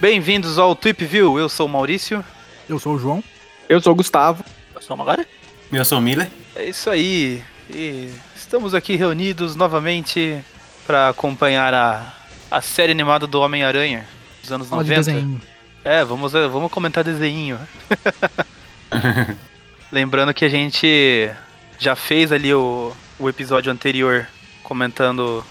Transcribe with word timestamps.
Bem-vindos 0.00 0.58
ao 0.58 0.74
Tweep 0.74 1.04
View, 1.04 1.38
eu 1.38 1.48
sou 1.48 1.66
o 1.66 1.68
Maurício. 1.68 2.24
Eu 2.68 2.80
sou 2.80 2.96
o 2.96 2.98
João. 2.98 3.22
Eu 3.68 3.80
sou 3.80 3.92
o 3.92 3.94
Gustavo. 3.94 4.44
Eu 4.74 4.82
sou 4.82 4.96
o 4.96 4.98
Magari. 4.98 5.24
Eu 5.72 5.84
sou 5.84 5.98
o 5.98 6.00
Miller. 6.00 6.28
É 6.56 6.64
isso 6.64 6.90
aí. 6.90 7.40
E 7.70 8.10
estamos 8.34 8.74
aqui 8.74 8.96
reunidos 8.96 9.54
novamente 9.54 10.44
para 10.88 11.10
acompanhar 11.10 11.72
a, 11.72 12.14
a 12.50 12.60
série 12.60 12.90
animada 12.90 13.28
do 13.28 13.40
Homem-Aranha 13.40 14.08
dos 14.42 14.50
anos 14.50 14.68
Fala 14.68 14.82
de 14.82 14.90
90. 14.90 15.12
desenho. 15.12 15.40
É, 15.84 16.04
vamos, 16.04 16.32
vamos 16.32 16.72
comentar 16.72 17.04
desenho. 17.04 17.60
Lembrando 19.92 20.34
que 20.34 20.44
a 20.44 20.48
gente 20.48 21.32
já 21.78 21.94
fez 21.96 22.32
ali 22.32 22.52
o, 22.54 22.92
o 23.18 23.28
episódio 23.28 23.72
anterior 23.72 24.26
comentando 24.62 25.44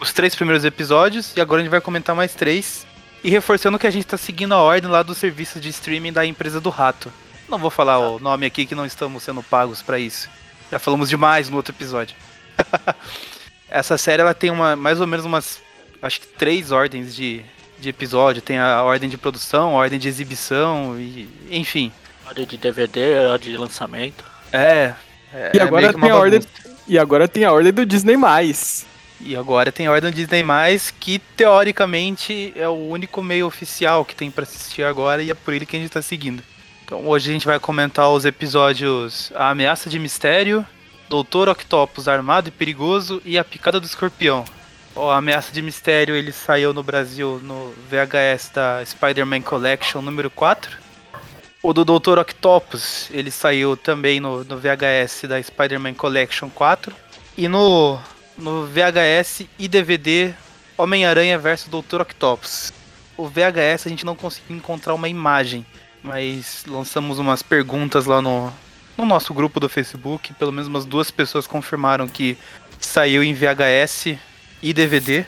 os 0.00 0.12
três 0.12 0.34
primeiros 0.34 0.64
episódios 0.64 1.32
e 1.36 1.40
agora 1.40 1.60
a 1.60 1.64
gente 1.64 1.70
vai 1.70 1.80
comentar 1.80 2.14
mais 2.14 2.34
três. 2.34 2.86
E 3.24 3.30
reforçando 3.30 3.78
que 3.78 3.86
a 3.86 3.90
gente 3.90 4.06
tá 4.06 4.16
seguindo 4.16 4.52
a 4.52 4.58
ordem 4.58 4.90
lá 4.90 5.02
do 5.02 5.14
serviço 5.14 5.60
de 5.60 5.68
streaming 5.68 6.12
da 6.12 6.26
empresa 6.26 6.60
do 6.60 6.70
rato. 6.70 7.12
Não 7.48 7.56
vou 7.56 7.70
falar 7.70 7.98
o 7.98 8.18
nome 8.18 8.46
aqui 8.46 8.66
que 8.66 8.74
não 8.74 8.84
estamos 8.84 9.22
sendo 9.22 9.42
pagos 9.42 9.80
pra 9.80 9.98
isso. 9.98 10.28
Já 10.70 10.78
falamos 10.78 11.08
demais 11.08 11.48
no 11.48 11.56
outro 11.56 11.72
episódio. 11.72 12.16
Essa 13.70 13.96
série 13.96 14.22
ela 14.22 14.34
tem 14.34 14.50
uma 14.50 14.74
mais 14.74 15.00
ou 15.00 15.06
menos 15.06 15.24
umas 15.24 15.60
acho 16.02 16.20
que 16.20 16.26
três 16.26 16.72
ordens 16.72 17.14
de, 17.14 17.44
de 17.78 17.88
episódio. 17.88 18.42
Tem 18.42 18.58
a 18.58 18.82
ordem 18.82 19.08
de 19.08 19.16
produção, 19.16 19.70
a 19.70 19.80
ordem 19.80 20.00
de 20.00 20.08
exibição 20.08 20.98
e 20.98 21.28
enfim. 21.48 21.92
Ordem 22.26 22.44
de 22.44 22.56
DVD, 22.56 23.26
ordem 23.26 23.52
de 23.52 23.56
lançamento. 23.56 24.24
É. 24.52 24.94
é 25.32 25.52
E 25.54 25.58
é 25.58 25.62
agora 25.62 25.90
uma 25.90 26.00
tem 26.00 26.10
a 26.10 26.16
ordem. 26.16 26.40
E 26.86 26.98
agora 26.98 27.28
tem 27.28 27.44
a 27.44 27.52
ordem 27.52 27.72
do 27.72 27.86
Disney 27.86 28.16
mais. 28.16 28.86
E 29.20 29.36
agora 29.36 29.70
tem 29.70 29.86
a 29.86 29.92
ordem 29.92 30.10
do 30.10 30.14
Disney 30.16 30.44
que 30.98 31.20
teoricamente 31.36 32.52
é 32.56 32.68
o 32.68 32.72
único 32.72 33.22
meio 33.22 33.46
oficial 33.46 34.04
que 34.04 34.16
tem 34.16 34.30
pra 34.30 34.42
assistir 34.42 34.82
agora 34.82 35.22
e 35.22 35.30
é 35.30 35.34
por 35.34 35.54
ele 35.54 35.64
que 35.64 35.76
a 35.76 35.78
gente 35.78 35.92
tá 35.92 36.02
seguindo. 36.02 36.42
Então 36.84 37.06
hoje 37.06 37.30
a 37.30 37.32
gente 37.32 37.46
vai 37.46 37.60
comentar 37.60 38.10
os 38.10 38.24
episódios 38.24 39.32
A 39.34 39.50
Ameaça 39.50 39.88
de 39.88 39.98
Mistério, 39.98 40.66
Doutor 41.08 41.48
Octopus 41.48 42.08
Armado 42.08 42.48
e 42.48 42.50
Perigoso 42.50 43.22
e 43.24 43.38
A 43.38 43.44
Picada 43.44 43.78
do 43.78 43.86
Escorpião. 43.86 44.44
Ó, 44.94 45.10
a 45.10 45.18
Ameaça 45.18 45.52
de 45.52 45.62
Mistério 45.62 46.16
ele 46.16 46.32
saiu 46.32 46.74
no 46.74 46.82
Brasil 46.82 47.40
no 47.42 47.72
VHS 47.88 48.50
da 48.52 48.84
Spider-Man 48.84 49.42
Collection 49.42 50.02
número 50.02 50.30
4. 50.30 50.81
O 51.62 51.72
do 51.72 51.84
Doutor 51.84 52.18
Octopus 52.18 53.08
ele 53.12 53.30
saiu 53.30 53.76
também 53.76 54.18
no, 54.18 54.42
no 54.44 54.58
VHS 54.58 55.22
da 55.28 55.40
Spider-Man 55.40 55.94
Collection 55.94 56.50
4. 56.50 56.92
E 57.38 57.46
no, 57.48 57.98
no 58.36 58.66
VHS 58.66 59.46
e 59.58 59.68
DVD 59.68 60.34
Homem-Aranha 60.76 61.38
vs 61.38 61.68
Doutor 61.68 62.00
Octopus. 62.00 62.72
O 63.16 63.28
VHS 63.28 63.86
a 63.86 63.88
gente 63.88 64.04
não 64.04 64.16
conseguiu 64.16 64.56
encontrar 64.56 64.94
uma 64.94 65.08
imagem, 65.08 65.64
mas 66.02 66.64
lançamos 66.66 67.18
umas 67.20 67.42
perguntas 67.42 68.06
lá 68.06 68.20
no, 68.20 68.52
no 68.98 69.06
nosso 69.06 69.32
grupo 69.32 69.60
do 69.60 69.68
Facebook. 69.68 70.34
Pelo 70.34 70.50
menos 70.50 70.66
umas 70.66 70.84
duas 70.84 71.10
pessoas 71.12 71.46
confirmaram 71.46 72.08
que 72.08 72.36
saiu 72.80 73.22
em 73.22 73.32
VHS 73.34 74.16
e 74.60 74.72
DVD, 74.72 75.24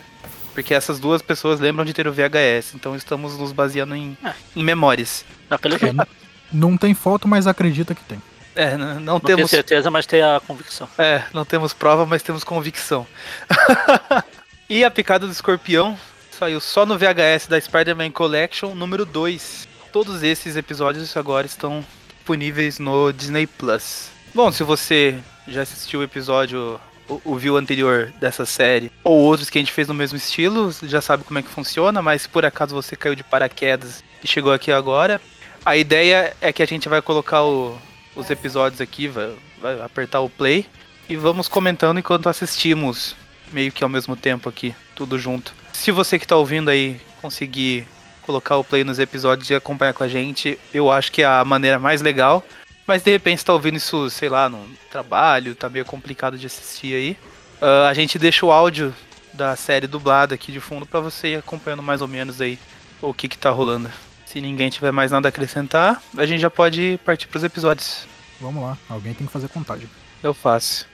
porque 0.53 0.75
essas 0.75 0.99
duas 0.99 1.23
pessoas 1.23 1.61
lembram 1.61 1.85
de 1.85 1.93
ter 1.93 2.09
o 2.09 2.13
VHS, 2.13 2.75
então 2.75 2.97
estamos 2.97 3.39
nos 3.39 3.53
baseando 3.53 3.95
em, 3.95 4.17
Ah. 4.25 4.35
em 4.57 4.65
memórias. 4.65 5.25
Não, 5.49 5.59
pelo 5.59 5.79
jeito, 5.79 5.95
n- 5.95 6.07
não 6.55 6.77
tem 6.77 6.95
foto, 6.95 7.27
mas 7.27 7.47
acredita 7.47 7.95
que 7.95 8.03
tem. 8.05 8.23
É, 8.55 8.77
não 8.77 9.01
não 9.01 9.21
tenho 9.21 9.39
temos 9.39 9.51
certeza, 9.51 9.91
mas 9.91 10.07
tenho 10.07 10.37
a 10.37 10.41
convicção. 10.41 10.89
É, 10.97 11.25
não 11.33 11.45
temos 11.45 11.73
prova, 11.73 12.07
mas 12.07 12.23
temos 12.23 12.45
convicção. 12.45 13.07
e 14.71 14.85
a 14.85 14.91
picada 14.91 15.27
do 15.27 15.33
escorpião 15.33 15.99
saiu 16.31 16.61
só 16.61 16.87
no 16.87 16.97
VHS 16.97 17.49
da 17.49 17.61
Spider-Man 17.61 18.13
Collection 18.13 18.75
número 18.75 19.05
2. 19.05 19.69
Todos 19.93 20.23
esses 20.23 20.57
episódios 20.57 21.17
agora 21.17 21.47
estão 21.47 21.85
disponíveis 22.17 22.79
no 22.79 23.13
Disney 23.13 23.47
Plus. 23.47 24.09
Bom, 24.33 24.51
se 24.51 24.63
você 24.63 25.19
já 25.47 25.63
assistiu 25.63 26.01
o 26.01 26.03
episódio, 26.03 26.81
o, 27.09 27.21
o 27.25 27.37
view 27.37 27.57
anterior 27.57 28.13
dessa 28.21 28.47
série, 28.47 28.91
ou 29.03 29.19
outros 29.19 29.51
que 29.51 29.59
a 29.59 29.61
gente 29.61 29.73
fez 29.73 29.89
no 29.89 29.95
mesmo 29.95 30.17
estilo, 30.17 30.75
já 30.85 31.01
sabe 31.01 31.25
como 31.25 31.39
é 31.39 31.43
que 31.43 31.49
funciona, 31.49 32.01
mas 32.01 32.23
se 32.23 32.29
por 32.29 32.45
acaso 32.45 32.75
você 32.75 32.97
caiu 32.97 33.15
de 33.15 33.23
paraquedas 33.23 34.03
e 34.23 34.27
chegou 34.27 34.53
aqui 34.53 34.73
agora, 34.73 35.21
a 35.65 35.77
ideia 35.77 36.35
é 36.41 36.53
que 36.53 36.63
a 36.63 36.67
gente 36.67 36.89
vai 36.89 37.01
colocar 37.03 37.43
o- 37.45 37.79
os 38.15 38.31
episódios 38.31 38.81
aqui, 38.81 39.09
vai, 39.09 39.33
vai 39.61 39.81
apertar 39.83 40.21
o 40.21 40.29
play 40.31 40.67
e 41.09 41.17
vamos 41.17 41.49
comentando 41.49 41.99
enquanto 41.99 42.29
assistimos, 42.29 43.17
meio 43.53 43.73
que 43.73 43.83
ao 43.83 43.91
mesmo 43.91 44.17
tempo 44.17 44.49
aqui, 44.49 44.75
tudo 44.95 45.19
junto. 45.19 45.53
Se 45.73 45.91
você 45.91 46.19
que 46.19 46.27
tá 46.27 46.37
ouvindo 46.37 46.71
aí 46.71 47.01
conseguir 47.21 47.87
colocar 48.23 48.57
o 48.57 48.65
play 48.65 48.85
nos 48.85 48.99
episódios 48.99 49.51
e 49.51 49.55
acompanhar 49.55 49.93
com 49.93 50.05
a 50.05 50.09
gente, 50.09 50.59
eu 50.73 50.91
acho 50.91 51.11
que 51.13 51.23
é 51.23 51.27
a 51.27 51.45
maneira 51.45 51.79
mais 51.79 52.01
legal. 52.01 52.45
Mas 52.87 53.03
de 53.03 53.11
repente 53.11 53.41
você 53.41 53.47
tá 53.47 53.53
ouvindo 53.55 53.77
isso, 53.77 54.11
sei 54.11 54.29
lá, 54.29 54.49
no 54.49 54.67
trabalho, 54.91 55.55
tá 55.55 55.69
meio 55.71 55.85
complicado 55.87 56.39
de 56.39 56.47
assistir 56.47 56.95
aí. 56.95 57.17
Ah, 57.61 57.89
a 57.89 57.95
gente 57.95 58.19
deixa 58.19 58.45
o 58.45 58.53
áudio 58.53 58.95
da 59.33 59.57
série 59.57 59.87
dublada 59.87 60.35
aqui 60.35 60.53
de 60.53 60.61
fundo 60.61 60.85
pra 60.87 61.01
você 61.01 61.29
ir 61.29 61.37
acompanhando 61.37 61.83
mais 61.83 62.01
ou 62.03 62.09
menos 62.09 62.41
aí 62.41 62.59
o 63.01 63.13
que 63.15 63.27
que 63.29 63.39
tá 63.39 63.51
rolando. 63.51 63.91
Se 64.35 64.41
ninguém 64.41 64.69
tiver 64.69 64.91
mais 64.91 65.13
nada 65.13 65.29
a 65.29 65.31
acrescentar, 65.31 66.03
a 66.17 66.27
gente 66.27 66.41
já 66.41 66.51
pode 66.51 66.99
partir 67.05 67.29
pros 67.29 67.45
episódios. 67.45 68.05
Vamos 68.41 68.65
lá, 68.65 68.77
alguém 68.89 69.15
tem 69.15 69.29
que 69.29 69.33
fazer 69.33 69.47
contagem. 69.47 69.89
Eu 70.21 70.35
faço. 70.35 70.89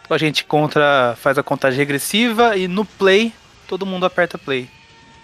Então 0.00 0.14
a 0.14 0.18
gente 0.18 0.44
contra, 0.44 1.16
faz 1.18 1.36
a 1.36 1.42
contagem 1.42 1.76
regressiva 1.76 2.56
e 2.56 2.68
no 2.68 2.84
play 2.84 3.32
todo 3.66 3.84
mundo 3.84 4.06
aperta 4.06 4.38
play. 4.38 4.70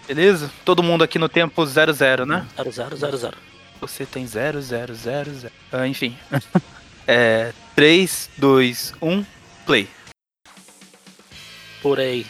Beleza? 0.05 0.51
Todo 0.65 0.83
mundo 0.83 1.05
aqui 1.05 1.17
no 1.17 1.29
tempo 1.29 1.65
00, 1.65 2.25
né? 2.25 2.45
0000. 2.57 3.31
Você 3.79 4.05
tem 4.05 4.27
0, 4.27 4.61
0, 4.61 4.93
0, 4.93 5.33
0. 5.33 5.53
Ah, 5.71 5.87
enfim. 5.87 6.17
é 7.07 7.53
3, 7.73 8.31
2, 8.37 8.95
1, 9.01 9.25
play. 9.65 9.87
Por 11.81 12.01
aí. 12.01 12.25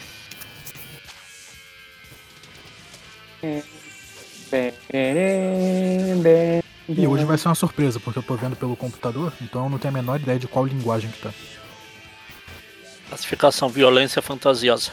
E 6.88 7.06
hoje 7.06 7.24
vai 7.24 7.38
ser 7.38 7.48
uma 7.48 7.54
surpresa, 7.54 7.98
porque 8.00 8.18
eu 8.18 8.22
tô 8.22 8.34
vendo 8.34 8.56
pelo 8.56 8.76
computador, 8.76 9.32
então 9.40 9.64
eu 9.64 9.70
não 9.70 9.78
tenho 9.78 9.94
a 9.94 9.96
menor 10.00 10.20
ideia 10.20 10.38
de 10.38 10.46
qual 10.46 10.66
linguagem 10.66 11.10
que 11.10 11.20
tá. 11.20 11.30
Classificação 13.08 13.68
violência 13.68 14.20
fantasiosa. 14.20 14.92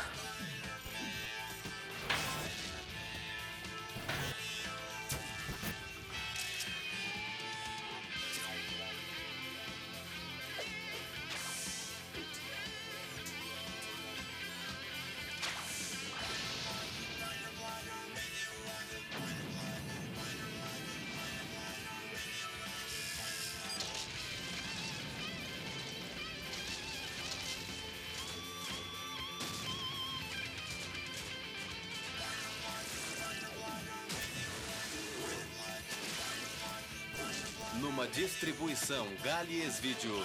Distribuição 38.90 39.08
Galies 39.24 39.80
Vídeo. 39.80 40.24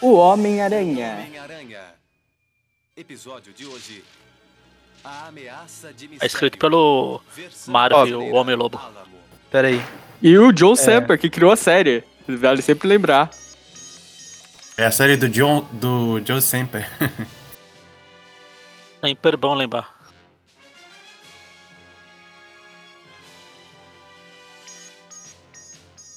O 0.00 0.14
Homem-Aranha. 0.14 1.18
Homem-Aranha. 1.18 1.94
Episódio 2.96 3.52
de 3.52 3.66
hoje. 3.66 4.02
A 5.04 5.28
ameaça 5.28 5.92
de 5.92 6.06
É 6.06 6.08
mistério. 6.08 6.26
escrito 6.26 6.58
pelo 6.58 7.20
Marvel, 7.66 8.20
o 8.20 8.34
Homem-Lobo. 8.34 8.80
Pera 9.50 9.68
aí. 9.68 9.80
E 10.22 10.36
o 10.38 10.56
Joe 10.56 10.76
Semper, 10.76 11.18
que 11.18 11.28
criou 11.30 11.52
a 11.52 11.56
série. 11.56 12.02
Vale 12.26 12.62
sempre 12.62 12.88
lembrar. 12.88 13.30
É 14.76 14.86
a 14.86 14.90
série 14.90 15.16
do 15.16 15.28
John, 15.28 15.68
do 15.72 16.20
Joe 16.24 16.40
Semper. 16.40 16.88
É 19.02 19.08
hiper 19.10 19.36
bom 19.36 19.54
lembrar. 19.54 19.94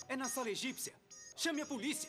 É 0.08 0.16
na 0.16 0.26
sala 0.26 0.50
egípcia. 0.50 0.94
Chame 1.42 1.64
a 1.64 1.66
polícia! 1.66 2.08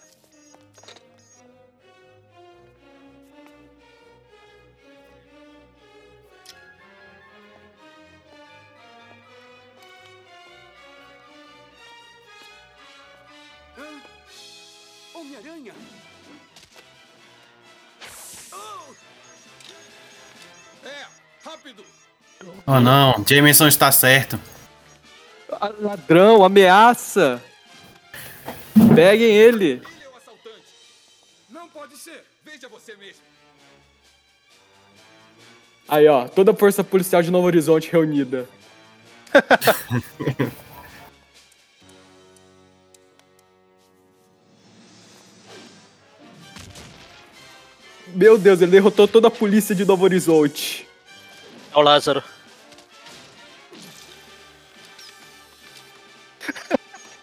Homem-Aranha! 15.14 15.72
Oh! 18.52 18.94
É, 20.84 21.06
rápido! 21.42 21.82
Oh 22.66 22.80
não, 22.80 23.24
Jameson 23.26 23.66
está 23.66 23.90
certo. 23.90 24.38
Ladrão, 25.80 26.44
ameaça! 26.44 27.42
Peguem 28.94 29.34
ele! 29.34 29.64
Ele 29.64 29.82
é 30.04 30.08
o 30.08 30.16
assaltante! 30.16 30.66
Não 31.48 31.68
pode 31.68 31.96
ser! 31.96 32.24
Veja 32.44 32.68
você 32.68 32.94
mesmo! 32.96 33.22
Aí, 35.88 36.06
ó, 36.08 36.26
toda 36.28 36.52
a 36.52 36.54
força 36.54 36.82
policial 36.82 37.22
de 37.22 37.30
Novo 37.30 37.46
Horizonte 37.46 37.90
reunida. 37.90 38.48
Meu 48.14 48.36
Deus, 48.36 48.60
ele 48.60 48.70
derrotou 48.72 49.08
toda 49.08 49.28
a 49.28 49.30
polícia 49.30 49.74
de 49.74 49.86
Novo 49.86 50.04
Horizonte. 50.04 50.86
É 51.74 51.78
o 51.78 51.80
Lázaro. 51.80 52.22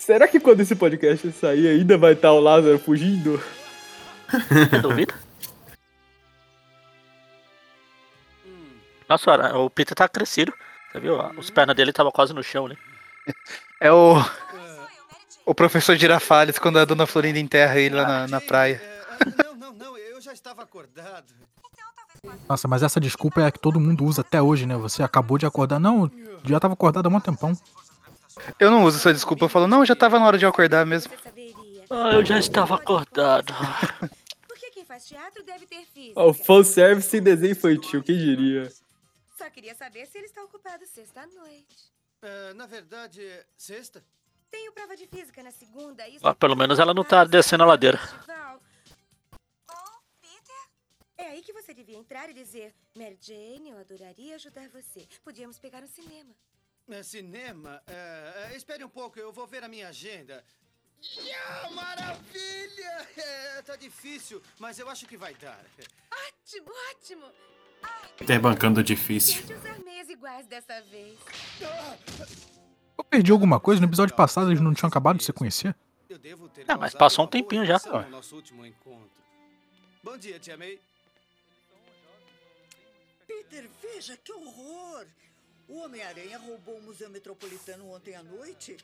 Será 0.10 0.28
que 0.28 0.40
quando 0.40 0.62
esse 0.62 0.76
podcast 0.76 1.32
sair 1.34 1.68
ainda 1.68 1.96
vai 1.96 2.14
estar 2.14 2.32
o 2.32 2.40
Lázaro 2.40 2.80
fugindo? 2.80 3.40
Você 4.28 4.80
duvida? 4.80 5.14
Nossa, 9.08 9.56
o 9.60 9.70
Peter 9.70 9.94
tá 9.94 10.10
crescido. 10.10 10.52
Você 10.92 11.00
viu? 11.00 11.16
Os 11.38 11.52
pernas 11.52 11.76
dele 11.76 11.92
estavam 11.92 12.12
quase 12.12 12.34
no 12.34 12.42
chão, 12.42 12.68
né? 12.68 12.76
É 13.80 13.92
o. 13.92 14.16
O 15.46 15.54
professor 15.54 15.96
Girafales 15.96 16.58
quando 16.58 16.80
a 16.80 16.86
dona 16.86 17.06
Florinda 17.06 17.38
enterra 17.38 17.80
ele 17.80 17.94
lá 17.94 18.08
na, 18.08 18.28
na 18.28 18.42
praia. 18.42 18.82
Não, 19.38 19.54
não, 19.54 19.74
não, 19.74 19.96
eu 19.96 20.20
já 20.20 20.34
estava 20.34 20.64
acordado. 20.64 21.36
Nossa, 22.50 22.68
mas 22.68 22.82
essa 22.82 23.00
desculpa 23.00 23.42
é 23.42 23.46
a 23.46 23.52
que 23.52 23.60
todo 23.60 23.80
mundo 23.80 24.04
usa 24.06 24.22
até 24.22 24.42
hoje, 24.42 24.66
né? 24.66 24.76
Você 24.76 25.04
acabou 25.04 25.38
de 25.38 25.46
acordar. 25.46 25.80
Não, 25.80 26.10
já 26.46 26.60
tava 26.60 26.74
acordado 26.74 27.06
há 27.06 27.10
um 27.10 27.20
tempão. 27.20 27.56
Eu 28.60 28.70
não 28.70 28.84
uso 28.84 28.98
essa 28.98 29.14
desculpa, 29.14 29.46
eu 29.46 29.50
falo, 29.50 29.68
não, 29.68 29.86
já 29.86 29.96
tava 29.96 30.20
na 30.20 30.26
hora 30.26 30.38
de 30.38 30.46
eu 30.46 30.50
acordar 30.50 30.86
mesmo. 30.86 31.12
Ah, 31.90 32.14
eu 32.14 32.24
já 32.24 32.38
estava 32.38 32.76
acordado. 32.76 33.54
Porque 34.48 34.70
quem 34.72 34.86
faz 34.86 35.08
teatro 35.08 35.44
deve 35.44 35.66
ter 35.66 35.86
física. 35.86 36.20
Ó, 36.20 36.30
o 36.30 36.34
fanservice 36.34 37.18
em 37.18 37.22
desenho 37.22 37.52
infantil, 37.54 38.04
quem 38.04 38.18
diria? 38.18 38.72
Só 39.38 39.50
queria 39.50 39.74
saber 39.74 40.06
se 40.06 40.18
ele 40.18 40.28
está 40.28 40.44
ocupado 40.44 40.86
sexta-noite. 40.86 41.92
É, 42.22 42.54
na 42.54 42.66
verdade, 42.68 43.26
é 43.26 43.46
sexta? 43.58 44.04
Tenho 44.52 44.72
prova 44.74 44.96
de 44.96 45.08
física 45.08 45.42
na 45.42 45.52
segunda. 45.52 46.08
Isso 46.08 46.28
Ah, 46.28 46.36
pelo 46.36 46.56
menos 46.56 46.80
ela 46.80 46.94
não 46.94 47.04
tá 47.04 47.24
descendo 47.24 47.64
a 47.64 47.68
ladeira. 47.68 48.00
Oh? 49.70 49.74
É 51.18 51.28
aí 51.30 51.42
que 51.42 51.54
você 51.54 51.74
devia 51.74 51.98
entrar 51.98 52.30
e 52.30 52.34
dizer: 52.34 52.74
Mary 52.96 53.18
Jane, 53.22 53.70
eu 53.70 53.78
adoraria 53.78 54.36
ajudar 54.36 54.68
você. 54.70 55.08
Podíamos 55.24 55.58
pegar 55.60 55.84
um 55.84 55.88
cinema. 55.88 56.32
É, 56.91 57.03
cinema? 57.03 57.81
É, 57.88 58.50
é, 58.51 58.56
espere 58.57 58.83
um 58.83 58.89
pouco, 58.89 59.19
eu 59.19 59.31
vou 59.31 59.45
ver 59.45 59.63
a 59.63 59.68
minha 59.68 59.88
agenda. 59.89 60.44
Yeah, 61.18 61.69
maravilha! 61.71 63.07
É, 63.15 63.62
tá 63.62 63.75
difícil, 63.75 64.41
mas 64.57 64.80
eu 64.80 64.89
acho 64.89 65.06
que 65.06 65.15
vai 65.15 65.33
dar. 65.36 65.63
Ótimo, 66.12 66.68
ótimo. 66.91 67.25
Peter 68.18 68.39
bancando 68.41 68.83
difícil. 68.83 69.45
Tente 69.45 69.53
usar 69.53 69.80
meias 69.80 70.09
iguais 70.09 70.45
dessa 70.47 70.81
vez. 70.81 71.18
Eu 72.97 73.03
perdi 73.03 73.31
alguma 73.31 73.59
coisa? 73.59 73.80
No 73.80 73.88
episódio 73.88 74.15
passado 74.15 74.50
eles 74.50 74.59
não 74.59 74.74
tinham 74.74 74.89
acabado 74.89 75.18
de 75.18 75.24
se 75.24 75.31
conhecer? 75.31 75.75
Eu 76.09 76.18
devo 76.18 76.50
ter 76.50 76.63
Ah, 76.63 76.75
mas 76.75 76.91
causado 76.91 77.00
passou 77.00 77.24
um 77.24 77.25
uma 77.27 77.31
tempinho 77.31 77.65
já. 77.65 77.80
no 77.86 78.09
nosso 78.09 78.36
último 78.36 78.65
encontro. 78.65 79.12
Bom 80.03 80.18
dia, 80.18 80.39
Tia 80.39 80.57
May. 80.57 80.80
Peter, 83.27 83.69
veja 83.81 84.18
que 84.18 84.33
horror! 84.33 85.06
O 85.69 85.77
Homem-Aranha 85.83 86.39
roubou 86.39 86.77
o 86.80 86.81
Museu 86.81 87.10
Metropolitano 87.12 87.92
ontem 87.92 88.16
à 88.16 88.24
noite, 88.24 88.75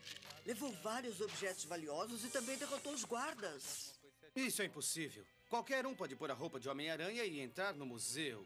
levou 0.46 0.72
vários 0.84 1.20
objetos 1.20 1.66
valiosos 1.66 2.24
e 2.24 2.30
também 2.30 2.56
derrotou 2.60 2.94
os 2.94 3.04
guardas. 3.04 3.92
Isso 4.36 4.62
é 4.62 4.66
impossível. 4.66 5.26
Qualquer 5.50 5.84
um 5.88 5.96
pode 5.96 6.16
pôr 6.16 6.30
a 6.30 6.36
roupa 6.36 6.60
de 6.60 6.70
Homem-Aranha 6.70 7.26
e 7.26 7.40
entrar 7.40 7.74
no 7.74 7.88
museu. 7.88 8.46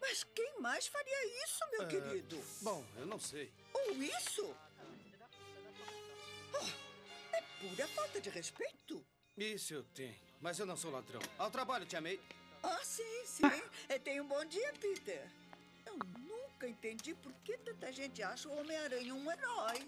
Mas 0.00 0.24
quem 0.24 0.60
mais 0.60 0.86
faria 0.86 1.44
isso, 1.44 1.60
meu 1.72 1.82
Ah, 1.82 1.86
querido? 1.86 2.42
Bom, 2.62 2.82
eu 2.96 3.04
não 3.04 3.20
sei. 3.20 3.52
Ou 3.74 3.92
isso? 4.02 4.56
Ah, 6.54 7.36
é 7.36 7.42
pura 7.60 7.86
falta 7.88 8.18
de 8.18 8.30
respeito. 8.30 9.04
Isso 9.36 9.74
eu 9.74 9.84
tenho, 9.84 10.16
mas 10.40 10.58
eu 10.58 10.64
não 10.64 10.76
sou 10.76 10.90
ladrão. 10.90 11.20
Ao 11.36 11.50
trabalho, 11.50 11.84
Tia 11.84 12.00
May. 12.00 12.18
Ah, 12.62 12.80
sim, 12.82 13.26
sim. 13.26 13.42
É, 13.90 13.98
tenha 13.98 14.22
um 14.22 14.26
bom 14.26 14.42
dia, 14.46 14.72
Peter. 14.80 15.28
Eu 16.60 16.62
nunca 16.62 16.68
entendi 16.76 17.14
por 17.14 17.32
que 17.44 17.56
tanta 17.58 17.92
gente 17.92 18.20
acha 18.20 18.48
o 18.48 18.58
Homem-Aranha 18.58 19.14
um 19.14 19.30
herói. 19.30 19.86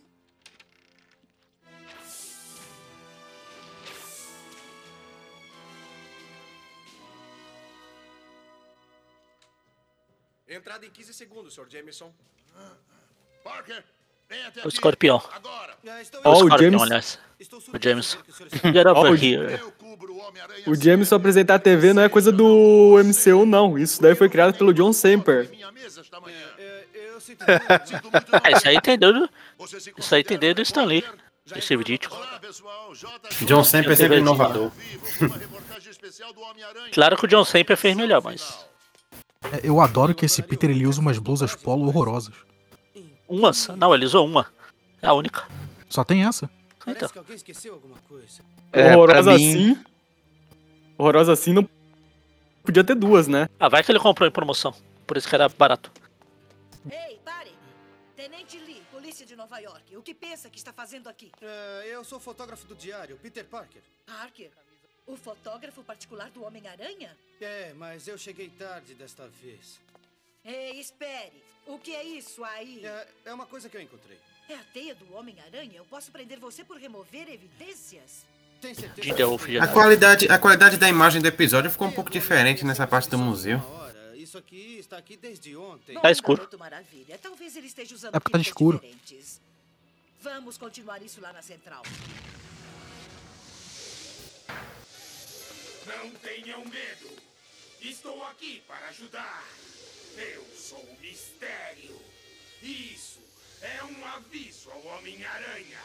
Entrada 10.49 10.85
em 10.85 10.91
15 10.91 11.15
segundos, 11.15 11.55
Sr. 11.55 11.67
Jameson. 11.69 12.13
Parker, 13.45 13.85
vem 14.29 14.45
até 14.45 14.65
O 14.65 14.69
escorpião. 14.69 15.23
Agora. 15.33 15.77
Estou 16.01 16.21
Ó, 16.25 16.31
o 16.31 16.33
o 16.33 16.45
escorpião, 16.47 16.87
James- 16.87 17.19
o 17.73 17.79
James. 17.83 18.07
surpreso 18.07 18.11
de 18.11 18.17
ver 18.17 18.23
que 18.25 18.31
o 18.31 18.35
senhor 18.35 18.47
está- 18.55 18.73
Get 18.73 18.87
over 18.87 19.11
Ó, 19.11 19.15
o- 19.15 19.17
here. 19.17 20.71
O 20.71 20.75
Jameson 20.75 21.15
apresentar 21.15 21.55
a 21.55 21.59
TV 21.59 21.93
não 21.93 22.03
é 22.03 22.09
coisa 22.09 22.33
do 22.33 22.99
MCU, 22.99 23.47
não. 23.47 23.79
Isso 23.79 24.03
daí 24.03 24.15
foi 24.17 24.29
criado 24.29 24.57
pelo 24.59 24.75
John 24.75 24.93
Semper. 24.93 25.49
Ah, 28.43 28.51
isso 28.51 28.69
aí 28.69 28.81
tem 28.81 28.99
dedo. 28.99 29.29
Isso 29.99 30.15
aí 30.15 30.25
tem 30.25 30.39
dedo 30.39 30.57
do 30.57 30.63
Stan 30.63 30.85
Lee. 30.85 31.01
repórter? 31.03 31.21
Já 31.47 31.57
Esse. 31.59 32.09
J. 32.95 33.45
John 33.47 33.65
sempre 33.65 33.93
é 33.93 33.97
sempre 33.97 34.19
inovador. 34.19 34.71
Claro 36.93 37.17
que 37.17 37.25
o 37.25 37.29
John 37.29 37.45
sempre 37.45 37.77
fez 37.77 37.97
melhor, 37.97 38.23
mas. 38.23 38.65
É, 39.53 39.61
Eu 39.63 39.81
adoro 39.81 40.15
que 40.15 40.27
esse 40.27 40.43
Peter 40.43 40.71
ele 40.71 40.87
usa 40.87 41.01
umas 41.01 41.19
blusas 41.19 41.55
polo 41.55 41.87
horrorosas. 41.87 42.35
Umas? 43.29 43.69
Não, 43.69 43.95
ele 43.95 44.05
usou 44.05 44.27
uma. 44.27 44.47
É 45.01 45.07
a 45.07 45.13
única. 45.15 45.47
Só 45.89 46.05
tem 46.05 46.25
essa. 46.25 46.49
Então. 46.87 47.09
É, 48.73 48.95
Horrorosa 48.97 49.33
mim- 49.35 49.51
assim. 49.51 49.79
Horrorosa 50.99 51.33
assim 51.33 51.53
não. 51.53 51.69
Podia 52.63 52.85
ter 52.85 52.95
duas, 52.95 53.27
né? 53.27 53.49
Ah, 53.59 53.69
vai 53.69 53.83
que 53.83 53.91
ele 53.91 53.99
comprou 53.99 54.29
em 54.29 54.33
promoção. 54.33 54.75
Por 55.07 55.17
isso 55.17 55.29
que 55.29 55.35
era 55.35 55.49
barato. 55.49 55.91
Nova 59.40 59.59
York. 59.59 59.97
O 59.97 60.02
que 60.02 60.14
pensa 60.14 60.50
que 60.50 60.59
está 60.59 60.70
fazendo 60.70 61.09
aqui? 61.09 61.32
É, 61.40 61.87
eu 61.87 62.04
sou 62.04 62.20
fotógrafo 62.20 62.66
do 62.66 62.75
diário, 62.75 63.16
Peter 63.16 63.44
Parker. 63.44 63.80
Parker, 64.04 64.50
o 65.06 65.16
fotógrafo 65.16 65.82
particular 65.82 66.30
do 66.30 66.44
Homem-Aranha? 66.44 67.16
É, 67.40 67.73
mas 67.75 68.06
eu 68.06 68.18
cheguei 68.18 68.50
tarde 68.50 68.94
desta 68.94 69.26
vez. 69.42 69.80
Ei, 70.44 70.78
espere! 70.78 71.42
O 71.66 71.78
que 71.78 71.94
é 71.94 72.04
isso 72.04 72.44
aí? 72.44 72.85
É, 72.85 73.09
é 73.26 73.32
uma 73.32 73.47
coisa 73.47 73.68
que 73.70 73.76
eu 73.78 73.80
encontrei. 73.80 74.18
É 74.47 74.56
a 74.56 74.64
teia 74.75 74.94
do 74.94 75.14
Homem-Aranha? 75.14 75.76
Eu 75.76 75.87
posso 75.87 76.11
prender 76.11 76.38
você 76.38 76.62
por 76.62 76.76
remover 76.76 77.26
evidências? 77.30 78.26
Tem 78.61 78.75
certeza? 78.75 79.14
A 79.62 79.68
qualidade, 79.68 80.28
a 80.28 80.38
qualidade 80.38 80.76
da 80.76 80.88
imagem 80.88 81.23
do 81.23 81.28
episódio 81.28 81.70
ficou 81.70 81.88
um 81.88 81.92
pouco 81.92 82.11
diferente 82.11 82.62
nessa 82.62 82.87
parte 82.87 83.09
do 83.09 83.16
museu. 83.16 83.59
Isso 84.23 84.37
aqui 84.37 84.79
está 84.79 84.99
aqui 84.99 85.17
desde 85.17 85.57
ontem. 85.57 85.95
Bom, 85.95 86.00
Tá 86.03 86.11
escuro. 86.11 86.37
garoto 86.39 86.59
maravilha. 86.59 87.19
Talvez 87.19 87.57
ele 87.57 87.67
esteja 87.67 87.95
usando 87.95 88.15
É 88.15 88.21
porque 88.21 88.33
tá 88.33 88.39
escuro. 88.41 88.79
diferentes. 88.79 89.41
Vamos 90.21 90.59
continuar 90.59 91.00
isso 91.03 91.21
lá 91.21 91.33
na 91.33 91.41
central. 91.43 91.83
Não 95.87 96.11
tenham 96.17 96.65
medo. 96.67 97.17
Estou 97.81 98.23
aqui 98.25 98.62
para 98.67 98.89
ajudar. 98.89 99.45
Eu 100.17 100.45
sou 100.55 100.79
o 100.81 101.00
Mistério. 101.00 101.99
Isso 102.62 103.21
é 103.62 103.83
um 103.85 104.05
aviso 104.07 104.71
ao 104.71 104.85
Homem-Aranha. 104.87 105.81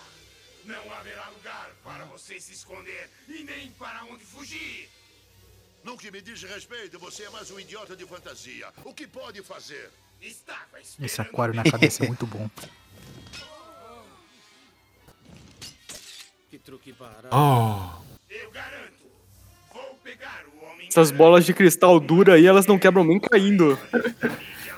Não 0.65 0.91
haverá 0.93 1.29
lugar 1.29 1.73
para 1.83 2.03
você 2.05 2.39
se 2.39 2.51
esconder 2.53 3.09
e 3.29 3.43
nem 3.43 3.71
para 3.71 4.03
onde 4.05 4.25
fugir. 4.25 4.89
No 5.85 5.95
que 5.95 6.09
me 6.09 6.19
diz 6.19 6.41
respeito, 6.41 6.97
você 6.97 7.25
é 7.25 7.29
mais 7.29 7.51
um 7.51 7.59
idiota 7.59 7.95
de 7.95 8.07
fantasia. 8.07 8.69
O 8.83 8.91
que 8.91 9.05
pode 9.05 9.43
fazer? 9.43 9.91
Estava 10.19 10.81
esperando 10.81 11.05
Esse 11.05 11.21
aquário 11.21 11.53
na 11.53 11.63
cabeça 11.63 12.03
é 12.03 12.07
muito 12.07 12.25
bom. 12.25 12.49
Que 16.49 16.59
truque 16.59 16.93
barato. 16.93 17.27
Oh, 17.31 18.01
Eu 18.29 18.49
garanto. 18.49 19.03
Vou 19.73 19.99
pegar 20.01 20.45
o 20.55 20.65
homem. 20.65 20.87
Essas 20.87 21.11
bolas 21.11 21.45
de 21.45 21.53
cristal 21.53 21.99
dura 21.99 22.35
aí, 22.35 22.47
elas 22.47 22.65
não 22.65 22.79
quebram 22.79 23.03
nem 23.03 23.19
caindo. 23.19 23.77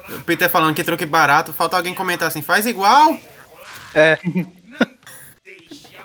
o 0.10 0.22
Peter 0.24 0.50
falando 0.50 0.76
que 0.76 0.84
truque 0.84 1.06
barato, 1.06 1.54
falta 1.54 1.78
alguém 1.78 1.94
comentar 1.94 2.30
assim, 2.30 2.42
faz 2.42 2.66
igual. 2.66 3.16
É. 3.94 4.18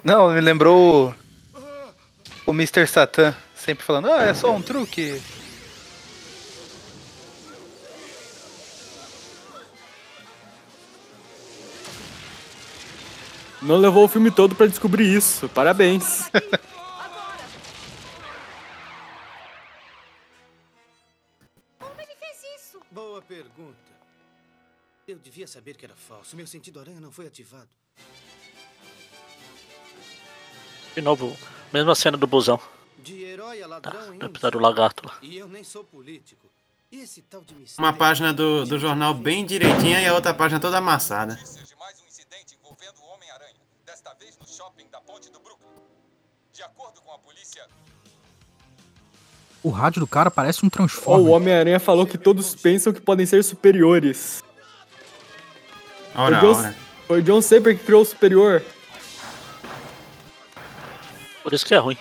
Não, 0.04 0.28
me 0.35 0.40
lembrou 0.42 1.14
o, 1.56 2.50
o 2.50 2.52
Mr. 2.52 2.87
Satan 2.87 3.35
sempre 3.62 3.85
falando, 3.85 4.11
ah, 4.11 4.25
é 4.25 4.35
só 4.35 4.50
um 4.50 4.61
truque. 4.61 5.23
Não 13.62 13.76
levou 13.76 14.04
o 14.04 14.09
filme 14.09 14.33
todo 14.33 14.57
para 14.57 14.66
descobrir 14.66 15.07
isso. 15.07 15.49
Parabéns. 15.49 16.28
Como 21.78 22.00
ele 22.00 22.16
fez 22.19 22.42
isso? 22.57 22.81
Boa 22.90 23.23
pergunta. 23.23 23.78
Eu 25.07 25.16
devia 25.21 25.47
saber 25.47 25.76
que 25.76 25.85
era 25.85 25.95
falso. 25.95 26.35
Meu 26.35 26.49
sentido 26.49 26.81
aranha 26.81 27.00
não 27.00 27.12
foi 27.12 27.28
ativado. 27.28 27.69
De 30.97 31.00
novo, 31.00 31.37
mesma 31.73 31.95
cena 31.95 32.16
do 32.16 32.26
busão. 32.26 32.61
De 32.99 33.22
herói 33.25 33.62
a 33.62 33.66
ladrão 33.66 34.14
em 34.14 34.18
Do 34.18 34.26
um 34.26 34.28
episódio 34.28 34.58
do 34.58 34.62
lagarto 34.62 35.06
lá. 35.06 35.18
E 35.22 35.37
eu 35.37 35.49
nem 35.49 35.64
sou 35.64 35.82
político. 35.84 36.46
E 36.90 37.00
esse 37.00 37.22
tal 37.22 37.40
de 37.40 37.54
Uma 37.78 37.92
página 37.92 38.32
do, 38.32 38.64
do 38.66 38.78
jornal 38.78 39.14
bem 39.14 39.44
direitinha 39.46 40.00
e 40.00 40.06
a 40.06 40.14
outra 40.14 40.34
página 40.34 40.61
toda 40.61 40.78
amassada. 40.78 41.34
Notícias 41.34 41.68
de 41.68 41.76
mais 41.76 41.99
um 42.00 42.06
incidente 42.06 42.54
envolvendo 42.61 42.99
o 43.00 43.14
Homem-Aranha, 43.14 43.54
desta 43.87 44.12
vez 44.14 44.38
no 44.38 44.46
shopping 44.46 44.87
da 44.92 45.00
Ponte 45.00 45.30
do 45.30 45.40
Brooklyn. 45.40 45.68
De 46.52 46.62
acordo 46.62 47.00
com 47.00 47.12
a 47.12 47.18
polícia, 47.18 47.66
O 49.62 49.70
rádio 49.70 50.00
do 50.00 50.06
cara 50.06 50.30
parece 50.30 50.64
um 50.64 50.66
Ó, 50.66 50.68
o 50.68 50.70
transformer. 50.70 51.32
Homem-Aranha 51.32 51.80
falou 51.80 52.06
que 52.06 52.18
todos 52.18 52.54
pensam 52.54 52.92
que 52.92 53.00
podem 53.00 53.25
ser 53.25 53.42
superiores. 53.42 54.42
Ora, 56.14 56.40
Foi 56.40 56.49
John, 56.52 56.58
ora. 56.61 56.76
foi 57.06 57.22
John 57.22 57.40
Saber 57.40 57.78
que 57.78 57.84
criou 57.84 58.02
o 58.02 58.04
superior. 58.04 58.62
Por 61.42 61.52
isso 61.54 61.64
que 61.64 61.75
é 61.75 61.78
ruim. 61.78 61.96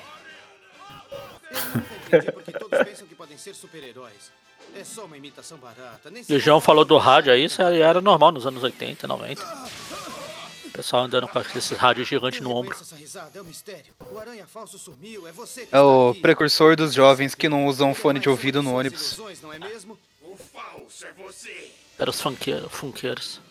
E 6.29 6.35
o 6.35 6.39
João 6.39 6.61
falou 6.61 6.85
do 6.85 6.97
rádio 6.97 7.31
aí, 7.33 7.43
isso 7.45 7.61
aí 7.61 7.81
era 7.81 7.99
normal 8.01 8.31
nos 8.31 8.45
anos 8.47 8.63
80, 8.63 9.07
90. 9.07 9.41
O 10.65 10.69
pessoal 10.71 11.03
andando 11.03 11.27
com 11.27 11.39
esses 11.39 11.77
rádios 11.77 12.07
gigantes 12.07 12.39
no 12.39 12.55
ombro. 12.55 12.75
É. 15.71 15.81
O. 15.81 16.13
É 16.13 16.17
É 16.17 16.21
precursor 16.21 16.75
dos 16.77 16.93
jovens 16.93 17.35
que 17.35 17.49
não 17.49 17.65
usam 17.65 17.93
fone 17.93 18.19
de 18.19 18.29
ouvido 18.29 18.63
no 18.63 18.73
ônibus. 18.75 19.19
é 19.19 19.57
é. 19.57 19.59
Era 21.99 22.09
os 22.09 22.21
funke- 22.21 22.61
funkeiros. 22.69 23.41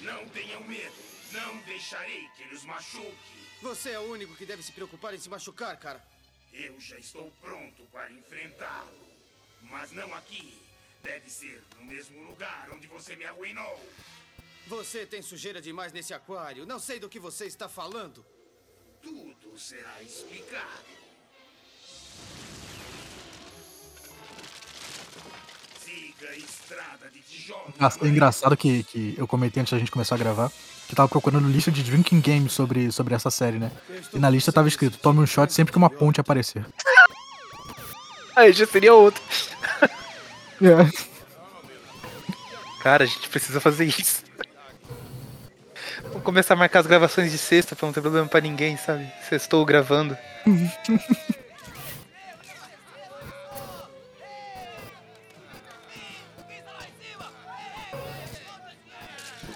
Não 0.00 0.26
tenham 0.28 0.62
medo. 0.64 0.92
Não 1.32 1.56
deixarei 1.66 2.27
os 2.58 2.64
machuque. 2.64 3.48
Você 3.62 3.90
é 3.90 3.98
o 3.98 4.10
único 4.10 4.34
que 4.34 4.44
deve 4.44 4.62
se 4.62 4.72
preocupar 4.72 5.14
em 5.14 5.18
se 5.18 5.28
machucar, 5.28 5.76
cara. 5.78 6.04
Eu 6.52 6.78
já 6.80 6.98
estou 6.98 7.30
pronto 7.40 7.84
para 7.92 8.10
enfrentá-lo. 8.10 8.98
Mas 9.62 9.92
não 9.92 10.12
aqui. 10.14 10.60
Deve 11.02 11.30
ser 11.30 11.62
no 11.76 11.84
mesmo 11.84 12.20
lugar 12.24 12.68
onde 12.72 12.86
você 12.88 13.14
me 13.14 13.24
arruinou. 13.24 13.80
Você 14.66 15.06
tem 15.06 15.22
sujeira 15.22 15.60
demais 15.60 15.92
nesse 15.92 16.12
aquário. 16.12 16.66
Não 16.66 16.78
sei 16.78 16.98
do 16.98 17.08
que 17.08 17.20
você 17.20 17.46
está 17.46 17.68
falando. 17.68 18.26
Tudo 19.00 19.56
será 19.58 20.02
explicado. 20.02 20.98
É 28.02 28.06
engraçado 28.06 28.56
que, 28.56 28.82
que 28.84 29.14
eu 29.16 29.26
comentei 29.26 29.60
antes 29.60 29.72
da 29.72 29.78
gente 29.78 29.90
começar 29.90 30.14
a 30.14 30.18
gravar 30.18 30.50
que 30.88 30.94
eu 30.94 30.96
tava 30.96 31.08
procurando 31.08 31.46
lista 31.48 31.70
de 31.70 31.82
drinking 31.82 32.20
games 32.20 32.52
sobre, 32.52 32.90
sobre 32.90 33.14
essa 33.14 33.30
série, 33.30 33.58
né? 33.58 33.70
E 34.12 34.18
na 34.18 34.30
lista 34.30 34.50
tava 34.50 34.68
escrito: 34.68 34.96
tome 34.98 35.20
um 35.20 35.26
shot 35.26 35.52
sempre 35.52 35.70
que 35.70 35.76
uma 35.76 35.90
ponte 35.90 36.18
aparecer. 36.18 36.64
Aí 38.34 38.52
já 38.52 38.66
seria 38.66 38.94
outro. 38.94 39.22
É. 40.60 40.74
Cara, 42.82 43.04
a 43.04 43.06
gente 43.06 43.28
precisa 43.28 43.60
fazer 43.60 43.84
isso. 43.84 44.24
Vamos 46.02 46.24
começar 46.24 46.54
a 46.54 46.56
marcar 46.56 46.80
as 46.80 46.86
gravações 46.88 47.30
de 47.30 47.38
sexta 47.38 47.76
pra 47.76 47.86
não 47.86 47.92
ter 47.92 48.00
problema 48.00 48.26
pra 48.26 48.40
ninguém, 48.40 48.76
sabe? 48.76 49.08
Sextou 49.28 49.64
gravando. 49.64 50.18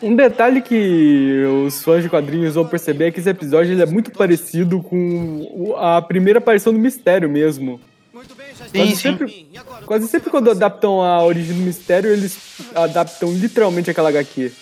Um 0.02 0.16
detalhe 0.16 0.61
que 0.61 1.44
os 1.64 1.82
fãs 1.85 2.02
de 2.02 2.09
quadrinhos 2.09 2.54
vão 2.54 2.66
perceber 2.66 3.06
é 3.06 3.11
que 3.12 3.21
esse 3.21 3.28
episódio 3.30 3.73
ele 3.73 3.82
é 3.82 3.87
muito 3.87 4.11
parecido 4.11 4.82
com 4.82 5.75
a 5.78 6.02
primeira 6.02 6.40
aparição 6.40 6.73
do 6.73 6.78
Mistério 6.78 7.30
mesmo. 7.30 7.80
Muito 8.12 8.35
bem, 8.35 8.49
já 8.59 8.66
Sim, 8.66 8.82
está 8.82 8.85
sim. 8.85 8.97
Sempre, 8.97 9.49
quase 9.87 10.09
sempre 10.09 10.28
quando 10.28 10.50
adaptam 10.50 11.00
a 11.02 11.23
origem 11.23 11.56
do 11.56 11.62
Mistério, 11.62 12.11
eles 12.11 12.37
adaptam 12.75 13.32
literalmente 13.32 13.90
aquela 13.90 14.09
HQ. 14.09 14.52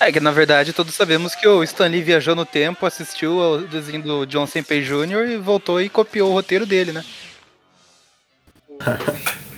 É 0.00 0.10
que 0.10 0.18
na 0.18 0.32
verdade 0.32 0.72
todos 0.72 0.92
sabemos 0.92 1.36
que 1.36 1.46
o 1.46 1.62
Stan 1.62 1.86
Lee 1.86 2.02
viajou 2.02 2.34
no 2.34 2.44
tempo, 2.44 2.84
assistiu 2.84 3.40
ao 3.40 3.58
desenho 3.60 4.02
do 4.02 4.26
John 4.26 4.46
Senpei 4.46 4.82
Jr. 4.82 5.30
e 5.30 5.36
voltou 5.36 5.80
e 5.80 5.88
copiou 5.88 6.30
o 6.30 6.34
roteiro 6.34 6.66
dele, 6.66 6.90
né? 6.90 7.04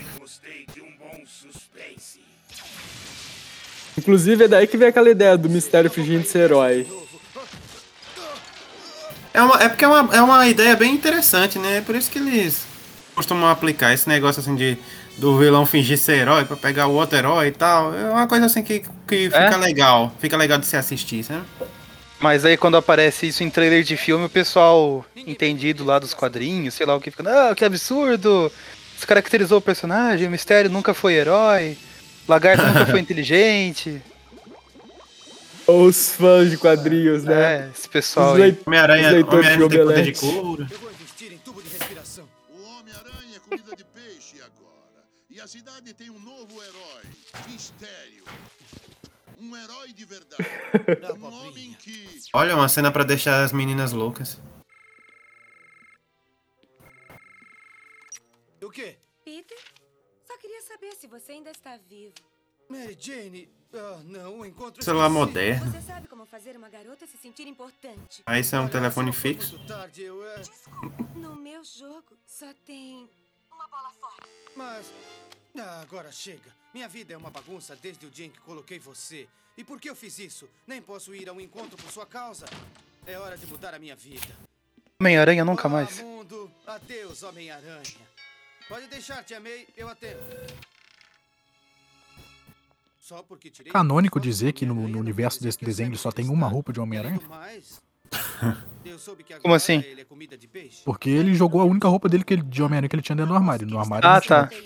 Inclusive 4.06 4.44
é 4.44 4.48
daí 4.48 4.68
que 4.68 4.76
vem 4.76 4.86
aquela 4.86 5.10
ideia 5.10 5.36
do 5.36 5.48
Mistério 5.48 5.90
fingindo 5.90 6.25
ser 6.25 6.44
herói. 6.44 6.86
É, 9.34 9.42
uma, 9.42 9.60
é 9.60 9.68
porque 9.68 9.84
é 9.84 9.88
uma, 9.88 10.16
é 10.16 10.22
uma 10.22 10.46
ideia 10.46 10.76
bem 10.76 10.94
interessante, 10.94 11.58
né? 11.58 11.78
É 11.78 11.80
por 11.80 11.96
isso 11.96 12.08
que 12.08 12.20
eles 12.20 12.64
costumam 13.16 13.48
aplicar 13.48 13.92
esse 13.92 14.08
negócio 14.08 14.40
assim 14.40 14.54
de 14.54 14.78
do 15.18 15.36
vilão 15.36 15.66
fingir 15.66 15.98
ser 15.98 16.18
herói 16.18 16.44
pra 16.44 16.56
pegar 16.56 16.86
o 16.86 16.92
outro 16.92 17.18
herói 17.18 17.48
e 17.48 17.50
tal. 17.50 17.92
É 17.92 18.08
uma 18.08 18.28
coisa 18.28 18.46
assim 18.46 18.62
que, 18.62 18.84
que 19.08 19.25
fica 19.25 19.38
É? 19.38 19.56
legal. 19.56 20.14
Fica 20.20 20.36
legal 20.36 20.58
de 20.58 20.66
se 20.66 20.76
assistir, 20.76 21.25
sabe? 21.25 21.42
Mas 22.20 22.44
aí 22.44 22.56
quando 22.56 22.76
aparece 22.76 23.26
isso 23.26 23.42
em 23.42 23.50
trailer 23.50 23.82
de 23.82 23.96
filme, 23.96 24.26
o 24.26 24.30
pessoal 24.30 25.04
entendido 25.16 25.84
lá 25.84 25.98
dos 25.98 26.14
quadrinhos, 26.14 26.75
sei 26.75 26.86
lá 26.86 26.94
o 26.94 27.00
que, 27.00 27.10
fica, 27.10 27.25
ah, 27.50 27.54
que 27.56 27.64
absurdo! 27.64 28.52
Descaracterizou 28.94 29.58
o 29.58 29.62
personagem, 29.62 30.28
o 30.28 30.30
mistério 30.30 30.70
nunca 30.70 30.94
foi 30.94 31.14
herói, 31.14 31.76
Lagarto 32.28 32.62
nunca 32.64 32.87
foi 32.87 33.00
inteligente. 33.00 34.02
Os 35.66 36.11
fãs 36.11 36.50
de 36.50 36.56
quadrinhos, 36.56 37.25
né? 37.25 37.66
É, 37.66 37.71
esse 37.75 37.88
pessoal 37.88 38.28
Os 38.28 38.35
aí. 38.37 38.40
leit- 38.42 38.62
Homem-Aranha 38.66 39.09
Homem-Aranha 39.09 39.59
de 39.68 39.68
tem 39.68 39.85
poder 39.85 40.12
de. 40.12 40.25
Eu 40.25 40.78
vou 40.78 40.90
investir 40.92 41.33
em 41.33 41.38
tubo 41.38 41.61
de 41.61 41.68
respiração. 41.68 42.25
O 42.50 42.62
Homem-Aranha 42.78 43.37
é 43.37 43.38
comida 43.40 43.75
de 43.76 43.85
peixe 43.85 44.37
agora. 44.37 45.02
E 45.28 45.40
a 45.40 45.47
cidade 45.49 45.92
tem 45.92 46.09
um 46.09 46.21
novo 46.21 46.52
herói, 46.62 47.02
Mistério. 47.50 48.25
Um 49.40 49.56
herói 49.56 49.92
de 49.92 50.04
verdade. 50.04 50.47
Um 51.21 51.49
homem 51.49 51.76
que 51.80 52.06
Olha, 52.33 52.54
uma 52.54 52.68
cena 52.68 52.90
pra 52.92 53.02
deixar 53.04 53.42
as 53.42 53.52
meninas 53.52 53.92
loucas. 53.92 54.38
Você 61.18 61.32
ainda 61.32 61.50
está 61.50 61.76
vivo. 61.76 62.14
Mary 62.68 62.96
Jane. 63.00 63.49
Ah, 63.75 64.00
não, 64.04 64.40
o 64.40 64.46
encontro 64.46 64.82
Celular 64.82 65.06
esqueci. 65.08 65.26
moderno. 65.26 65.70
Você 65.73 65.80
sabe 65.82 66.08
como 66.08 66.25
fazer 66.25 66.56
uma 66.56 66.68
garota 66.68 67.06
se 67.06 67.16
sentir 67.18 67.46
importante. 67.46 68.23
Aí 68.26 68.40
isso 68.40 68.54
é 68.56 68.61
um 68.61 68.68
telefone 68.68 69.12
fixo. 69.12 69.58
tarde, 69.66 70.02
eu, 70.02 70.26
é, 70.26 70.42
No 71.14 71.37
meu 71.37 71.62
jogo 71.64 72.16
só 72.26 72.52
tem 72.64 73.08
uma 73.52 73.66
bola 73.68 73.90
fora. 74.00 74.28
Mas. 74.56 74.92
Ah, 75.58 75.80
agora 75.80 76.11
chega. 76.12 76.54
Minha 76.75 76.88
vida 76.88 77.14
é 77.14 77.16
uma 77.16 77.30
bagunça 77.30 77.75
desde 77.76 78.06
o 78.06 78.11
dia 78.11 78.26
em 78.26 78.30
que 78.30 78.40
coloquei 78.40 78.78
você. 78.78 79.26
E 79.56 79.64
por 79.64 79.80
que 79.80 79.88
eu 79.88 79.96
fiz 79.96 80.18
isso? 80.18 80.49
Nem 80.66 80.82
posso 80.82 81.14
ir 81.14 81.28
a 81.28 81.32
um 81.32 81.40
encontro 81.40 81.76
por 81.76 81.90
sua 81.90 82.04
causa. 82.06 82.44
É 83.06 83.18
hora 83.18 83.37
de 83.38 83.46
mudar 83.46 83.73
a 83.75 83.78
minha 83.78 83.96
vida. 83.96 84.37
Homem-Aranha 85.00 85.44
nunca 85.44 85.66
Ah, 85.66 85.70
mais. 85.70 86.00
mundo. 86.00 86.50
Adeus, 86.66 87.23
Homem-Aranha. 87.23 88.06
Pode 88.68 88.87
deixar, 88.88 89.23
te 89.25 89.35
amei, 89.35 89.66
eu 89.76 89.88
atendo. 89.88 90.20
Só 93.06 93.22
porque 93.22 93.48
tirei 93.50 93.70
Canônico 93.70 94.18
dizer 94.18 94.52
que 94.52 94.66
no, 94.66 94.75
no 94.88 94.98
universo 94.98 95.40
desse 95.40 95.64
desenho 95.64 95.96
só 95.96 96.10
tem 96.10 96.28
uma 96.28 96.48
roupa 96.48 96.72
de 96.72 96.80
Homem-Aranha? 96.80 97.20
Como 99.42 99.54
assim? 99.54 99.78
É. 99.78 100.04
Porque 100.84 101.08
ele 101.08 101.32
jogou 101.32 101.60
a 101.60 101.64
única 101.64 101.86
roupa 101.86 102.08
dele 102.08 102.25
que 102.25 102.34
ele, 102.34 102.42
de 102.42 102.60
Homem-Aranha 102.64 102.88
que 102.88 102.96
ele 102.96 103.02
tinha 103.02 103.14
dentro 103.14 103.30
do 103.30 103.36
armário. 103.36 103.64
No 103.64 103.78
armário 103.78 104.08
Ah, 104.08 104.14
não 104.14 104.20
tinha. 104.20 104.46
tá. 104.48 104.56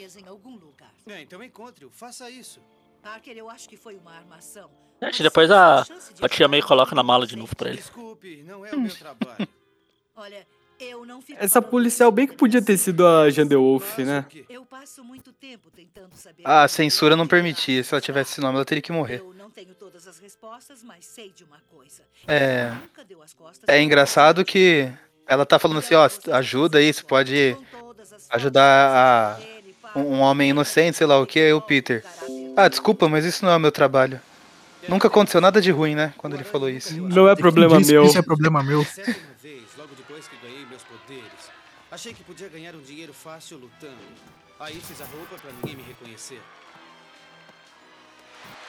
É, 1.08 1.20
então 1.20 1.44
encontre-o. 1.44 1.90
Faça 1.90 2.30
isso. 2.30 2.62
Parker, 3.02 3.36
eu 3.36 3.50
acho 3.50 3.68
que 3.68 3.76
foi 3.76 3.98
uma 3.98 4.12
armação. 4.12 4.70
Gente, 5.02 5.22
depois 5.22 5.50
a, 5.50 5.82
a 6.22 6.28
tia 6.30 6.48
May 6.48 6.60
achar 6.60 6.68
coloca 6.68 6.94
na 6.94 7.02
mala 7.02 7.26
de 7.26 7.36
novo 7.36 7.54
pra 7.54 7.68
ele. 7.68 7.76
Desculpe, 7.76 8.42
não 8.42 8.64
é 8.64 8.72
o 8.72 8.80
meu 8.80 8.92
trabalho. 8.96 9.46
Olha, 10.16 10.46
eu 10.80 11.04
não 11.04 11.20
fico 11.20 11.38
Essa 11.42 11.60
policial 11.60 12.10
bem 12.10 12.26
que 12.26 12.36
podia 12.36 12.62
ter 12.62 12.76
sido 12.76 13.06
a 13.06 13.28
Jean 13.30 13.46
Wolf, 13.46 13.98
Mas 13.98 14.06
né? 14.06 14.24
Eu 14.48 14.64
passo 14.64 15.04
muito 15.04 15.32
tempo 15.32 15.70
tentando 15.70 16.14
saber. 16.14 16.42
Ah, 16.44 16.64
a 16.64 16.68
censura 16.68 17.16
não 17.16 17.26
permitia. 17.26 17.82
Se 17.84 17.94
ela 17.94 18.00
tivesse 18.00 18.32
esse 18.32 18.40
nome, 18.40 18.56
ela 18.56 18.64
teria 18.64 18.82
que 18.82 18.92
morrer. 18.92 19.20
Eu 19.20 19.34
não 19.34 19.50
tenho 19.50 19.74
todas 19.74 20.06
as 20.06 20.18
respostas, 20.18 20.82
mas 20.82 21.04
sei 21.04 21.30
de 21.34 21.44
uma 21.44 21.58
coisa. 21.74 22.02
É. 22.26 22.72
É 23.66 23.82
engraçado 23.82 24.44
que 24.44 24.90
ela 25.26 25.46
tá 25.46 25.58
falando 25.58 25.78
assim, 25.78 25.94
ó, 25.94 26.08
ajuda 26.32 26.78
aí, 26.78 26.92
você 26.92 27.02
pode 27.02 27.56
ajudar 28.30 29.38
a 29.94 29.98
um, 29.98 30.20
homem 30.20 30.50
inocente, 30.50 30.96
sei 30.96 31.06
lá 31.06 31.20
o 31.20 31.26
que, 31.26 31.38
aí 31.38 31.52
o 31.52 31.60
Peter. 31.60 32.04
Ah, 32.56 32.68
desculpa, 32.68 33.08
mas 33.08 33.24
isso 33.24 33.44
não 33.44 33.52
é 33.52 33.56
o 33.56 33.60
meu 33.60 33.72
trabalho. 33.72 34.20
Nunca 34.88 35.08
aconteceu 35.08 35.40
nada 35.40 35.60
de 35.60 35.70
ruim, 35.70 35.94
né? 35.94 36.12
Quando 36.16 36.34
ele 36.34 36.44
falou 36.44 36.68
isso. 36.68 37.00
Não 37.00 37.28
é 37.28 37.36
problema 37.36 37.78
meu. 37.80 38.04
Isso 38.04 38.18
é 38.18 38.22
problema 38.22 38.62
meu. 38.62 38.84
Depois 40.20 40.28
que 40.28 40.46
ganhei 40.46 40.66
meus 40.68 40.82
poderes. 40.82 41.50
Achei 41.90 42.12
que 42.12 42.22
podia 42.22 42.46
ganhar 42.48 42.74
um 42.74 42.80
dinheiro 42.82 43.12
fácil 43.14 43.56
lutando. 43.56 43.94
Aí 44.58 44.78
fiz 44.86 45.00
a 45.00 45.04
roupa 45.06 45.36
pra 45.40 45.50
ninguém 45.50 45.76
me 45.76 45.82
reconhecer. 45.82 46.40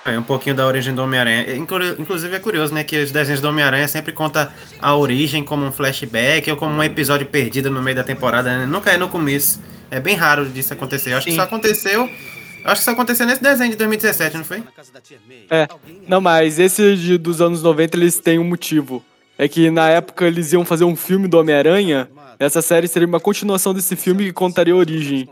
É 0.06 0.18
um 0.18 0.24
pouquinho 0.24 0.56
da 0.56 0.66
origem 0.66 0.96
do 0.96 1.04
Homem-Aranha. 1.04 1.54
Inclu- 1.56 2.00
Inclusive 2.00 2.34
é 2.36 2.40
curioso, 2.40 2.74
né? 2.74 2.86
Que 2.86 3.04
os 3.04 3.12
desenhos 3.12 3.42
do 3.42 3.50
Homem-Aranha 3.50 3.86
sempre 3.90 4.14
conta 4.14 4.54
a 4.80 4.96
origem 4.96 5.44
como 5.44 5.66
um 5.66 5.72
flashback 5.74 6.50
ou 6.50 6.56
como 6.56 6.74
um 6.74 6.82
episódio 6.84 7.28
perdido 7.28 7.70
no 7.70 7.82
meio 7.82 7.98
da 7.98 8.04
temporada, 8.04 8.58
né? 8.60 8.66
Nunca 8.66 8.90
é 8.92 8.98
no 8.98 9.10
começo. 9.10 9.62
É 9.92 10.00
bem 10.00 10.16
raro 10.16 10.48
disso 10.50 10.72
acontecer. 10.74 11.12
Eu 11.12 11.18
acho 11.18 11.28
que 11.28 11.36
só 11.36 11.42
aconteceu. 11.44 12.06
eu 12.64 12.70
Acho 12.72 12.80
que 12.82 12.86
só 12.86 12.92
aconteceu 12.92 13.26
nesse 13.28 13.44
desenho 13.44 13.72
de 13.72 13.76
2017, 13.76 14.38
não 14.38 14.46
foi? 14.46 14.64
É. 15.50 15.68
Não, 16.08 16.22
mas 16.22 16.60
esse 16.60 16.96
de- 16.96 17.18
dos 17.18 17.42
anos 17.42 17.62
90 17.62 17.98
eles 17.98 18.18
têm 18.20 18.40
um 18.40 18.44
motivo. 18.46 19.04
É 19.38 19.48
que 19.48 19.72
na 19.72 19.90
época 19.90 20.26
eles 20.28 20.54
iam 20.54 20.64
fazer 20.64 20.84
um 20.84 20.96
filme 20.96 21.28
do 21.28 21.38
Homem-Aranha. 21.40 22.10
Essa 22.38 22.62
série 22.62 22.88
seria 22.88 23.08
uma 23.08 23.20
continuação 23.20 23.74
desse 23.74 23.96
filme 23.96 24.26
que 24.26 24.34
contaria 24.34 24.74
a 24.74 24.78
origem. 24.78 25.28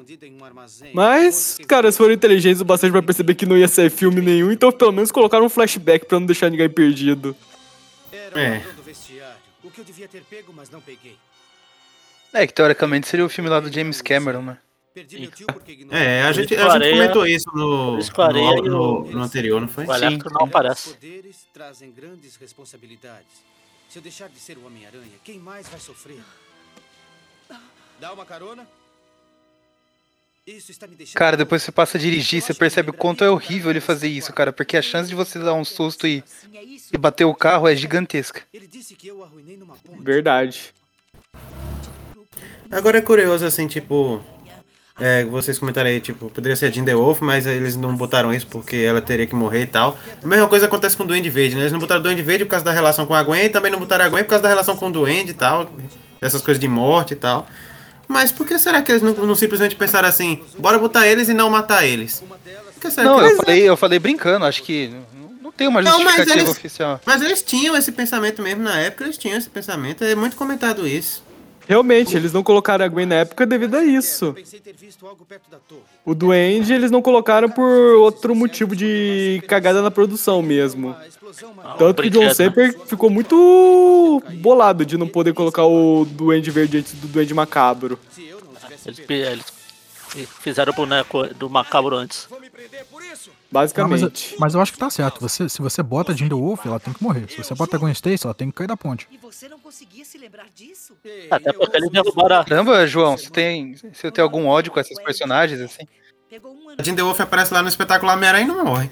Mas, 0.93 1.57
os 1.59 1.65
caras 1.65 1.97
foram 1.97 2.13
inteligentes 2.13 2.61
o 2.61 2.65
bastante 2.65 2.91
pra 2.91 3.01
perceber 3.01 3.35
que 3.35 3.45
não 3.45 3.57
ia 3.57 3.67
ser 3.67 3.89
filme 3.89 4.21
nenhum, 4.21 4.51
então 4.51 4.71
pelo 4.71 4.91
menos 4.91 5.11
colocaram 5.11 5.45
um 5.45 5.49
flashback 5.49 6.05
pra 6.05 6.19
não 6.19 6.25
deixar 6.27 6.49
ninguém 6.51 6.69
perdido. 6.69 7.35
É. 8.11 8.17
o 8.17 8.53
ladrão 8.53 8.75
do 8.75 8.83
vestiário. 8.83 9.35
O 9.63 9.71
que 9.71 9.81
eu 9.81 9.85
devia 9.85 10.07
ter 10.07 10.21
pego, 10.23 10.53
mas 10.55 10.69
não 10.69 10.79
peguei. 10.81 11.15
É, 12.31 12.45
que 12.45 12.53
teoricamente 12.53 13.07
seria 13.07 13.25
o 13.25 13.29
filme 13.29 13.49
lá 13.49 13.59
do 13.59 13.71
James 13.71 14.01
Cameron, 14.01 14.41
né? 14.43 14.57
É, 15.91 16.23
a 16.23 16.31
gente, 16.31 16.55
a 16.55 16.69
gente 16.77 16.89
comentou 16.91 17.25
isso 17.25 17.49
no, 17.53 17.97
no, 17.97 18.61
no- 18.63 19.11
no 19.11 19.21
anterior, 19.23 19.61
não 19.61 19.67
foi? 19.67 19.85
Electro 19.85 20.29
não 20.31 20.45
aparece. 20.45 20.89
Poderes 20.93 21.47
trazem 21.53 21.91
grandes 21.91 22.35
responsabilidades. 22.35 23.27
Se 23.89 23.97
eu 23.97 24.03
deixar 24.03 24.29
de 24.29 24.37
ser 24.39 24.55
o 24.57 24.65
Homem-Aranha, 24.67 25.17
quem 25.23 25.39
mais 25.39 25.67
vai 25.67 25.79
sofrer? 25.79 26.21
Dá 27.99 28.13
uma 28.13 28.23
carona? 28.23 28.67
Isso 30.45 30.71
está 30.71 30.85
me 30.85 30.95
deixando. 30.95 31.17
Cara, 31.17 31.35
depois 31.35 31.63
você 31.63 31.71
passa 31.71 31.97
a 31.97 32.01
dirigir, 32.01 32.41
você 32.41 32.53
percebe 32.53 32.91
o 32.91 32.93
quanto 32.93 33.23
é 33.23 33.29
horrível 33.29 33.71
ele 33.71 33.81
fazer 33.81 34.07
isso, 34.07 34.31
cara. 34.31 34.53
Porque 34.53 34.77
a 34.77 34.81
chance 34.81 35.09
de 35.09 35.15
você 35.15 35.39
dar 35.39 35.53
um 35.53 35.65
susto 35.65 36.07
e, 36.07 36.23
e 36.93 36.97
bater 36.97 37.25
o 37.25 37.33
carro 37.33 37.67
é 37.67 37.75
gigantesca. 37.75 38.43
Ele 38.53 38.67
disse 38.67 38.95
que 38.95 39.07
eu 39.07 39.23
arruinei 39.23 39.57
numa 39.57 39.75
ponte. 39.75 40.03
Verdade. 40.03 40.73
Agora 42.71 42.99
é 42.99 43.01
curioso, 43.01 43.43
assim, 43.43 43.67
tipo. 43.67 44.23
É, 44.99 45.23
vocês 45.25 45.57
comentaram 45.57 45.89
aí, 45.89 45.99
tipo, 46.01 46.29
poderia 46.29 46.55
ser 46.55 46.65
a 46.65 46.69
Jean 46.71 46.83
The 46.83 46.93
Wolf, 46.95 47.21
mas 47.21 47.45
eles 47.47 47.75
não 47.77 47.95
botaram 47.95 48.33
isso 48.33 48.47
porque 48.47 48.75
ela 48.77 49.01
teria 49.01 49.25
que 49.25 49.33
morrer 49.35 49.61
e 49.63 49.67
tal. 49.67 49.97
A 50.23 50.27
mesma 50.27 50.47
coisa 50.47 50.65
acontece 50.65 50.97
com 50.97 51.03
o 51.03 51.07
Duende 51.07 51.29
Verde, 51.29 51.55
né? 51.55 51.61
Eles 51.61 51.71
não 51.71 51.79
botaram 51.79 52.01
o 52.01 52.03
Duende 52.03 52.21
Verde 52.21 52.43
por 52.45 52.51
causa 52.51 52.65
da 52.65 52.71
relação 52.71 53.05
com 53.05 53.13
a 53.13 53.23
Gwen 53.23 53.45
e 53.45 53.49
também 53.49 53.71
não 53.71 53.79
botaram 53.79 54.05
a 54.05 54.09
Gwen 54.09 54.23
por 54.23 54.31
causa 54.31 54.43
da 54.43 54.49
relação 54.49 54.75
com 54.75 54.87
o 54.87 54.91
Duende 54.91 55.31
e 55.31 55.33
tal. 55.33 55.71
Essas 56.21 56.41
coisas 56.41 56.59
de 56.59 56.67
morte 56.67 57.13
e 57.13 57.15
tal. 57.15 57.47
Mas 58.07 58.31
por 58.31 58.45
que 58.45 58.57
será 58.59 58.81
que 58.81 58.91
eles 58.91 59.01
não, 59.03 59.13
não 59.13 59.35
simplesmente 59.35 59.75
pensaram 59.75 60.09
assim, 60.09 60.41
bora 60.57 60.77
botar 60.79 61.07
eles 61.07 61.29
e 61.29 61.33
não 61.33 61.49
matar 61.49 61.85
eles? 61.85 62.21
Por 62.73 62.81
que 62.81 62.91
será 62.91 63.07
Não, 63.07 63.21
eu 63.21 63.37
falei, 63.37 63.61
eu 63.69 63.77
falei 63.77 63.99
brincando, 63.99 64.45
acho 64.45 64.63
que 64.63 64.91
não- 65.41 65.51
tem 65.51 65.67
uma 65.67 65.81
Não, 65.81 65.91
mas 65.99 66.15
justificativa 66.15 66.39
eles- 66.39 66.49
oficial. 66.57 66.99
Mas 67.05 67.21
eles 67.21 67.41
tinham 67.43 67.75
esse 67.77 67.91
pensamento 67.91 68.41
mesmo 68.41 68.63
na 68.63 68.77
época, 68.79 69.03
eles 69.03 69.17
tinham 69.17 69.37
esse 69.37 69.49
pensamento, 69.49 70.03
é 70.03 70.15
muito 70.15 70.35
comentado 70.35 70.87
isso. 70.87 71.23
Realmente, 71.69 72.17
eles 72.17 72.33
não 72.33 72.41
colocaram 72.41 72.83
a 72.83 72.87
Gwen 72.87 73.05
na 73.05 73.13
época 73.17 73.45
devido 73.45 73.75
a 73.75 73.83
isso. 73.83 74.35
O 76.03 76.15
Duende 76.15 76.73
eles 76.73 76.89
não 76.89 76.99
colocaram 76.99 77.47
por 77.47 77.95
outro 77.97 78.33
motivo 78.33 78.75
de 78.75 79.39
cagada 79.47 79.79
na 79.79 79.91
produção 79.91 80.41
mesmo. 80.41 80.95
Tanto 81.77 82.01
que 82.01 82.07
o 82.07 82.11
John? 82.11 82.33
Saper 82.33 82.75
ficou 82.87 83.11
muito 83.11 84.19
bolado 84.41 84.83
de 84.83 84.97
não 84.97 85.07
poder 85.07 85.31
colocar 85.35 85.63
o 85.63 86.05
Duende 86.05 86.49
Verde 86.49 86.79
antes 86.79 86.93
do 86.93 87.07
Duende 87.07 87.35
Macabro. 87.35 87.99
Eles, 89.07 89.45
eles 90.15 90.29
fizeram 90.39 90.73
o 90.73 90.75
boneco 90.75 91.31
do 91.35 91.51
macabro 91.51 91.95
antes. 91.95 92.27
Não, 92.31 92.39
mas, 92.39 93.29
Basicamente. 93.51 94.35
mas 94.39 94.53
eu 94.53 94.61
acho 94.61 94.71
que 94.71 94.77
tá 94.77 94.89
certo. 94.89 95.19
Você, 95.21 95.49
se 95.49 95.61
você 95.61 95.81
bota 95.81 96.11
a 96.11 96.15
Jinder 96.15 96.37
Wolf, 96.37 96.65
ela 96.65 96.79
tem 96.79 96.93
que 96.93 97.03
morrer. 97.03 97.29
Se 97.29 97.37
você 97.37 97.55
bota 97.55 97.75
a 97.75 97.79
Gwen 97.79 97.91
Stacy, 97.91 98.25
ela 98.25 98.33
tem 98.33 98.49
que 98.49 98.57
cair 98.57 98.67
da 98.67 98.77
ponte. 98.77 99.07
E 99.11 99.17
você 99.17 99.49
não 99.49 99.59
conseguia 99.59 100.05
se 100.05 100.17
lembrar 100.17 100.45
disso? 100.53 100.95
Até 101.31 101.51
porque 101.51 101.77
eles 101.77 101.89
derrubaram 101.89 102.39
a. 102.39 102.45
Caramba, 102.45 102.85
João, 102.85 103.17
você 103.17 103.29
tem, 103.29 103.75
você 103.75 104.11
tem 104.11 104.21
algum 104.21 104.45
ódio 104.45 104.71
com 104.71 104.79
essas 104.79 105.01
personagens, 105.03 105.59
assim? 105.61 105.87
A 106.77 106.83
Jean 106.83 106.95
The 106.95 107.01
Wolf 107.01 107.19
aparece 107.19 107.53
lá 107.53 107.63
no 107.63 107.69
espetáculo 107.69 108.11
Homem-Aranha 108.11 108.45
e 108.45 108.47
não 108.47 108.63
morre. 108.63 108.89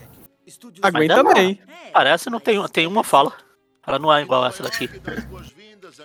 A 0.81 0.89
Gwen 0.89 1.07
também. 1.07 1.59
Parece 1.93 2.29
não 2.29 2.39
tem, 2.39 2.65
tem 2.69 2.87
uma 2.87 3.03
fala. 3.03 3.33
Ela 3.85 3.99
não 3.99 4.13
é 4.13 4.21
igual 4.21 4.45
essa 4.45 4.63
daqui. 4.63 4.89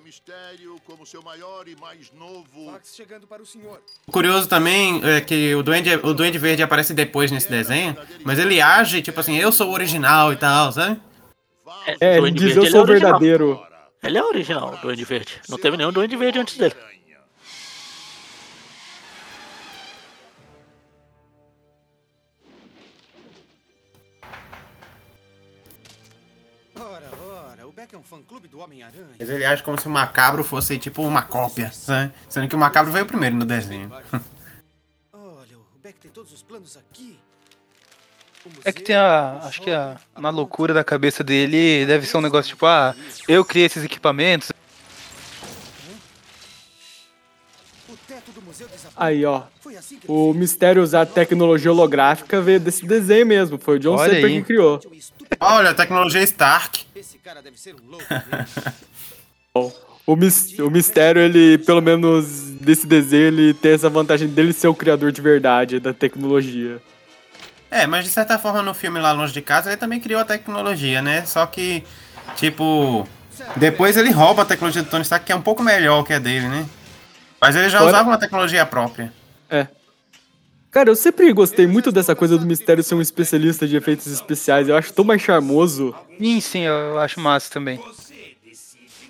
Mistério 0.00 0.80
como 0.86 1.04
seu 1.04 1.22
maior 1.22 1.68
e 1.68 1.76
mais 1.76 2.12
novo. 2.12 2.78
chegando 2.84 3.26
para 3.26 3.42
o 3.42 3.46
senhor. 3.46 3.80
Curioso 4.10 4.48
também 4.48 5.00
é 5.04 5.20
que 5.20 5.54
o 5.54 5.62
Duende, 5.62 5.94
o 5.96 6.14
Duende 6.14 6.38
Verde 6.38 6.62
aparece 6.62 6.94
depois 6.94 7.30
nesse 7.30 7.50
desenho, 7.50 7.96
mas 8.24 8.38
ele 8.38 8.60
age 8.60 9.02
tipo 9.02 9.18
assim, 9.20 9.36
eu 9.36 9.52
sou 9.52 9.68
o 9.70 9.72
original 9.72 10.32
e 10.32 10.36
tal, 10.36 10.72
sabe? 10.72 11.00
É, 12.00 12.12
ele 12.12 12.20
Duende 12.20 12.46
diz 12.46 12.56
eu 12.56 12.62
ele 12.62 12.70
sou 12.70 12.82
é 12.82 12.86
verdadeiro. 12.86 13.66
Ele 14.02 14.18
é 14.18 14.24
original, 14.24 14.74
o 14.74 14.76
Duende 14.78 15.04
Verde. 15.04 15.40
Não 15.48 15.58
teve 15.58 15.76
nenhum 15.76 15.92
Duende 15.92 16.16
Verde 16.16 16.38
antes 16.40 16.56
dele. 16.56 16.74
Mas 29.18 29.28
ele 29.28 29.44
age 29.44 29.62
como 29.62 29.78
se 29.78 29.86
o 29.86 29.90
Macabro 29.90 30.42
fosse 30.42 30.78
tipo 30.78 31.02
uma 31.02 31.22
cópia, 31.22 31.70
sabe? 31.72 32.12
Sendo 32.28 32.48
que 32.48 32.56
o 32.56 32.58
Macabro 32.58 32.92
veio 32.92 33.06
primeiro 33.06 33.36
no 33.36 33.44
desenho. 33.44 33.90
Olha, 35.12 35.58
o 35.58 35.78
Beck 35.82 35.98
tem 36.00 36.10
todos 36.10 36.32
os 36.32 36.42
planos 36.42 36.76
aqui. 36.76 37.18
É 38.64 38.72
que 38.72 38.82
tem 38.82 38.96
a. 38.96 39.40
Acho 39.44 39.62
que 39.62 39.70
a. 39.70 39.96
Na 40.18 40.30
loucura 40.30 40.74
da 40.74 40.82
cabeça 40.82 41.22
dele 41.22 41.86
deve 41.86 42.06
ser 42.06 42.16
um 42.16 42.20
negócio 42.20 42.50
tipo, 42.50 42.66
ah, 42.66 42.94
eu 43.28 43.44
criei 43.44 43.66
esses 43.66 43.84
equipamentos. 43.84 44.50
O 47.88 47.96
teto 47.96 48.32
do 48.32 48.42
museu 48.42 48.66
desapareceu. 48.66 48.92
Aí, 48.96 49.24
ó. 49.24 49.44
Foi 49.72 49.78
assim 49.78 49.98
O 50.06 50.32
mistério 50.34 50.82
usar 50.82 51.06
tecnologia 51.06 51.70
holográfica 51.70 52.40
veio 52.40 52.60
desse 52.60 52.84
desenho 52.86 53.26
mesmo. 53.26 53.58
Foi 53.58 53.76
o 53.76 53.78
John 53.78 53.96
Olha 53.96 54.12
Saper 54.14 54.24
aí. 54.26 54.40
que 54.40 54.46
criou. 54.46 54.80
Olha, 55.40 55.70
a 55.70 55.74
tecnologia 55.74 56.22
Stark. 56.22 56.84
esse 56.94 57.18
cara 57.18 57.40
deve 57.42 57.58
ser 57.58 57.74
um 57.74 57.90
louco. 57.90 58.06
O, 60.04 60.16
mis- 60.16 60.58
o 60.58 60.68
mistério, 60.68 61.22
ele, 61.22 61.58
pelo 61.58 61.80
menos 61.80 62.26
desse 62.60 62.86
desenho, 62.88 63.26
ele 63.28 63.54
tem 63.54 63.72
essa 63.72 63.88
vantagem 63.88 64.26
dele 64.26 64.52
ser 64.52 64.66
o 64.66 64.74
criador 64.74 65.12
de 65.12 65.20
verdade 65.20 65.78
da 65.78 65.92
tecnologia. 65.94 66.82
É, 67.70 67.86
mas 67.86 68.04
de 68.04 68.10
certa 68.10 68.36
forma 68.38 68.62
no 68.62 68.74
filme 68.74 68.98
lá 68.98 69.12
longe 69.12 69.32
de 69.32 69.40
casa 69.40 69.70
ele 69.70 69.76
também 69.76 70.00
criou 70.00 70.20
a 70.20 70.24
tecnologia, 70.24 71.00
né? 71.00 71.24
Só 71.24 71.46
que, 71.46 71.84
tipo, 72.34 73.06
depois 73.54 73.96
ele 73.96 74.10
rouba 74.10 74.42
a 74.42 74.44
tecnologia 74.44 74.82
do 74.82 74.90
Tony 74.90 75.02
Stark, 75.02 75.24
que 75.24 75.30
é 75.32 75.36
um 75.36 75.40
pouco 75.42 75.62
melhor 75.62 76.02
que 76.02 76.12
a 76.12 76.18
dele, 76.18 76.48
né? 76.48 76.66
Mas 77.40 77.54
ele 77.54 77.68
já 77.68 77.78
Fora- 77.78 77.90
usava 77.90 78.08
uma 78.08 78.18
tecnologia 78.18 78.66
própria. 78.66 79.12
É. 79.52 79.68
Cara, 80.70 80.88
eu 80.88 80.96
sempre 80.96 81.30
gostei 81.34 81.66
muito 81.66 81.92
dessa 81.92 82.14
coisa 82.16 82.38
do 82.38 82.46
mistério 82.46 82.82
ser 82.82 82.94
um 82.94 83.00
especialista 83.02 83.68
de 83.68 83.76
efeitos 83.76 84.06
especiais. 84.06 84.68
Eu 84.68 84.76
acho 84.76 84.90
tão 84.94 85.04
mais 85.04 85.20
charmoso. 85.20 85.94
Sim, 86.18 86.40
sim, 86.40 86.60
eu 86.60 86.98
acho 86.98 87.20
massa 87.20 87.50
também. 87.52 87.78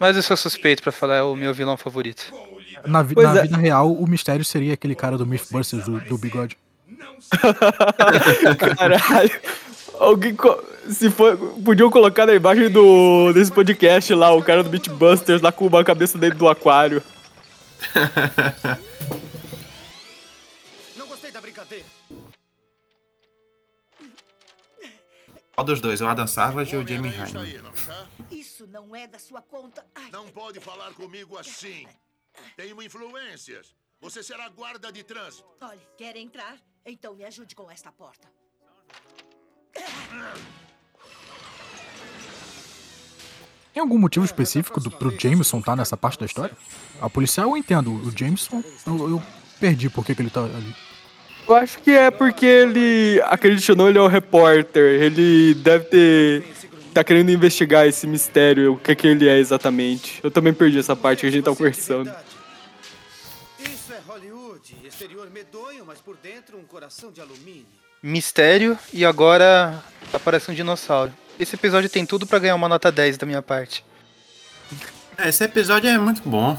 Mas 0.01 0.17
eu 0.17 0.23
sou 0.23 0.37
suspeito 0.37 0.83
pra 0.83 0.91
falar, 0.91 1.17
é 1.19 1.23
o 1.23 1.37
meu 1.37 1.55
vilão 1.55 1.77
favorito. 1.77 2.35
Na, 2.85 3.01
vi- 3.03 3.15
na 3.15 3.39
é. 3.39 3.43
vida 3.43 3.57
real, 3.57 3.93
o 3.93 4.09
mistério 4.09 4.45
seria 4.45 4.75
aquele 4.75 4.97
cara 4.97 5.17
do 5.17 5.25
Mythbusters, 5.25 5.85
do, 5.85 6.01
do 6.01 6.19
bigode. 6.19 6.59
Caralho. 8.77 9.31
Alguém. 10.01 10.35
co- 10.35 10.61
Se 10.89 11.09
for. 11.11 11.37
Podiam 11.65 11.89
colocar 11.91 12.27
na 12.27 12.35
imagem 12.35 12.69
do, 12.69 13.33
desse 13.33 13.53
podcast 13.53 14.13
lá, 14.15 14.33
o 14.35 14.43
cara 14.43 14.65
do 14.65 14.71
Beatbusters 14.71 15.41
lá 15.41 15.53
com 15.53 15.69
uma 15.69 15.85
cabeça 15.85 16.19
dentro 16.19 16.39
do 16.41 16.49
aquário. 16.49 17.01
Qual 25.55 25.65
dos 25.67 25.81
dois? 25.81 26.01
O 26.01 26.07
Adam 26.07 26.27
Savage 26.27 26.75
ou 26.77 26.83
o 26.83 26.87
Jamie 26.87 27.11
Hyneman? 27.11 27.73
Isso 28.31 28.67
não 28.67 28.97
é 28.97 29.07
da 29.07 29.19
sua 29.19 29.43
conta. 29.43 29.85
Ai, 29.95 30.11
Não 30.11 30.29
pode 30.29 30.61
falar 30.61 30.93
comigo 30.95 31.37
assim. 31.37 31.87
Tenho 32.57 32.83
influências. 32.83 33.75
Você 34.01 34.23
será 34.23 34.49
guarda 34.49 34.91
de 34.91 35.03
trânsito. 35.05 35.45
olha, 35.61 35.81
quer 35.97 36.17
entrar? 36.17 36.57
Então 36.85 37.15
me 37.15 37.25
ajude 37.25 37.55
com 37.55 37.71
esta 37.71 37.93
porta. 37.93 38.29
Tem 43.73 43.81
algum 43.81 43.99
motivo 43.99 44.25
específico 44.25 44.81
do, 44.81 44.91
pro 44.91 45.17
Jameson 45.19 45.59
estar 45.59 45.77
nessa 45.77 45.97
parte 45.97 46.19
da 46.19 46.27
história? 46.27 46.57
A 47.01 47.09
policial 47.09 47.51
eu 47.51 47.57
entendo, 47.57 47.93
o 47.93 48.11
Jameson 48.17 48.63
eu, 48.87 49.11
eu 49.11 49.23
perdi 49.59 49.89
por 49.89 50.05
que, 50.05 50.15
que 50.15 50.21
ele 50.23 50.31
tá 50.31 50.43
ali. 50.45 50.75
Eu 51.49 51.55
acho 51.57 51.79
que 51.81 51.91
é 51.91 52.11
porque 52.11 52.47
ele, 52.47 53.21
acredite 53.25 53.71
ou 53.73 53.77
não, 53.77 53.89
ele 53.89 53.99
é 53.99 54.01
o 54.01 54.07
repórter. 54.07 55.03
Ele 55.03 55.55
deve 55.55 55.85
ter. 55.87 56.45
tá 56.95 57.03
querendo 57.03 57.31
investigar 57.31 57.87
esse 57.87 58.07
mistério, 58.07 58.75
o 58.75 58.77
que, 58.79 58.95
que 58.95 59.07
ele 59.07 59.29
é 59.29 59.39
exatamente. 59.39 60.21
Eu 60.23 60.31
também 60.31 60.53
perdi 60.55 60.79
essa 60.79 60.95
parte 60.95 61.21
que 61.21 61.27
a 61.27 61.31
gente 61.31 61.45
tá 61.45 61.51
conversando. 61.55 62.13
Isso 63.59 63.93
é 63.93 63.99
Hollywood. 64.07 64.77
Exterior 64.85 65.29
medonho, 65.31 65.85
mas 65.87 65.99
por 66.01 66.17
dentro 66.17 66.57
um 66.59 66.65
coração 66.65 67.11
de 67.11 67.21
alumínio. 67.21 67.67
Mistério 68.03 68.79
e 68.93 69.05
agora 69.05 69.83
aparece 70.13 70.51
um 70.51 70.55
dinossauro. 70.55 71.13
Esse 71.39 71.55
episódio 71.57 71.89
tem 71.89 72.05
tudo 72.05 72.27
pra 72.27 72.39
ganhar 72.39 72.55
uma 72.55 72.69
nota 72.69 72.91
10 72.91 73.17
da 73.17 73.27
minha 73.27 73.43
parte. 73.43 73.85
É, 75.19 75.29
Esse 75.29 75.45
episódio 75.45 75.89
é 75.89 75.99
muito 75.99 76.23
bom. 76.29 76.59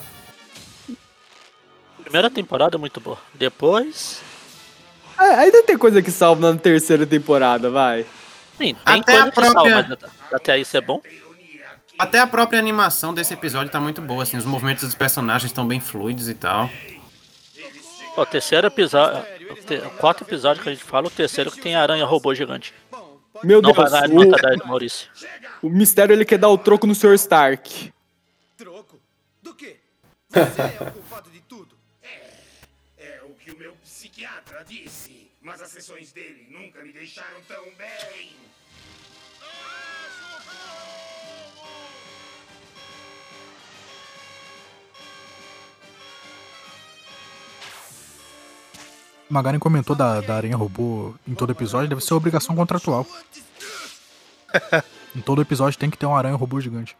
Primeira 2.04 2.30
temporada 2.30 2.76
é 2.76 2.80
muito 2.80 3.00
boa. 3.00 3.18
Depois. 3.34 4.22
É, 5.24 5.36
ainda 5.36 5.64
tem 5.64 5.78
coisa 5.78 6.02
que 6.02 6.12
salva 6.12 6.52
na 6.54 6.60
terceira 6.60 7.06
temporada, 7.06 7.70
vai. 7.70 8.06
Sim, 8.58 8.76
tem 8.76 8.78
Até 8.86 9.02
coisa 9.14 9.28
a 9.28 9.32
que 9.32 9.36
salva, 9.42 9.52
própria- 9.54 9.98
mas 10.02 10.34
até 10.34 10.60
isso 10.60 10.76
é 10.78 10.82
bom. 10.82 11.02
Até 11.98 12.20
a 12.20 12.28
própria 12.28 12.60
animação 12.60 13.14
desse 13.14 13.34
episódio 13.34 13.72
tá 13.72 13.80
muito 13.80 14.02
boa, 14.02 14.24
assim, 14.24 14.36
os 14.38 14.46
movimentos 14.46 14.84
dos 14.84 14.96
personagens 14.96 15.50
estão 15.52 15.68
bem 15.68 15.80
fluidos 15.80 16.28
e 16.28 16.34
tal. 16.34 16.70
O 18.18 18.26
terceiro 18.26 18.68
episódio. 18.68 19.24
O, 19.52 19.56
te- 19.56 19.76
o 19.78 19.90
quarto 19.92 20.24
episódio 20.24 20.62
que 20.62 20.70
a 20.70 20.74
gente 20.74 20.84
fala, 20.84 21.08
o 21.08 21.12
terceiro 21.12 21.52
que 21.52 21.60
tem 21.62 21.76
aranha 21.76 22.06
robô 22.06 22.34
gigante. 22.34 22.74
Meu 23.44 23.62
Não 23.62 23.72
Deus, 23.72 23.90
vai 23.92 24.02
dar 24.02 24.10
o, 24.10 24.32
10, 24.32 24.58
Maurício. 24.66 25.10
o 25.62 25.70
mistério 25.70 26.14
ele 26.14 26.26
quer 26.26 26.38
dar 26.38 26.50
o 26.50 26.58
troco 26.58 26.86
no 26.86 26.94
Sr. 26.94 27.14
Stark. 27.16 27.92
Troco? 28.58 29.00
Do 29.42 29.54
quê? 29.56 29.78
Você 30.30 30.62
é 30.62 30.78
o 30.88 30.92
culpado 30.92 31.30
de 31.32 31.40
tudo. 31.42 31.76
É 32.98 33.20
o 33.24 33.30
que 33.34 33.52
o 33.52 33.58
meu 33.58 33.74
psiquiatra 33.84 34.64
disse. 34.68 35.13
Mas 35.44 35.62
as 35.62 35.72
sessões 35.72 36.14
dele 36.14 36.48
nunca 36.50 36.82
me 36.82 36.94
deixaram 36.94 37.42
tão 37.50 37.66
bem. 37.78 38.32
Magaren 49.30 49.60
comentou 49.60 49.96
da, 49.96 50.22
da 50.22 50.36
aranha 50.36 50.56
robô 50.56 51.14
em 51.28 51.36
todo 51.36 51.52
episódio, 51.52 51.90
deve 51.90 52.02
ser 52.02 52.14
obrigação 52.14 52.56
contratual. 52.56 53.06
em 55.14 55.22
todo 55.22 55.42
episódio 55.42 55.78
tem 55.78 55.90
que 55.90 55.98
ter 55.98 56.06
uma 56.06 56.18
aranha 56.18 56.36
robô 56.36 56.62
gigante. 56.62 56.96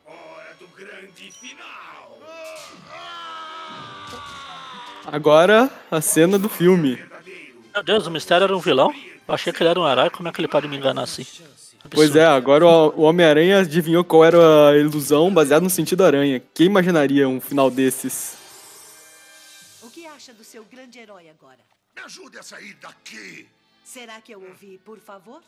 Agora, 5.06 5.70
a 5.92 6.02
cena 6.02 6.38
do 6.38 6.50
filme. 6.50 7.13
Meu 7.74 7.82
Deus, 7.82 8.06
o 8.06 8.12
mistério 8.12 8.44
era 8.44 8.56
um 8.56 8.60
vilão? 8.60 8.94
Eu 9.28 9.34
achei 9.34 9.52
que 9.52 9.64
ele 9.64 9.70
era 9.70 9.80
um 9.80 9.90
herói, 9.90 10.10
como 10.12 10.28
é 10.30 10.32
que 10.32 10.40
ele 10.40 10.48
pode 10.48 10.68
me 10.68 10.78
enganar 10.78 11.04
assim? 11.04 11.26
Pois 11.90 12.16
é, 12.16 12.24
agora 12.26 12.66
o 12.66 12.90
o 12.90 13.02
Homem-Aranha 13.02 13.60
adivinhou 13.60 14.04
qual 14.04 14.24
era 14.24 14.70
a 14.70 14.78
ilusão 14.78 15.34
baseada 15.34 15.64
no 15.64 15.70
sentido 15.70 16.04
aranha. 16.04 16.40
Quem 16.54 16.68
imaginaria 16.68 17.28
um 17.28 17.42
final 17.42 17.72
desses? 17.72 18.38
O 19.82 19.90
que 19.90 20.06
acha 20.06 20.34
do 20.34 20.44
seu 20.44 20.64
grande 20.66 21.00
herói 21.00 21.30
agora? 21.30 21.60
Me 21.96 22.04
ajude 22.04 22.38
a 22.38 22.44
sair 22.44 22.76
daqui! 22.76 23.48
Será 23.84 24.22
que 24.22 24.34
eu 24.34 24.42
ouvi, 24.42 24.78
por 24.86 25.00
favor? 25.00 25.42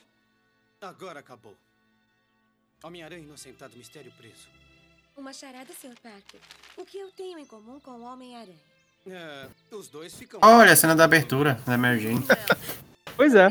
Agora 0.81 1.19
acabou. 1.19 1.55
Homem-Aranha 2.83 3.23
inocentado, 3.23 3.77
mistério 3.77 4.11
preso. 4.17 4.47
Uma 5.15 5.31
charada, 5.31 5.71
Sr. 5.73 5.95
Parker. 6.01 6.39
O 6.75 6.85
que 6.85 6.97
eu 6.97 7.11
tenho 7.11 7.39
em 7.39 7.45
comum 7.45 7.79
com 7.79 7.91
o 7.91 8.03
Homem-Aranha? 8.03 8.74
É, 9.07 9.47
os 9.71 9.87
dois 9.87 10.13
ficam. 10.15 10.39
Olha 10.43 10.73
a 10.73 10.75
cena 10.75 10.95
da 10.95 11.03
abertura 11.03 11.59
da 11.65 11.77
Mary 11.77 11.99
Jane. 11.99 12.25
Pois 13.15 13.33
é. 13.33 13.47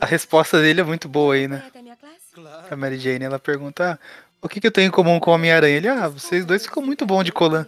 A 0.00 0.06
resposta 0.06 0.58
dele 0.62 0.80
é 0.80 0.84
muito 0.84 1.08
boa 1.10 1.34
aí, 1.34 1.46
né? 1.46 1.70
Minha? 1.74 1.96
Claro. 2.32 2.66
A 2.70 2.74
Mary 2.74 2.98
Jane, 2.98 3.22
ela 3.22 3.38
pergunta, 3.38 4.00
ah, 4.00 4.26
o 4.40 4.48
que, 4.48 4.60
que 4.62 4.66
eu 4.66 4.70
tenho 4.72 4.88
em 4.88 4.90
comum 4.90 5.20
com 5.20 5.30
o 5.30 5.34
Homem-Aranha? 5.34 5.76
Ele, 5.76 5.88
ah, 5.88 6.08
vocês 6.08 6.44
dois 6.46 6.64
ficam 6.64 6.82
muito 6.82 7.04
bom 7.04 7.22
de 7.22 7.32
colan. 7.32 7.66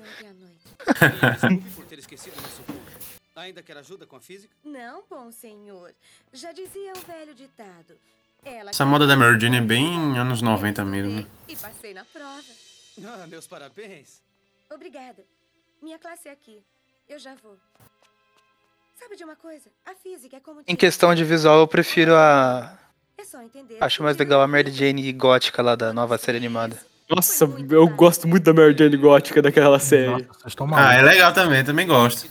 Desculpe 0.86 1.64
por 1.76 1.84
ter 1.84 1.98
esquecido 1.98 2.40
nosso 2.40 2.62
ponto. 2.62 2.80
Ainda 3.36 3.62
quer 3.62 3.76
ajuda 3.76 4.06
com 4.06 4.16
a 4.16 4.20
física? 4.20 4.54
Não, 4.64 5.02
bom 5.10 5.30
senhor. 5.30 5.92
Já 6.32 6.52
dizia 6.52 6.92
o 6.96 7.06
velho 7.06 7.34
ditado. 7.34 7.94
Ela 8.42 8.70
Essa 8.70 8.86
moda 8.86 9.06
da 9.06 9.14
Mary 9.14 9.38
Jane 9.38 9.58
é 9.58 9.60
bem 9.60 10.18
anos 10.18 10.40
90 10.40 10.84
mesmo. 10.86 11.12
né? 11.20 11.26
E 11.48 11.54
passei 11.54 11.92
na 11.92 12.06
prova. 12.06 12.42
Ah, 13.04 13.26
meus 13.26 13.46
parabéns. 13.46 14.22
Obrigada. 14.70 15.22
Minha 15.82 15.98
classe 15.98 16.28
é 16.28 16.32
aqui. 16.32 16.60
Eu 17.08 17.18
já 17.18 17.34
vou. 17.42 17.56
Sabe 18.98 19.16
de 19.16 19.24
uma 19.24 19.36
coisa? 19.36 19.70
A 19.86 19.94
física 19.94 20.36
é 20.36 20.40
como... 20.40 20.62
Em 20.66 20.74
questão 20.74 21.14
de 21.14 21.24
visual, 21.24 21.60
eu 21.60 21.68
prefiro 21.68 22.14
a... 22.14 22.76
É 23.16 23.24
só 23.24 23.40
entender... 23.42 23.76
Acho 23.80 24.02
mais 24.02 24.16
legal 24.16 24.40
a 24.40 24.48
Mary 24.48 24.72
Jane 24.72 25.12
gótica 25.12 25.62
lá 25.62 25.76
da 25.76 25.92
nova 25.92 26.18
série 26.18 26.36
animada. 26.36 26.76
Nossa, 27.08 27.44
eu 27.70 27.88
gosto 27.88 28.26
muito 28.26 28.44
da 28.44 28.52
Mary 28.52 28.76
Jane 28.76 28.96
gótica 28.96 29.40
daquela 29.40 29.78
série. 29.78 30.24
Vocês 30.24 30.46
estão 30.48 30.68
Ah, 30.74 30.94
é 30.94 31.02
legal 31.02 31.32
também, 31.32 31.64
também 31.64 31.86
gosto. 31.86 32.28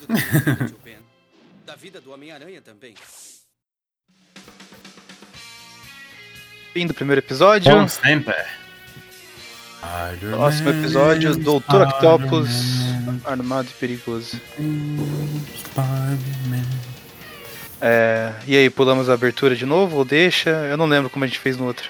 Da 1.65 1.75
vida 1.75 2.01
do 2.01 2.12
Homem-Aranha 2.12 2.62
também. 2.62 2.95
Fim 6.73 6.86
do 6.86 6.93
primeiro 6.93 7.21
episódio. 7.21 7.73
Bom 7.73 7.88
sempre. 7.88 8.36
Próximo 10.32 10.69
episódio, 10.69 11.36
Doutor 11.36 11.84
Octopus, 11.84 12.52
armado 13.26 13.67
e 13.69 13.73
perigoso. 13.73 14.39
É, 17.80 18.34
e 18.47 18.58
aí, 18.58 18.69
pulamos 18.69 19.10
a 19.10 19.13
abertura 19.13 19.56
de 19.56 19.65
novo 19.65 19.97
ou 19.97 20.06
deixa? 20.06 20.50
Eu 20.50 20.78
não 20.78 20.86
lembro 20.86 21.10
como 21.10 21.26
a 21.26 21.28
gente 21.28 21.39
fez 21.39 21.58
no 21.58 21.65
outro. 21.65 21.89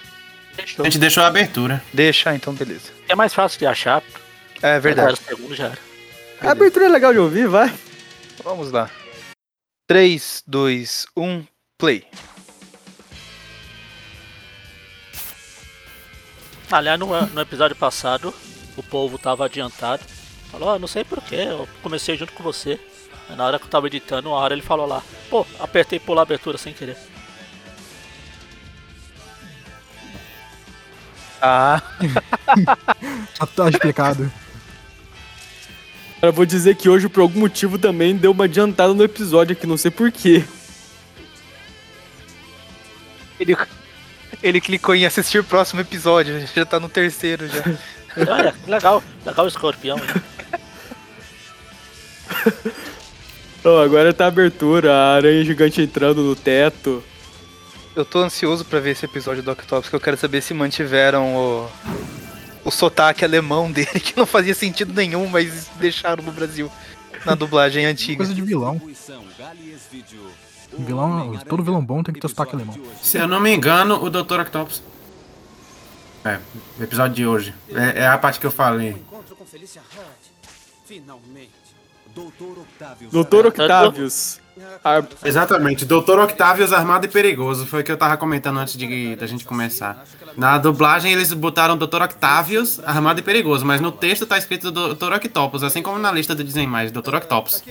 A 0.58 0.84
gente 0.84 0.98
deixou 1.00 1.24
a 1.24 1.28
abertura. 1.28 1.84
Deixa, 1.94 2.34
então 2.36 2.54
beleza. 2.54 2.92
É 3.08 3.16
mais 3.16 3.34
fácil 3.34 3.60
de 3.60 3.66
achar. 3.66 4.04
É 4.62 4.80
verdade. 4.80 5.18
Cada 5.18 5.30
segundo 5.30 5.56
já 5.56 5.66
era. 5.68 5.78
A 6.42 6.52
abertura 6.52 6.86
é 6.86 6.90
legal 6.90 7.14
de 7.14 7.20
ouvir, 7.20 7.48
vai. 7.48 7.74
Vamos 8.44 8.72
lá. 8.72 8.90
3, 9.88 10.44
2, 10.46 11.06
1, 11.16 11.46
play. 11.78 12.06
Aliás, 16.72 17.00
no, 17.00 17.08
no 17.28 17.42
episódio 17.42 17.76
passado, 17.76 18.34
o 18.76 18.84
povo 18.84 19.18
tava 19.18 19.46
adiantado. 19.46 20.04
Falou, 20.52 20.70
ah, 20.70 20.80
não 20.80 20.88
sei 20.88 21.04
porquê, 21.04 21.36
eu 21.36 21.68
comecei 21.82 22.18
junto 22.18 22.34
com 22.34 22.44
você. 22.44 22.80
Aí 23.30 23.36
na 23.36 23.46
hora 23.46 23.60
que 23.60 23.66
eu 23.66 23.70
tava 23.70 23.88
editando, 23.88 24.30
uma 24.30 24.38
hora 24.38 24.54
ele 24.54 24.62
falou 24.62 24.86
lá, 24.86 25.02
pô, 25.30 25.46
apertei 25.60 26.00
pular 26.00 26.22
a 26.22 26.24
abertura 26.24 26.58
sem 26.58 26.74
querer. 26.74 26.98
Ah, 31.42 31.82
Já 33.40 33.46
tá 33.46 33.70
explicado. 33.70 34.32
Eu 36.22 36.34
vou 36.34 36.46
dizer 36.46 36.76
que 36.76 36.90
hoje, 36.90 37.08
por 37.08 37.22
algum 37.22 37.42
motivo, 37.42 37.78
também 37.78 38.16
deu 38.16 38.32
uma 38.32 38.46
adiantada 38.46 38.94
no 38.94 39.04
episódio 39.04 39.54
aqui, 39.54 39.68
não 39.68 39.78
sei 39.78 39.92
porquê. 39.92 40.44
ele, 43.40 43.56
ele 44.42 44.62
clicou 44.62 44.96
em 44.96 45.06
assistir 45.06 45.40
o 45.40 45.44
próximo 45.44 45.82
episódio, 45.82 46.46
já 46.54 46.66
tá 46.66 46.80
no 46.80 46.90
terceiro 46.90 47.48
já. 47.48 47.64
Olha, 48.32 48.52
que 48.52 48.70
legal, 48.70 49.04
legal 49.26 49.46
o 49.46 49.48
escorpião. 49.48 50.00
Então, 53.60 53.80
agora 53.82 54.14
tá 54.14 54.26
a 54.26 54.28
abertura, 54.28 54.94
a 54.94 55.16
aranha 55.16 55.44
gigante 55.44 55.82
entrando 55.82 56.22
no 56.22 56.36
teto. 56.36 57.04
Eu 57.96 58.06
tô 58.06 58.20
ansioso 58.20 58.64
pra 58.64 58.80
ver 58.80 58.92
esse 58.92 59.06
episódio 59.06 59.44
do 59.44 59.52
Octopus, 59.52 59.90
que 59.90 59.96
eu 59.96 60.00
quero 60.00 60.16
saber 60.16 60.42
se 60.42 60.54
mantiveram 60.54 61.36
o, 61.36 61.70
o 62.64 62.72
sotaque 62.72 63.26
alemão 63.26 63.70
dele, 63.74 64.00
que 64.00 64.16
não 64.16 64.26
fazia 64.26 64.54
sentido 64.54 64.94
nenhum, 64.94 65.28
mas 65.28 65.68
deixaram 65.80 66.24
no 66.24 66.32
Brasil, 66.32 66.72
na 67.26 67.36
dublagem 67.36 67.86
antiga. 67.86 68.18
Coisa 68.18 68.34
de 68.34 68.42
vilão. 68.42 68.80
Vilão. 70.84 71.38
Todo 71.48 71.64
vilão 71.64 71.84
bom 71.84 72.04
tem 72.04 72.14
que 72.14 72.20
ter 72.20 72.28
sotaque 72.28 72.56
alemão. 72.56 72.76
Se 73.02 73.18
eu 73.18 73.28
não 73.28 73.40
me 73.40 73.54
engano, 73.54 74.04
o 74.04 74.10
Dr. 74.10 74.42
Octopus. 74.42 74.82
É, 76.24 76.40
o 76.80 76.84
episódio 76.84 77.16
de 77.16 77.26
hoje. 77.26 77.56
É, 77.70 78.04
é 78.04 78.08
a 78.08 78.18
parte 78.18 78.40
que 78.40 78.46
eu 78.46 78.52
falei. 78.52 78.90
Encontro 78.90 79.36
com 79.36 79.46
Felícia 79.46 79.82
Hurt. 79.96 80.06
Finalmente. 80.86 81.52
Doutor 83.12 83.46
Octavius. 83.46 84.42
Ah, 84.84 85.04
Exatamente, 85.24 85.86
Dr. 85.86 86.20
Octavius 86.20 86.72
armado 86.72 87.06
e 87.06 87.10
perigoso. 87.10 87.66
Foi 87.66 87.82
o 87.82 87.84
que 87.84 87.92
eu 87.92 87.98
tava 87.98 88.18
comentando 88.18 88.58
antes 88.60 88.78
de 88.78 89.16
da 89.16 89.28
gente 89.28 89.46
começar. 89.46 90.04
Na 90.36 90.58
dublagem 90.58 91.12
eles 91.12 91.34
botaram 91.34 91.78
Dr. 91.78 92.02
Octavius 92.04 92.80
armado 92.84 93.20
e 93.20 93.24
perigoso, 93.24 93.66
mas 93.66 93.82
no 93.82 93.92
texto 93.92 94.26
tá 94.26 94.38
escrito 94.38 94.72
Dr. 94.72 95.14
Octopus, 95.14 95.64
assim 95.64 95.82
como 95.82 96.00
na 96.00 96.12
lista 96.12 96.36
do 96.36 96.44
Dizem 96.44 96.68
Mais, 96.68 96.92
Dr. 96.92 97.16
Octopus. 97.16 97.64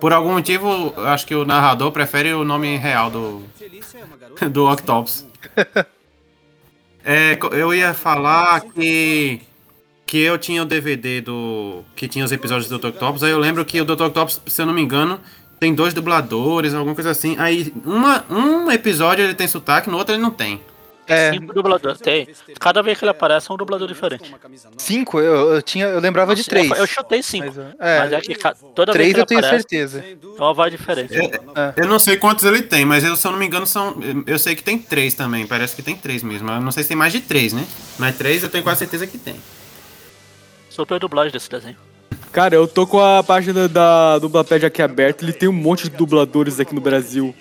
Por 0.00 0.12
algum 0.12 0.32
motivo, 0.32 0.94
acho 0.98 1.26
que 1.26 1.34
o 1.34 1.44
narrador 1.44 1.90
prefere 1.92 2.32
o 2.32 2.44
nome 2.44 2.76
real 2.76 3.10
do, 3.10 3.42
do 4.50 4.70
Octopus. 4.70 5.26
É, 7.04 7.36
eu 7.52 7.74
ia 7.74 7.92
falar 7.92 8.60
que 8.60 9.42
que 10.12 10.18
eu 10.18 10.36
tinha 10.36 10.62
o 10.62 10.66
DVD 10.66 11.22
do 11.22 11.82
que 11.96 12.06
tinha 12.06 12.22
os 12.22 12.30
episódios 12.30 12.68
do 12.68 12.78
Dr. 12.78 12.88
Octopus. 12.88 13.22
Aí 13.22 13.30
eu 13.30 13.38
lembro 13.38 13.64
que 13.64 13.80
o 13.80 13.84
Dr. 13.84 14.02
Octopus, 14.02 14.42
se 14.46 14.60
eu 14.60 14.66
não 14.66 14.74
me 14.74 14.82
engano, 14.82 15.18
tem 15.62 15.72
dois 15.72 15.94
dubladores, 15.94 16.74
alguma 16.74 16.92
coisa 16.92 17.10
assim. 17.12 17.36
Aí, 17.38 17.72
uma, 17.84 18.24
um 18.28 18.68
episódio 18.68 19.24
ele 19.24 19.32
tem 19.32 19.46
sotaque, 19.46 19.88
no 19.88 19.96
outro 19.96 20.12
ele 20.12 20.20
não 20.20 20.32
tem. 20.32 20.60
É, 21.06 21.30
Cinco 21.30 21.54
dubladores. 21.54 22.00
Tem. 22.00 22.26
Cada 22.58 22.82
vez 22.82 22.98
que 22.98 23.04
ele 23.04 23.12
aparece 23.12 23.48
é 23.48 23.54
um 23.54 23.56
dublador 23.56 23.86
diferente. 23.86 24.34
cinco, 24.76 25.20
eu, 25.20 25.52
eu 25.54 25.62
tinha, 25.62 25.86
eu 25.86 26.00
lembrava 26.00 26.34
de 26.34 26.42
três. 26.42 26.68
Eu 26.72 26.84
chutei 26.84 27.22
cinco. 27.22 27.46
Mas, 27.46 27.58
é, 27.78 27.98
Mas 28.00 28.12
é 28.12 28.20
que 28.20 28.34
toda 28.74 28.90
três 28.92 29.06
vez 29.06 29.14
que 29.14 29.20
eu 29.20 29.26
tenho 29.26 29.38
aparece, 29.38 29.62
certeza. 29.68 30.04
é 30.04 30.42
uma 30.42 30.52
voz 30.52 30.72
diferente. 30.72 31.14
É, 31.14 31.74
Eu 31.76 31.86
não 31.86 32.00
sei 32.00 32.16
quantos 32.16 32.44
ele 32.44 32.62
tem, 32.62 32.84
mas 32.84 33.04
eu, 33.04 33.14
se 33.14 33.24
eu 33.24 33.30
não 33.30 33.38
me 33.38 33.46
engano, 33.46 33.64
são. 33.64 33.96
Eu 34.26 34.40
sei 34.40 34.56
que 34.56 34.64
tem 34.64 34.76
três 34.78 35.14
também. 35.14 35.46
Parece 35.46 35.76
que 35.76 35.82
tem 35.82 35.94
três 35.94 36.24
mesmo. 36.24 36.50
Eu 36.50 36.60
não 36.60 36.72
sei 36.72 36.82
se 36.82 36.88
tem 36.88 36.96
mais 36.96 37.12
de 37.12 37.20
três, 37.20 37.52
né? 37.52 37.64
Mas 38.00 38.16
três 38.16 38.42
eu 38.42 38.48
tenho 38.48 38.64
quase 38.64 38.80
certeza 38.80 39.06
que 39.06 39.16
tem. 39.16 39.36
Super 40.68 40.98
dublagem 40.98 41.30
desse 41.32 41.48
desenho. 41.48 41.76
Cara, 42.30 42.54
eu 42.54 42.66
tô 42.66 42.86
com 42.86 43.00
a 43.00 43.22
página 43.22 43.68
da 43.68 44.18
Dublapédia 44.18 44.66
aqui 44.66 44.82
aberta. 44.82 45.24
Ele 45.24 45.32
tem 45.32 45.48
um 45.48 45.52
monte 45.52 45.84
de 45.84 45.90
dubladores 45.90 46.58
aqui 46.60 46.74
no 46.74 46.80
Brasil. 46.80 47.34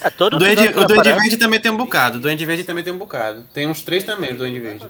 É 0.00 0.10
todo 0.10 0.34
O 0.34 0.38
Duende, 0.38 0.68
o 0.68 0.84
Duende 0.86 1.12
Verde 1.12 1.36
também 1.36 1.60
tem 1.60 1.70
um 1.70 1.76
bocado. 1.76 2.18
O 2.18 2.20
Duende 2.20 2.44
Verde 2.44 2.64
também 2.64 2.82
tem 2.82 2.92
um 2.92 2.98
bocado. 2.98 3.44
Tem 3.54 3.66
uns 3.66 3.82
três 3.82 4.04
também, 4.04 4.32
o 4.32 4.36
Duende 4.36 4.60
Verde. 4.60 4.86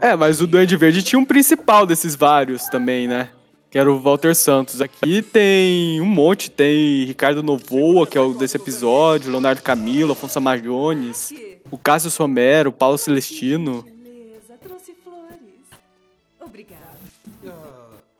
É, 0.00 0.14
mas 0.14 0.40
o 0.40 0.46
Duende 0.46 0.76
Verde 0.76 1.02
tinha 1.02 1.18
um 1.18 1.24
principal 1.24 1.86
desses 1.86 2.14
vários 2.14 2.64
também, 2.66 3.08
né? 3.08 3.30
Que 3.70 3.78
era 3.78 3.90
o 3.90 3.98
Walter 3.98 4.34
Santos. 4.34 4.80
Aqui 4.80 5.22
tem 5.22 6.00
um 6.00 6.06
monte. 6.06 6.50
Tem 6.50 7.04
Ricardo 7.04 7.42
Novoa, 7.42 8.06
que 8.06 8.16
é 8.16 8.20
o 8.20 8.32
desse 8.32 8.56
episódio, 8.56 9.30
Leonardo 9.30 9.62
Camilo, 9.62 10.12
Afonso 10.12 10.40
Majones, 10.40 11.32
o 11.70 11.76
Cássio 11.76 12.10
Somero, 12.10 12.70
o 12.70 12.72
Paulo 12.72 12.96
Celestino. 12.98 13.84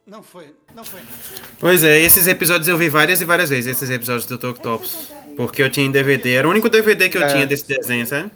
Não 0.07 0.23
foi, 0.23 0.55
não 0.75 0.85
foi. 0.85 1.01
Pois 1.59 1.83
é, 1.83 1.99
esses 1.99 2.27
episódios 2.29 2.69
eu 2.69 2.79
vi 2.79 2.89
várias 2.89 3.21
e 3.21 3.25
várias 3.25 3.51
vezes, 3.51 3.67
esses 3.77 3.91
episódios 3.91 4.25
do 4.27 4.39
Tok 4.39 4.61
Tops. 4.61 5.11
Porque 5.37 5.61
eu 5.63 5.69
tinha 5.69 5.85
em 5.85 5.91
DVD. 5.91 6.35
Era 6.35 6.47
o 6.47 6.51
único 6.51 6.69
DVD 6.71 7.09
que 7.09 7.19
eu 7.19 7.23
É. 7.23 7.27
tinha 7.27 7.47
desse 7.47 7.67
desenho, 7.67 8.07
sabe? 8.07 8.31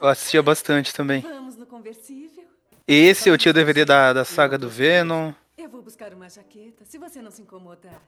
Eu 0.00 0.06
assistia 0.08 0.42
bastante 0.42 0.92
também. 0.92 1.22
Vamos 1.22 1.56
no 1.56 1.64
conversível? 1.66 2.44
Esse 2.86 3.30
eu 3.30 3.38
tinha 3.38 3.50
o 3.50 3.54
DVD 3.54 3.84
da, 3.86 4.12
da 4.12 4.24
saga 4.24 4.58
do 4.58 4.68
Venom. 4.68 5.32
Eu 5.56 5.68
vou 5.70 5.80
buscar 5.82 6.12
uma 6.12 6.28
jaqueta, 6.28 6.84
se 6.84 6.98
você 6.98 7.22
não 7.22 7.30
se 7.30 7.40
incomodar. 7.40 8.00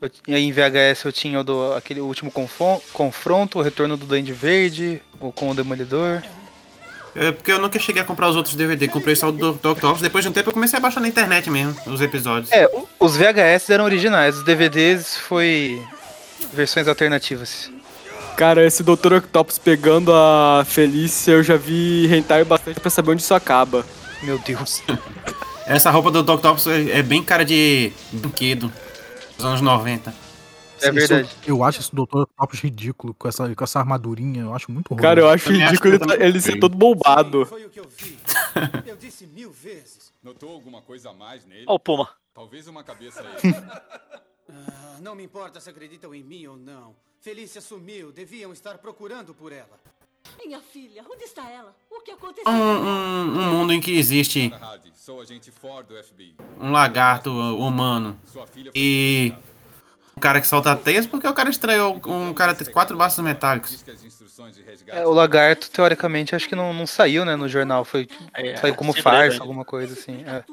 Eu, 0.00 0.38
em 0.38 0.52
VHS 0.52 1.04
eu 1.04 1.12
tinha 1.12 1.40
o 1.40 1.44
do, 1.44 1.74
aquele 1.74 2.00
último 2.00 2.32
confronto, 2.92 3.58
o 3.58 3.62
retorno 3.62 3.96
do 3.96 4.06
Duende 4.06 4.32
Verde, 4.32 5.02
ou 5.18 5.32
com 5.32 5.50
o 5.50 5.54
Demolidor. 5.54 6.22
É 6.24 6.39
porque 7.32 7.52
eu 7.52 7.58
nunca 7.58 7.78
cheguei 7.78 8.02
a 8.02 8.04
comprar 8.04 8.28
os 8.28 8.36
outros 8.36 8.54
DVD. 8.54 8.88
Comprei 8.88 9.16
só 9.16 9.28
o 9.28 9.32
do 9.32 9.54
Tok 9.54 9.80
Tops. 9.80 10.02
Depois 10.02 10.24
de 10.24 10.28
um 10.28 10.32
tempo 10.32 10.50
eu 10.50 10.54
comecei 10.54 10.78
a 10.78 10.80
baixar 10.82 11.00
na 11.00 11.08
internet 11.08 11.50
mesmo, 11.50 11.74
os 11.86 12.00
episódios. 12.00 12.50
É, 12.52 12.68
os 12.98 13.16
VHS 13.16 13.70
eram 13.70 13.84
originais, 13.84 14.38
os 14.38 14.44
DVDs 14.44 15.16
foi 15.16 15.82
versões 16.52 16.86
alternativas. 16.88 17.70
Cara, 18.36 18.64
esse 18.64 18.82
Dr. 18.82 19.14
Octopus 19.18 19.58
pegando 19.58 20.12
a 20.14 20.64
Felícia, 20.66 21.32
eu 21.32 21.42
já 21.42 21.56
vi 21.56 22.06
hentai 22.12 22.44
bastante 22.44 22.80
pra 22.80 22.90
saber 22.90 23.10
onde 23.12 23.22
isso 23.22 23.34
acaba. 23.34 23.84
Meu 24.22 24.38
Deus. 24.38 24.82
Essa 25.66 25.90
roupa 25.90 26.10
do 26.10 26.24
Tok 26.24 26.42
Tops 26.42 26.66
é, 26.66 26.98
é 26.98 27.02
bem 27.02 27.22
cara 27.22 27.44
de 27.44 27.92
brinquedo. 28.10 28.72
Dos 29.36 29.44
anos 29.44 29.60
90. 29.60 30.12
É 30.82 30.92
verdade. 30.92 31.28
Isso- 31.28 31.36
eu 31.46 31.62
acho 31.64 31.80
esse 31.80 31.90
Dr. 31.94 32.22
Octopus 32.22 32.60
ridículo 32.60 33.14
com 33.14 33.28
essa, 33.28 33.54
com 33.54 33.64
essa 33.64 33.78
armadurinha. 33.78 34.42
Eu 34.42 34.54
acho 34.54 34.70
muito 34.70 34.88
ruim. 34.94 35.02
Cara, 35.02 35.20
eu 35.20 35.28
acho 35.28 35.50
ridículo 35.50 35.80
que 35.80 35.88
ele, 35.88 35.96
eu 35.96 36.18
tá- 36.18 36.24
ele 36.24 36.40
ser 36.40 36.58
todo 36.58 36.76
bombado. 36.76 37.44
Foi 37.46 37.64
o 37.64 37.70
que 37.70 37.80
eu 37.80 37.88
vi. 37.96 38.18
Eu 38.86 38.96
disse 38.96 39.26
mil 39.26 39.50
vezes. 39.50 40.12
Notou 40.22 40.50
alguma 40.52 40.82
coisa 40.82 41.10
a 41.10 41.12
mais 41.14 41.44
nele? 41.46 41.64
Ó 41.66 41.74
o 41.74 41.78
Puma. 41.78 42.08
Talvez 42.34 42.66
uma 42.68 42.82
cabeça 42.84 43.20
aí. 43.22 43.54
Ah, 44.52 44.96
não 45.00 45.14
me 45.14 45.22
importa 45.24 45.60
se 45.60 45.70
acreditam 45.70 46.14
em 46.14 46.22
mim 46.22 46.46
ou 46.46 46.56
não. 46.56 46.94
Felícia 47.20 47.60
sumiu. 47.60 48.10
Deviam 48.12 48.52
estar 48.52 48.78
procurando 48.78 49.34
por 49.34 49.52
ela. 49.52 49.78
Minha 50.44 50.60
filha, 50.60 51.04
onde 51.10 51.24
está 51.24 51.48
ela? 51.50 51.74
O 51.90 52.00
que 52.02 52.12
Um, 52.12 52.14
aconteceu? 52.14 52.50
um, 52.52 53.38
um 53.40 53.52
mundo 53.52 53.72
em 53.72 53.80
que 53.80 53.92
existe 53.98 54.50
um 56.60 56.70
lagarto 56.72 57.30
humano 57.30 58.18
Sua 58.26 58.46
filha 58.46 58.70
e 58.74 59.32
um 59.34 59.59
cara 60.20 60.40
que 60.40 60.46
solta 60.46 60.76
teias 60.76 61.06
porque 61.06 61.26
o 61.26 61.34
cara 61.34 61.50
estranhou 61.50 62.00
um 62.06 62.32
cara 62.32 62.54
ter 62.54 62.70
quatro 62.70 62.96
braços 62.96 63.22
metálicos. 63.24 63.84
É, 64.86 65.06
o 65.06 65.10
Lagarto, 65.10 65.70
teoricamente, 65.70 66.34
acho 66.34 66.48
que 66.48 66.54
não, 66.54 66.72
não 66.72 66.86
saiu, 66.86 67.24
né, 67.24 67.36
no 67.36 67.48
jornal. 67.48 67.84
Foi, 67.84 68.06
É, 68.34 68.56
saiu 68.56 68.74
como 68.74 68.92
sem 68.92 69.02
farsa, 69.02 69.40
alguma 69.40 69.64
coisa 69.64 69.94
assim. 69.94 70.24
É. 70.26 70.44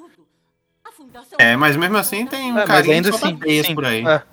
É, 1.39 1.55
mas 1.55 1.75
mesmo 1.75 1.97
assim 1.97 2.25
tem 2.25 2.51
um 2.51 2.57
É, 2.57 2.61
mas 2.61 2.67
carinha 2.67 2.95
ainda 2.95 3.11
que 3.11 3.17
solta 3.17 3.35
assim, 3.35 3.37
teias 3.43 3.67
sim, 3.67 3.75
por 3.75 3.85
aí. 3.85 4.05
é. 4.05 4.23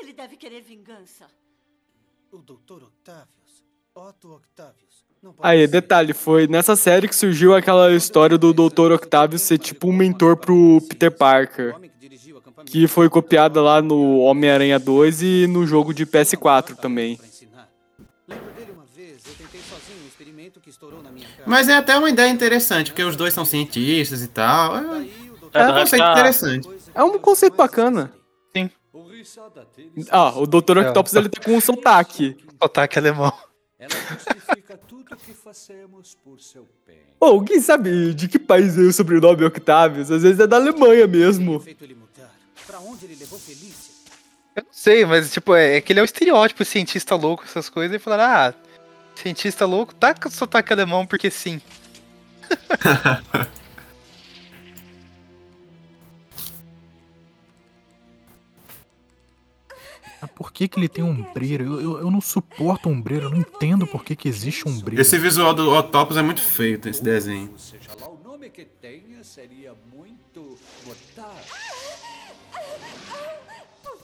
Ele 0.00 0.12
deve 0.12 0.36
querer 0.36 0.62
vingança. 0.62 1.26
O 2.32 2.38
Dr. 2.38 2.84
Octavius. 2.84 3.64
Otto 3.94 4.34
Octavius. 4.34 4.88
Aí, 5.42 5.66
detalhe, 5.66 6.12
foi 6.12 6.46
nessa 6.46 6.76
série 6.76 7.08
que 7.08 7.16
surgiu 7.16 7.54
aquela 7.54 7.92
história 7.92 8.38
do 8.38 8.52
Dr. 8.52 8.92
Octavius 8.92 9.42
ser 9.42 9.58
tipo 9.58 9.88
um 9.88 9.92
mentor 9.92 10.36
pro 10.36 10.80
Peter 10.88 11.10
Parker. 11.10 11.74
Que 12.66 12.86
foi 12.86 13.08
copiada 13.08 13.60
lá 13.62 13.80
no 13.80 14.18
Homem-Aranha 14.18 14.78
2 14.78 15.22
e 15.22 15.46
no 15.46 15.66
jogo 15.66 15.92
de 15.94 16.04
PS4 16.06 16.74
também. 16.76 17.18
Mas 21.46 21.68
é 21.68 21.76
até 21.76 21.96
uma 21.96 22.10
ideia 22.10 22.30
interessante, 22.30 22.90
porque 22.90 23.02
os 23.02 23.16
dois 23.16 23.32
são 23.32 23.44
cientistas 23.44 24.22
e 24.22 24.28
tal. 24.28 24.76
É, 24.76 24.80
é 25.54 25.68
um 25.68 25.72
conceito 25.72 25.90
ficar- 25.90 26.12
interessante. 26.12 26.68
É 26.94 27.02
um 27.04 27.18
conceito 27.18 27.56
bacana. 27.56 28.12
Ah, 30.10 30.38
o 30.38 30.46
Dr. 30.46 30.78
Octopus 30.78 31.14
ele 31.14 31.28
tá 31.28 31.40
com 31.42 31.52
um 31.56 31.60
sotaque. 31.60 32.36
Sotaque 32.62 32.98
alemão. 32.98 33.32
Ela 33.78 33.90
justifica 33.90 34.76
tudo 34.76 35.16
que 35.16 35.32
fazemos 35.32 36.16
por 36.24 36.40
seu 36.40 36.66
bem. 36.86 36.96
Ô, 37.20 37.26
alguém 37.26 37.60
sabe 37.60 38.14
de 38.14 38.26
que 38.26 38.38
país 38.38 38.76
é 38.76 38.80
o 38.80 38.92
sobrenome 38.92 39.44
Octavius? 39.44 40.10
Às 40.10 40.22
vezes 40.22 40.40
é 40.40 40.46
da 40.46 40.56
Alemanha 40.56 41.06
mesmo. 41.06 41.62
Pra 42.68 42.80
onde 42.80 43.06
ele 43.06 43.14
levou 43.14 43.38
Felícia? 43.38 43.94
Eu 44.54 44.62
não 44.62 44.72
sei, 44.72 45.06
mas 45.06 45.32
tipo, 45.32 45.54
é, 45.54 45.76
é 45.76 45.80
que 45.80 45.90
ele 45.90 46.00
é 46.00 46.02
o 46.02 46.04
estereótipo 46.04 46.62
cientista 46.66 47.14
louco, 47.14 47.44
essas 47.44 47.70
coisas, 47.70 47.96
e 47.96 47.98
falaram, 47.98 48.24
ah, 48.24 48.54
cientista 49.14 49.64
louco, 49.64 49.94
tá 49.94 50.12
com 50.12 50.28
sotaque 50.28 50.70
alemão 50.70 51.06
porque 51.06 51.30
sim. 51.30 51.62
Por 60.34 60.52
que, 60.52 60.68
que 60.68 60.78
ele 60.78 60.88
tem 60.88 61.02
ombreira? 61.02 61.64
Eu, 61.64 61.80
eu, 61.80 61.98
eu 62.00 62.10
não 62.10 62.20
suporto 62.20 62.90
ombreira, 62.90 63.24
eu 63.26 63.30
não 63.30 63.38
entendo 63.38 63.86
por 63.86 64.04
que, 64.04 64.14
que 64.14 64.28
existe 64.28 64.68
ombreira. 64.68 65.00
Esse 65.00 65.16
visual 65.16 65.54
do 65.54 65.72
Octopus 65.72 66.16
é 66.16 66.22
muito 66.22 66.42
feio, 66.42 66.80
esse 66.84 67.02
desenho. 67.02 67.56
Seja 67.56 67.90
lá 67.98 68.08
o 68.08 68.18
nome 68.22 68.50
que 68.50 68.64
tenha, 68.64 69.24
seria 69.24 69.74
muito 69.90 70.58
notável. 70.86 71.67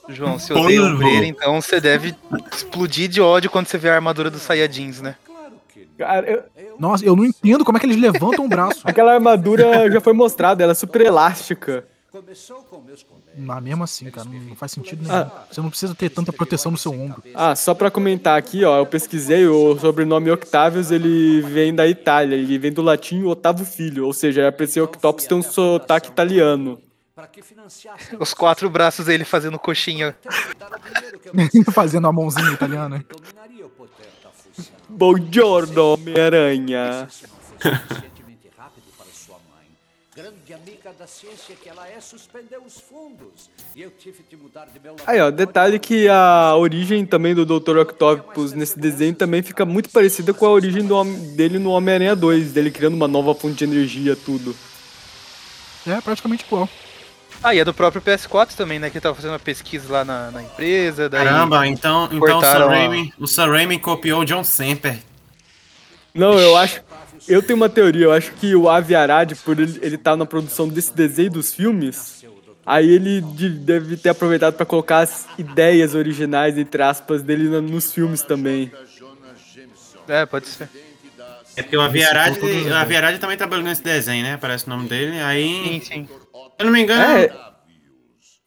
João, 0.09 0.39
se 0.39 0.53
odeia 0.53 0.81
Porra. 0.81 0.93
ombreira, 0.95 1.27
então 1.27 1.61
você 1.61 1.81
deve 1.81 2.15
explodir 2.53 3.09
de 3.09 3.21
ódio 3.21 3.51
quando 3.51 3.67
você 3.67 3.79
vê 3.79 3.89
a 3.89 3.95
armadura 3.95 4.31
dos 4.31 4.43
Saiyajins, 4.43 5.01
né? 5.01 5.17
Claro 5.25 5.53
que 5.73 5.81
não. 5.81 6.07
Cara, 6.07 6.31
eu- 6.31 6.43
Nossa, 6.79 7.05
eu 7.05 7.15
não 7.17 7.25
entendo 7.25 7.65
como 7.65 7.79
é 7.79 7.81
que 7.81 7.87
eles 7.87 7.97
levantam 8.01 8.45
o 8.45 8.49
braço. 8.49 8.81
aquela 8.85 9.15
armadura 9.15 9.91
já 9.91 10.01
foi 10.01 10.13
mostrada, 10.13 10.63
ela 10.63 10.73
é 10.73 10.75
super 10.75 11.01
elástica. 11.01 11.85
Mas 13.37 13.63
mesmo 13.65 13.83
assim, 13.83 14.09
cara, 14.11 14.29
não, 14.29 14.39
não 14.41 14.55
faz 14.55 14.71
sentido 14.71 15.03
nenhum. 15.03 15.15
Ah. 15.15 15.45
Você 15.51 15.61
não 15.61 15.69
precisa 15.69 15.95
ter 15.95 16.09
tanta 16.09 16.33
proteção 16.33 16.71
no 16.71 16.79
seu 16.79 16.93
ombro. 16.93 17.21
Ah, 17.35 17.57
só 17.57 17.75
pra 17.75 17.91
comentar 17.91 18.39
aqui, 18.39 18.65
ó, 18.65 18.79
eu 18.79 18.87
pesquisei 18.87 19.47
o 19.49 19.77
sobrenome 19.79 20.31
Octavius, 20.31 20.93
ele 20.93 21.41
vem 21.43 21.75
da 21.75 21.89
Itália, 21.89 22.37
ele 22.37 22.57
vem 22.57 22.73
do 22.73 22.83
latim 22.83 23.25
Otavo 23.25 23.65
Filho, 23.65 24.07
ou 24.07 24.13
seja, 24.13 24.53
pra 24.53 24.65
esse 24.65 24.81
Octopus 24.81 25.25
tem 25.27 25.37
um 25.37 25.43
sotaque 25.43 26.09
italiano. 26.11 26.79
Para 27.15 27.29
que 27.29 27.43
financiasse 27.43 28.17
Os 28.19 28.35
quatro 28.35 28.69
braços 28.69 29.07
dele 29.07 29.25
fazendo 29.25 29.57
coxinha. 29.59 30.17
eu 31.25 31.65
Fazendo 31.73 32.09
a 32.09 32.13
mãozinha 32.13 32.51
italiana. 32.51 33.05
dominaria 33.09 33.65
o 33.65 33.69
poder 33.71 34.09
da 34.23 34.31
fusão. 34.31 34.73
Buongiorno, 34.89 35.93
Homem-Aranha. 35.93 37.09
Se 37.09 37.29
não 37.29 37.37
fosse 37.37 37.83
suficientemente 37.83 38.51
rápido 38.59 38.87
para 38.99 39.07
sua 39.13 39.37
mãe, 39.49 39.69
grande 40.17 40.55
amiga 40.55 40.93
da 40.99 41.07
ciência 41.07 41.55
que 41.55 41.69
ela 41.69 41.89
é, 41.89 42.01
suspendeu 42.01 42.65
os 42.67 42.81
fundos. 42.81 43.49
E 43.77 43.83
eu 43.83 43.93
tive 43.93 44.25
de 44.29 44.37
mudar 44.37 44.67
de 44.67 44.81
meu 44.81 44.97
Aí, 45.07 45.21
ó, 45.21 45.31
detalhe 45.31 45.79
que 45.79 46.09
a 46.09 46.57
origem 46.57 47.07
também 47.07 47.33
do 47.33 47.47
Dr. 47.47 47.79
Octopus 47.79 48.53
nesse 48.53 48.77
desenho 48.77 49.15
também 49.15 49.41
fica 49.41 49.65
muito 49.65 49.89
parecida 49.91 50.35
com 50.35 50.47
a 50.47 50.51
origem 50.51 50.85
do 50.85 51.05
dele 51.37 51.61
no 51.61 51.71
Homem-Aranha 51.71 52.17
2, 52.17 52.53
dele 52.53 52.73
criando 52.73 52.95
uma 52.95 53.07
nova 53.07 53.37
fonte 53.37 53.55
de 53.59 53.65
energia, 53.65 54.17
tudo. 54.17 54.55
É 55.87 56.01
praticamente 56.01 56.45
igual. 56.45 56.69
Ah, 57.43 57.55
e 57.55 57.59
é 57.59 57.65
do 57.65 57.75
próprio 57.75 58.01
PS4 58.01 58.55
também, 58.55 58.79
né? 58.79 58.89
Que 58.91 58.97
ele 58.97 59.03
tava 59.03 59.15
fazendo 59.15 59.33
uma 59.33 59.39
pesquisa 59.39 59.93
lá 59.93 60.05
na, 60.05 60.31
na 60.31 60.43
empresa. 60.43 61.09
Daí... 61.09 61.25
Caramba, 61.25 61.67
então, 61.67 62.09
então 62.11 62.39
o, 62.39 62.41
Sam 62.41 62.65
a- 62.65 62.69
Raimi, 62.69 63.13
o 63.19 63.27
Sam 63.27 63.47
Raimi 63.51 63.79
copiou 63.79 64.23
o 64.23 64.25
John 64.25 64.43
Semper. 64.45 64.99
Não, 66.15 66.39
eu 66.39 66.57
acho. 66.57 66.81
Eu 67.27 67.43
tenho 67.43 67.57
uma 67.57 67.69
teoria, 67.69 68.05
eu 68.05 68.13
acho 68.13 68.33
que 68.33 68.55
o 68.55 68.69
Avi 68.69 68.95
Arad, 68.95 69.33
por 69.45 69.59
ele, 69.59 69.79
ele 69.83 69.97
tá 69.99 70.15
na 70.17 70.27
produção 70.27 70.69
desse 70.69 70.93
desenho 70.95 71.31
dos 71.31 71.53
filmes, 71.55 72.23
Aí 72.67 72.89
ele 72.89 73.21
de- 73.21 73.51
deve 73.51 73.95
ter 73.99 74.09
aproveitado 74.09 74.55
pra 74.55 74.65
colocar 74.65 75.01
as 75.01 75.27
ideias 75.37 75.95
originais, 75.95 76.57
entre 76.57 76.83
aspas, 76.83 77.23
dele 77.23 77.51
na- 77.51 77.61
nos 77.61 77.93
filmes 77.93 78.23
também. 78.23 78.73
É, 80.09 80.25
pode 80.25 80.47
ser. 80.47 80.69
É 81.57 81.63
porque 81.63 81.77
o 81.77 81.81
Aviarad, 81.83 82.35
todas 82.35 82.49
as 82.51 82.57
o 82.57 82.61
ideias. 82.61 82.77
Aviarad 82.77 83.19
também 83.19 83.37
trabalhou 83.37 83.65
nesse 83.65 83.83
desenho, 83.83 84.23
né? 84.23 84.33
Aparece 84.35 84.67
o 84.67 84.71
nome 84.71 84.89
dele. 84.89 85.21
Aí, 85.21 85.47
Sim, 85.47 85.81
sim. 85.81 86.09
Se 86.57 86.61
eu 86.61 86.67
não 86.67 86.73
me 86.73 86.83
engano, 86.83 87.03
É, 87.03 87.55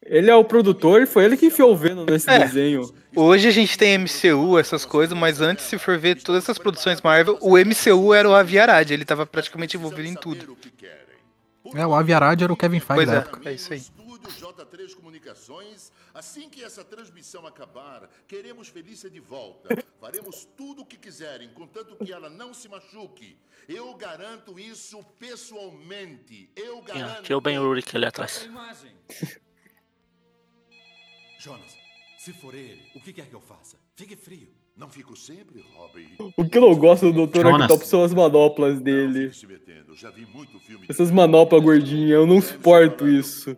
ele 0.06 0.30
é 0.30 0.36
o 0.36 0.44
produtor 0.44 1.02
e 1.02 1.06
foi 1.06 1.26
ele 1.26 1.36
que 1.38 1.48
enfiou 1.48 1.74
o 1.74 1.76
Venom 1.76 2.06
nesse 2.06 2.30
É. 2.30 2.40
desenho. 2.40 2.94
Hoje 3.16 3.48
a 3.48 3.52
gente 3.52 3.78
tem 3.78 3.98
MCU, 3.98 4.58
essas 4.60 4.86
coisas, 4.86 5.18
mas 5.18 5.42
antes, 5.42 5.66
se 5.66 5.78
for 5.78 5.98
ver 5.98 6.22
todas 6.22 6.44
essas 6.44 6.58
produções 6.58 7.02
Marvel, 7.02 7.38
o 7.42 7.58
MCU 7.58 8.14
era 8.14 8.30
o 8.30 8.36
Aviarad, 8.36 8.92
ele 8.92 9.04
tava 9.04 9.26
praticamente 9.26 9.76
envolvido 9.76 10.08
em 10.08 10.14
tudo. 10.16 10.58
É, 11.76 11.86
o 11.86 11.94
Aviarad 11.94 12.42
era 12.42 12.54
o 12.54 12.56
Kevin 12.56 12.80
Feige 12.80 12.96
Pois 12.96 13.08
da 13.08 13.16
é, 13.16 13.18
época. 13.18 13.50
é 13.50 13.54
isso 13.54 13.74
aí. 13.74 13.82
Estúdio 16.20 16.48
J3 16.48 16.48
Comunicações. 16.48 16.48
Assim 16.48 16.50
que 16.50 16.64
essa 16.64 16.84
transmissão 16.84 17.46
acabar, 17.46 18.10
queremos 18.28 18.68
Felícia 18.68 19.10
de 19.10 19.20
volta. 19.20 19.70
Faremos 20.00 20.48
tudo 20.58 20.82
o 20.82 20.86
que 20.86 20.98
quiserem, 20.98 21.50
contanto 21.50 21.96
que 22.04 22.12
ela 22.12 22.30
não 22.30 22.54
se 22.54 22.68
machuque. 22.68 23.38
Eu 23.68 23.94
garanto 23.96 24.60
isso 24.60 25.04
pessoalmente. 25.20 26.50
Eu 26.56 26.82
garanto. 26.82 27.24
tinha 27.24 27.38
o 27.38 27.42
Ben 27.42 27.60
Urich 27.60 27.96
ali 27.96 28.06
atrás. 28.06 28.50
Jonas, 31.40 31.78
se 32.18 32.34
for 32.34 32.56
ele, 32.56 32.82
o 32.96 33.00
que 33.00 33.14
quer 33.14 33.28
que 33.28 33.36
eu 33.36 33.42
faça? 33.42 33.78
Fique 33.96 34.16
frio. 34.16 34.50
Não 34.76 34.90
fico 34.90 35.16
sempre, 35.16 35.66
Robin. 35.74 36.08
O 36.38 36.48
que 36.48 36.58
eu 36.58 36.62
não 36.62 36.76
gosto 36.76 37.12
do 37.12 37.26
Dr. 37.26 37.42
Jonas. 37.42 37.64
Octopus 37.64 37.88
são 37.88 38.04
as 38.04 38.14
manoplas 38.14 38.80
dele. 38.80 39.32
Essas 40.88 41.10
manoplas 41.10 41.64
gordinhas, 41.64 42.12
eu 42.12 42.28
não 42.28 42.40
suporto 42.40 43.08
isso. 43.08 43.58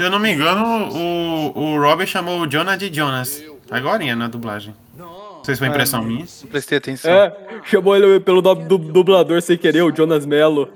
Se 0.00 0.04
eu 0.04 0.10
não 0.10 0.18
me 0.18 0.32
engano, 0.32 0.88
o, 0.96 1.58
o 1.58 1.78
Robert 1.78 2.06
chamou 2.06 2.40
o 2.40 2.46
Jonah 2.46 2.74
de 2.74 2.90
Jonas. 2.90 3.44
Agora 3.70 4.16
na 4.16 4.28
dublagem. 4.28 4.74
Não 4.96 5.44
sei 5.44 5.54
se 5.54 5.58
foi 5.58 5.68
impressão 5.68 6.02
minha. 6.02 6.24
Não 6.24 6.48
prestei 6.48 6.78
atenção. 6.78 7.12
É, 7.12 7.60
chamou 7.64 7.94
ele 7.94 8.18
pelo 8.18 8.40
nome 8.40 8.64
do 8.64 8.78
dublador 8.78 9.42
sem 9.42 9.58
querer, 9.58 9.82
o 9.82 9.94
Jonas 9.94 10.24
Mello. 10.24 10.72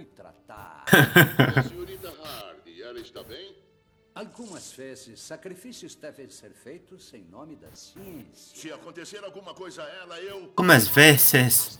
Algumas 4.14 4.72
vezes, 4.74 5.22
sacrifícios 5.22 5.94
devem 5.94 6.28
ser 6.28 6.50
feitos 6.50 7.14
em 7.14 7.24
nome 7.24 7.56
da 7.56 7.68
ciência. 7.74 8.60
Se 8.60 8.70
acontecer 8.70 9.24
alguma 9.24 9.54
coisa 9.54 9.84
a 9.84 9.88
ela, 10.02 10.20
eu. 10.20 10.52
Vezes. 10.92 11.78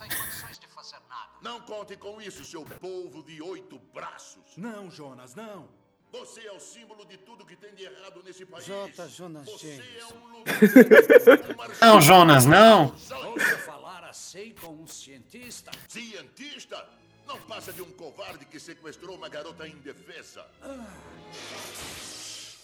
Não 1.43 1.61
conte 1.61 1.95
com 1.97 2.23
isso, 2.23 2.43
seu 2.43 2.63
polvo 2.63 3.23
de 3.23 3.43
oito 3.43 3.79
braços. 3.93 4.57
Não, 4.57 4.91
Jonas, 4.91 5.35
não. 5.35 5.84
Você 6.21 6.47
é 6.47 6.53
o 6.53 6.61
símbolo 6.61 7.05
de 7.05 7.17
tudo 7.17 7.45
que 7.45 7.57
tem 7.57 7.75
de 7.75 7.83
errado 7.83 8.23
nesse 8.25 8.47
país. 8.47 8.65
J. 8.65 9.09
Jonas 9.09 9.47
Você 9.47 9.67
é 9.69 10.01
Jameson. 10.01 10.15
um 10.15 10.29
lunático. 10.29 11.85
Não, 11.85 12.01
Jonas, 12.01 12.47
não. 12.47 12.95
Ouça 13.33 13.59
falar 13.59 14.05
assim 14.05 14.55
com 14.61 14.69
um 14.69 14.87
cientista. 14.87 15.73
Cientista? 15.89 16.89
Não 17.27 17.37
passa 17.41 17.73
de 17.73 17.83
um 17.83 17.91
covarde 17.91 18.45
que 18.45 18.61
sequestrou 18.61 19.17
uma 19.17 19.29
garota 19.29 19.67
indefesa. 19.67 20.47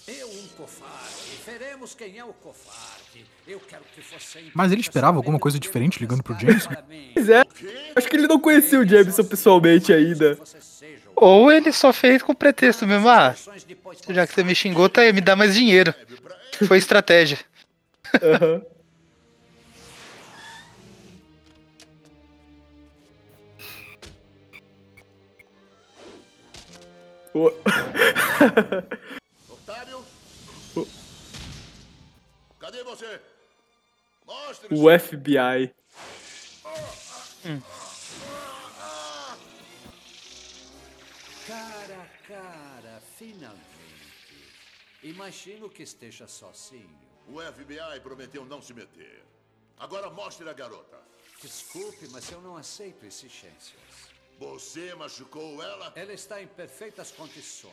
Eu, 0.06 0.28
um 0.28 0.48
covarde. 0.56 1.40
Veremos 1.44 1.94
quem 1.94 2.18
é 2.18 2.24
o 2.24 2.32
covarde. 2.32 3.26
Eu 3.48 3.58
quero 3.60 3.82
que 3.94 4.00
você. 4.00 4.50
Mas 4.54 4.70
ele 4.70 4.80
esperava 4.80 5.16
alguma 5.16 5.40
coisa 5.40 5.58
diferente 5.58 5.98
ligando 5.98 6.22
pro 6.22 6.38
Jameson? 6.38 6.70
Pois 7.14 7.28
é, 7.28 7.42
acho 7.96 8.08
que 8.08 8.16
ele 8.16 8.28
não 8.28 8.38
conhecia 8.38 8.78
o 8.78 8.86
Jameson 8.86 9.24
pessoalmente 9.24 9.92
ainda. 9.92 10.38
Ou 11.20 11.52
ele 11.52 11.70
só 11.70 11.92
fez 11.92 12.22
com 12.22 12.34
pretexto 12.34 12.86
mesmo, 12.86 13.06
ah, 13.08 13.34
já 14.08 14.26
que 14.26 14.32
você 14.32 14.42
me 14.42 14.54
xingou, 14.54 14.88
tá 14.88 15.02
aí, 15.02 15.12
me 15.12 15.20
dá 15.20 15.36
mais 15.36 15.54
dinheiro. 15.54 15.94
Foi 16.66 16.78
estratégia. 16.78 17.38
Aham. 18.22 18.62
O- 27.34 27.52
Otário? 29.48 30.04
Cadê 32.58 32.82
você? 32.82 33.20
Mostre 34.26 34.68
O 34.74 34.90
FBI. 34.98 35.72
Cara 36.62 37.89
Imagino 45.02 45.70
que 45.70 45.82
esteja 45.82 46.26
sozinho. 46.26 46.98
O 47.26 47.40
FBI 47.40 48.00
prometeu 48.02 48.44
não 48.44 48.60
se 48.60 48.74
meter. 48.74 49.24
Agora 49.78 50.10
mostre 50.10 50.48
a 50.48 50.52
garota. 50.52 50.98
Desculpe, 51.40 52.06
mas 52.10 52.30
eu 52.30 52.40
não 52.42 52.56
aceito 52.56 53.06
exigências. 53.06 53.80
Você 54.38 54.94
machucou 54.94 55.62
ela? 55.62 55.92
Ela 55.96 56.12
está 56.12 56.42
em 56.42 56.46
perfeitas 56.46 57.10
condições. 57.12 57.72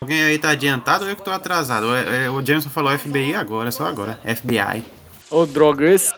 Alguém 0.00 0.22
aí 0.22 0.38
tá 0.38 0.50
adiantado 0.50 1.04
ou 1.04 1.10
eu 1.10 1.16
que 1.16 1.22
tô 1.22 1.32
atrasado? 1.32 1.86
O, 1.86 1.94
é, 1.96 2.30
o 2.30 2.44
Jameson 2.44 2.70
falou 2.70 2.96
FBI 2.96 3.34
agora, 3.34 3.72
só 3.72 3.86
agora. 3.86 4.20
FBI. 4.24 4.84
Ô, 5.30 5.46
droga, 5.46 5.84
esse. 5.90 6.14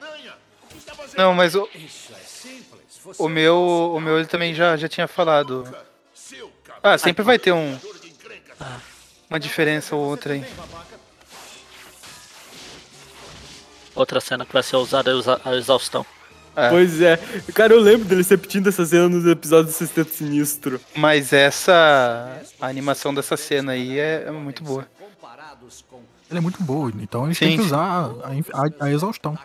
Não, 1.16 1.33
mas 1.33 1.55
o, 1.55 1.69
Isso 1.75 2.12
é 2.12 2.19
simples. 2.19 2.99
Você 3.03 3.23
o 3.23 3.29
meu, 3.29 3.93
o 3.95 4.01
meu 4.01 4.19
ele 4.19 4.27
também 4.27 4.55
já, 4.55 4.77
já 4.77 4.88
tinha 4.88 5.09
falado. 5.09 5.64
Ah, 6.83 6.99
sempre 6.99 7.23
vai 7.23 7.38
ter 7.38 7.53
um 7.53 7.79
uma 9.31 9.38
diferença 9.38 9.95
ou 9.95 10.03
outra 10.03 10.35
aí. 10.35 10.45
Outra 13.95 14.21
cena 14.21 14.45
que 14.45 14.53
vai 14.53 14.62
ser 14.62 14.77
usada 14.77 15.11
é 15.11 15.49
a 15.49 15.57
exaustão. 15.57 16.05
É. 16.57 16.69
Pois 16.69 17.01
é. 17.01 17.16
Cara, 17.55 17.73
eu 17.73 17.81
lembro 17.81 18.07
dele 18.09 18.25
repetindo 18.29 18.69
essa 18.69 18.85
cena 18.85 19.09
nos 19.09 19.25
episódios 19.25 19.75
do 19.75 19.79
Sexteto 19.79 20.11
Sinistro. 20.12 20.81
Mas 20.97 21.33
essa 21.33 22.43
a 22.61 22.66
animação 22.66 23.14
dessa 23.14 23.37
cena 23.37 23.73
aí 23.73 23.99
é, 23.99 24.25
é 24.27 24.31
muito 24.31 24.62
boa. 24.64 24.87
Ela 26.29 26.38
é 26.38 26.40
muito 26.40 26.62
boa, 26.62 26.93
então 27.01 27.25
eles 27.27 27.38
Sim, 27.38 27.47
têm 27.47 27.57
que 27.57 27.64
usar 27.64 27.79
a, 27.81 28.07
a 28.62 28.85
a- 28.87 28.90
exaustão. 28.90 29.37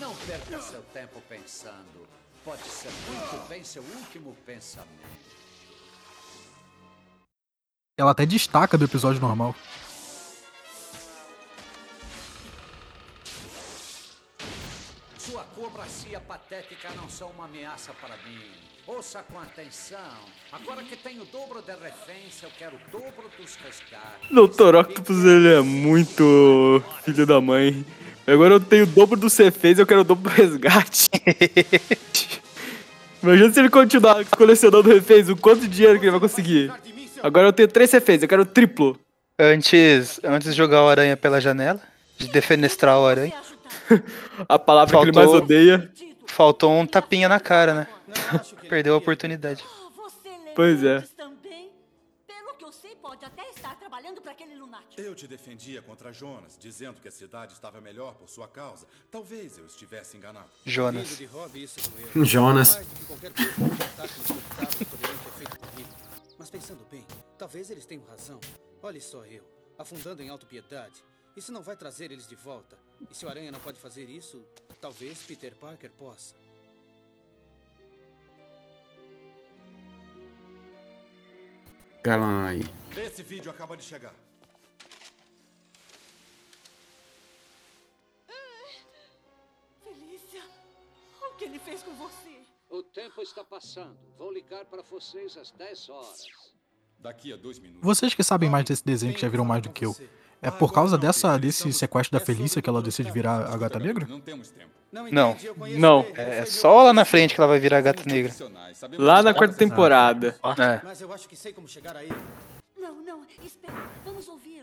Não 0.00 0.14
perca 0.14 0.60
seu 0.62 0.80
tempo 0.94 1.20
pensando. 1.28 2.06
Pode 2.44 2.62
ser 2.62 2.90
muito 3.08 3.48
bem 3.48 3.64
seu 3.64 3.82
último 3.82 4.36
pensamento. 4.46 4.88
Ela 8.00 8.12
até 8.12 8.24
destaca 8.24 8.78
do 8.78 8.86
episódio 8.86 9.20
normal. 9.20 9.54
Sua 15.18 15.44
cobracia 15.54 16.18
patética 16.20 16.88
não 16.96 17.10
são 17.10 17.28
uma 17.28 17.44
ameaça 17.44 17.92
para 18.00 18.16
mim. 18.26 18.40
Ouça 18.86 19.22
com 19.30 19.38
atenção. 19.38 19.98
Agora 20.50 20.82
que 20.82 20.96
tenho 20.96 21.24
o 21.24 21.26
dobro 21.26 21.62
reféns, 21.62 22.42
eu 22.42 22.48
quero 22.58 22.76
o 22.76 22.90
dobro 22.90 23.30
dos 23.38 23.56
resgates. 23.56 24.30
Dr. 24.30 24.76
Octopus, 24.76 25.22
ele 25.22 25.52
é 25.52 25.60
muito 25.60 26.82
filho 27.04 27.26
da 27.26 27.38
mãe. 27.38 27.84
Agora 28.26 28.54
eu 28.54 28.60
tenho 28.60 28.84
o 28.84 28.86
dobro 28.86 29.20
do 29.20 29.28
Cefez 29.28 29.78
eu 29.78 29.86
quero 29.86 30.00
o 30.00 30.04
dobro 30.04 30.30
do 30.30 30.34
resgate. 30.34 31.10
Imagina 33.22 33.52
se 33.52 33.60
ele 33.60 33.68
continuar 33.68 34.24
colecionando 34.24 34.88
reféns, 34.88 35.28
o 35.28 35.36
quanto 35.36 35.60
de 35.60 35.68
dinheiro 35.68 35.98
que 35.98 36.06
ele 36.06 36.12
vai 36.12 36.20
conseguir. 36.20 36.72
Agora 37.22 37.46
eu 37.48 37.52
tenho 37.52 37.68
três 37.68 37.90
reféns, 37.92 38.22
eu 38.22 38.28
quero 38.28 38.42
o 38.42 38.46
triplo. 38.46 38.98
Antes, 39.38 40.20
antes 40.22 40.50
de 40.52 40.56
jogar 40.56 40.84
o 40.84 40.88
aranha 40.88 41.16
pela 41.16 41.40
janela, 41.40 41.80
de 42.18 42.28
defenestrar 42.28 42.98
o 42.98 43.06
aranha, 43.06 43.34
A 44.48 44.58
palavra 44.58 44.96
que 44.98 45.04
ele 45.04 45.12
mais 45.12 45.26
Faltou- 45.28 45.44
odeia. 45.44 45.92
faltou 46.26 46.72
um 46.72 46.86
tapinha 46.86 47.28
na 47.28 47.40
cara, 47.40 47.74
né? 47.74 47.86
Perdeu 48.68 48.94
a 48.94 48.96
oportunidade. 48.98 49.64
Pois 50.54 50.82
é. 50.84 51.00
Também, 51.16 51.70
pelo 52.26 52.54
que 52.58 52.64
eu 52.64 52.72
sei, 52.72 52.94
pode 52.96 53.24
até 53.24 53.48
estar 53.50 53.76
trabalhando 53.76 54.20
para 54.20 54.32
aquele 54.32 54.54
lunático. 54.56 55.00
Eu 55.00 55.14
te 55.14 55.26
defendia 55.26 55.80
contra 55.82 56.12
Jonas, 56.12 56.56
dizendo 56.58 57.00
que 57.00 57.08
a 57.08 57.10
cidade 57.10 57.52
estava 57.52 57.80
melhor 57.80 58.14
por 58.14 58.28
sua 58.28 58.46
causa. 58.48 58.86
Talvez 59.10 59.56
eu 59.58 59.66
estivesse 59.66 60.16
enganado. 60.16 60.48
Jonas. 60.66 61.18
Doeu. 62.14 62.24
Jonas. 62.24 62.78
Mas 66.40 66.48
pensando 66.48 66.86
bem, 66.86 67.06
talvez 67.36 67.70
eles 67.70 67.84
tenham 67.84 68.02
razão. 68.06 68.40
Olhe 68.82 68.98
só 68.98 69.26
eu, 69.26 69.44
afundando 69.78 70.22
em 70.22 70.30
autopiedade. 70.30 71.04
Isso 71.36 71.52
não 71.52 71.62
vai 71.62 71.76
trazer 71.76 72.10
eles 72.10 72.26
de 72.26 72.34
volta. 72.34 72.78
E 73.10 73.14
se 73.14 73.26
o 73.26 73.28
Aranha 73.28 73.52
não 73.52 73.60
pode 73.60 73.78
fazer 73.78 74.08
isso, 74.08 74.42
talvez 74.80 75.22
Peter 75.22 75.54
Parker 75.54 75.90
possa. 75.90 76.34
Aí. 82.48 82.62
Esse 82.96 83.22
vídeo 83.22 83.50
acaba 83.50 83.76
de 83.76 83.82
chegar. 83.82 84.14
Felícia, 89.84 90.42
o 91.20 91.34
que 91.36 91.44
ele 91.44 91.58
fez 91.58 91.82
com 91.82 91.94
você? 91.96 92.49
O 92.70 92.84
tempo 92.84 93.20
está 93.20 93.42
passando. 93.42 93.96
Vou 94.16 94.32
ligar 94.32 94.64
para 94.64 94.80
vocês 94.82 95.36
às 95.36 95.50
10 95.50 95.88
horas. 95.88 96.24
Daqui 97.00 97.32
a 97.32 97.36
dois 97.36 97.58
minutos. 97.58 97.82
Vocês 97.82 98.14
que 98.14 98.22
sabem 98.22 98.48
mais 98.48 98.64
desse 98.64 98.84
desenho 98.84 99.12
que 99.12 99.20
já 99.20 99.28
viram 99.28 99.44
mais 99.44 99.60
do 99.60 99.70
que 99.70 99.84
eu. 99.84 99.96
É 100.40 100.52
por 100.52 100.72
causa 100.72 100.96
dessa, 100.96 101.36
desse 101.36 101.72
sequestro 101.72 102.16
da 102.16 102.24
Felícia 102.24 102.62
que 102.62 102.70
ela 102.70 102.80
decide 102.80 103.10
virar 103.10 103.52
a 103.52 103.56
gata 103.56 103.80
negra? 103.80 104.06
Não 104.06 104.20
temos 104.20 104.50
tempo. 104.50 104.70
Não. 104.92 105.36
Não. 105.76 106.06
É 106.14 106.44
só 106.46 106.84
lá 106.84 106.92
na 106.92 107.04
frente 107.04 107.34
que 107.34 107.40
ela 107.40 107.48
vai 107.48 107.58
virar 107.58 107.78
a 107.78 107.80
gata 107.80 108.04
negra. 108.06 108.32
Lá 108.96 109.20
na 109.20 109.34
quarta 109.34 109.56
temporada. 109.56 110.38
É. 110.56 110.80
Mas 110.84 111.00
eu 111.00 111.12
acho 111.12 111.28
que 111.28 111.34
sei 111.34 111.52
como 111.52 111.66
chegar 111.66 111.96
aí. 111.96 112.08
Não, 112.78 113.02
não, 113.02 113.22
espera. 113.44 113.74
Vamos 114.04 114.28
ouvir. 114.28 114.62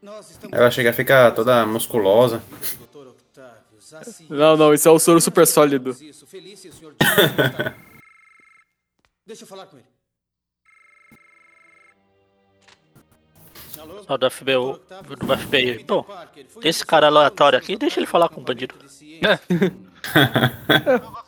Nós 0.00 0.30
estamos 0.30 0.56
Ela 0.56 0.70
chega 0.70 0.90
a 0.90 0.92
ficar 0.92 1.32
toda 1.32 1.66
musculosa. 1.66 2.40
Assim. 3.92 4.26
Não, 4.28 4.56
não, 4.56 4.74
isso 4.74 4.88
é 4.88 4.90
o 4.90 4.98
soro 4.98 5.20
super 5.20 5.46
sólido. 5.46 5.96
E. 6.00 6.12
Deixa 9.26 9.42
eu 9.42 9.46
falar 9.46 9.66
com 9.66 9.76
ele. 9.76 9.86
Alô? 13.78 14.02
Só 14.02 14.16
do 14.16 14.30
FBI, 14.30 14.54
do 14.54 15.38
FBI. 15.38 15.84
Bom, 15.84 16.04
tem 16.60 16.68
esse 16.70 16.84
cara 16.84 17.06
aleatório 17.06 17.58
aqui, 17.58 17.76
deixa 17.76 18.00
ele 18.00 18.06
falar 18.06 18.28
com 18.28 18.40
o 18.40 18.44
bandido. 18.44 18.74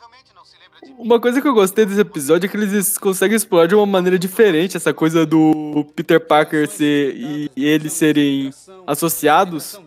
Uma 0.97 1.19
coisa 1.19 1.41
que 1.41 1.47
eu 1.47 1.53
gostei 1.53 1.85
desse 1.85 1.99
episódio 2.01 2.47
é 2.47 2.49
que 2.49 2.55
eles 2.57 2.97
conseguem 2.97 3.35
explorar 3.35 3.67
de 3.67 3.75
uma 3.75 3.85
maneira 3.85 4.19
diferente 4.19 4.77
essa 4.77 4.93
coisa 4.93 5.25
do 5.25 5.85
Peter 5.95 6.19
Parker 6.19 6.67
ser 6.69 7.15
e, 7.15 7.51
eles 7.55 7.93
serem 7.93 8.51
associados 8.85 9.79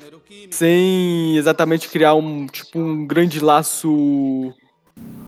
sem 0.51 1.37
exatamente 1.37 1.89
criar 1.89 2.15
um 2.15 2.47
tipo 2.47 2.79
um 2.79 3.07
grande 3.07 3.39
laço 3.41 4.53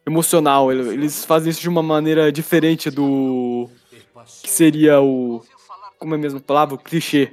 emocional. 0.07 0.73
Ele- 0.73 0.93
Eles 0.95 1.25
fazem 1.25 1.51
isso 1.51 1.61
de 1.61 1.69
uma 1.69 1.83
maneira 1.83 2.33
diferente 2.33 2.91
do 2.91 3.69
que 4.43 4.51
seria 4.51 5.01
o 5.01 5.43
como 5.99 6.15
é 6.15 6.19
a 6.19 6.21
mesma 6.21 6.41
palavra, 6.41 6.75
o 6.75 6.79
clichê. 6.79 7.31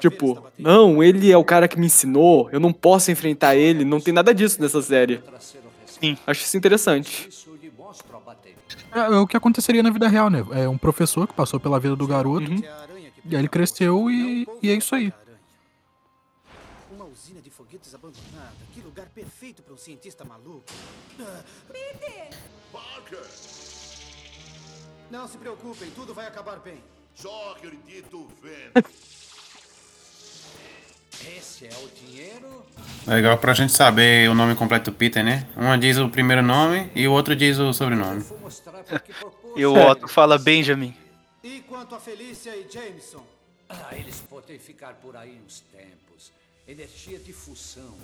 Tipo, 0.00 0.46
não, 0.58 1.02
ele 1.02 1.30
é 1.32 1.36
o 1.36 1.44
cara 1.44 1.66
que 1.68 1.78
me 1.78 1.86
ensinou, 1.86 2.48
eu 2.52 2.60
não 2.60 2.72
posso 2.72 3.10
enfrentar 3.10 3.56
ele, 3.56 3.84
não 3.84 4.00
tem 4.00 4.14
nada 4.14 4.32
disso 4.34 4.60
nessa 4.60 4.80
série. 4.80 5.20
Sim. 6.00 6.16
Acho 6.26 6.44
isso 6.44 6.56
interessante. 6.56 7.28
É, 8.92 8.98
é 8.98 9.16
o 9.16 9.26
que 9.26 9.36
aconteceria 9.36 9.82
na 9.82 9.90
vida 9.90 10.08
real, 10.08 10.30
né? 10.30 10.44
É 10.52 10.68
um 10.68 10.78
professor 10.78 11.26
que 11.26 11.34
passou 11.34 11.58
pela 11.58 11.80
vida 11.80 11.96
do 11.96 12.06
garoto. 12.06 12.50
E 13.24 13.36
aí 13.36 13.40
ele 13.42 13.48
cresceu 13.48 14.10
e, 14.10 14.46
e 14.62 14.70
é 14.70 14.74
isso 14.74 14.94
aí. 14.94 15.12
Uma 16.90 17.04
usina 17.04 17.40
de 17.40 17.50
foguetes 17.50 17.94
abandonada. 17.94 18.56
Que 18.72 18.80
lugar 18.80 19.06
perfeito 19.08 19.62
para 19.62 19.74
um 19.74 19.76
cientista 19.76 20.24
maluco. 20.24 20.64
Peter! 21.72 22.30
Parker! 22.72 23.26
Não 25.10 25.26
se 25.26 25.38
preocupem, 25.38 25.90
tudo 25.90 26.14
vai 26.14 26.26
acabar 26.26 26.58
bem. 26.60 26.82
Só 27.14 27.52
acredito 27.52 28.28
vendo. 28.42 28.86
Esse 31.36 31.66
é 31.66 31.70
o 31.82 31.88
dinheiro? 32.06 32.64
Legal 33.06 33.36
pra 33.38 33.54
gente 33.54 33.72
saber 33.72 34.28
o 34.30 34.34
nome 34.34 34.54
completo 34.54 34.90
do 34.90 34.96
Peter, 34.96 35.24
né? 35.24 35.46
Um 35.56 35.76
diz 35.78 35.98
o 35.98 36.08
primeiro 36.08 36.42
nome 36.42 36.90
e 36.94 37.08
o 37.08 37.12
outro 37.12 37.34
diz 37.34 37.58
o 37.58 37.72
sobrenome. 37.72 38.24
E 39.56 39.64
o 39.66 39.74
Otto 39.74 40.06
fala 40.06 40.38
Benjamin. 40.38 40.94
E 41.42 41.60
quanto 41.68 41.94
a 41.94 42.00
Felícia 42.00 42.50
e 42.50 42.66
Jameson? 42.70 43.24
Ah, 43.68 43.88
eles 43.92 44.22
podem 44.28 44.58
ficar 44.58 44.94
por 44.94 45.16
aí 45.16 45.38
uns 45.44 45.60
tempos. 45.72 46.32
Energia 46.66 47.18
de 47.18 47.32
fusão. 47.32 47.94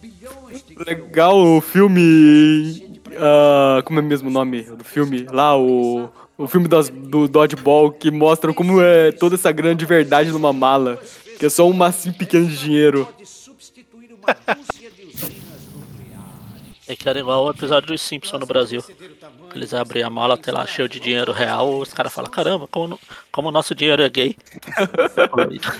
Bilhões 0.00 0.64
de 0.64 0.74
Legal 0.76 1.36
o 1.38 1.60
filme. 1.60 3.00
ah, 3.18 3.82
como 3.84 3.98
é 3.98 4.02
mesmo 4.02 4.28
o 4.28 4.32
nome 4.32 4.62
do 4.62 4.84
filme? 4.84 5.24
Lá, 5.24 5.56
o. 5.56 6.08
O 6.38 6.48
filme 6.48 6.66
das, 6.66 6.88
do 6.88 7.28
Dodgeball 7.28 7.92
que 7.92 8.10
mostra 8.10 8.52
como 8.54 8.80
é 8.80 9.12
toda 9.12 9.34
essa 9.36 9.52
grande 9.52 9.84
verdade 9.84 10.30
numa 10.30 10.52
mala. 10.52 11.00
Que 11.42 11.46
é 11.46 11.50
só 11.50 11.66
um 11.68 11.72
massinho 11.72 12.14
pequeno 12.14 12.46
de 12.46 12.56
dinheiro. 12.56 13.12
É 16.86 16.94
que 16.94 17.08
era 17.08 17.18
igual 17.18 17.46
o 17.46 17.50
episódio 17.50 17.88
dos 17.88 18.00
Simpsons 18.00 18.38
no 18.38 18.46
Brasil. 18.46 18.80
Eles 19.52 19.74
abrem 19.74 20.04
a 20.04 20.08
mala, 20.08 20.38
tem 20.38 20.54
lá 20.54 20.64
cheio 20.64 20.88
de 20.88 21.00
dinheiro 21.00 21.32
real, 21.32 21.80
os 21.80 21.92
caras 21.92 22.12
falam, 22.12 22.30
caramba, 22.30 22.68
como, 22.68 22.86
no- 22.86 23.00
como 23.32 23.48
o 23.48 23.50
nosso 23.50 23.74
dinheiro 23.74 24.04
é 24.04 24.08
gay. 24.08 24.36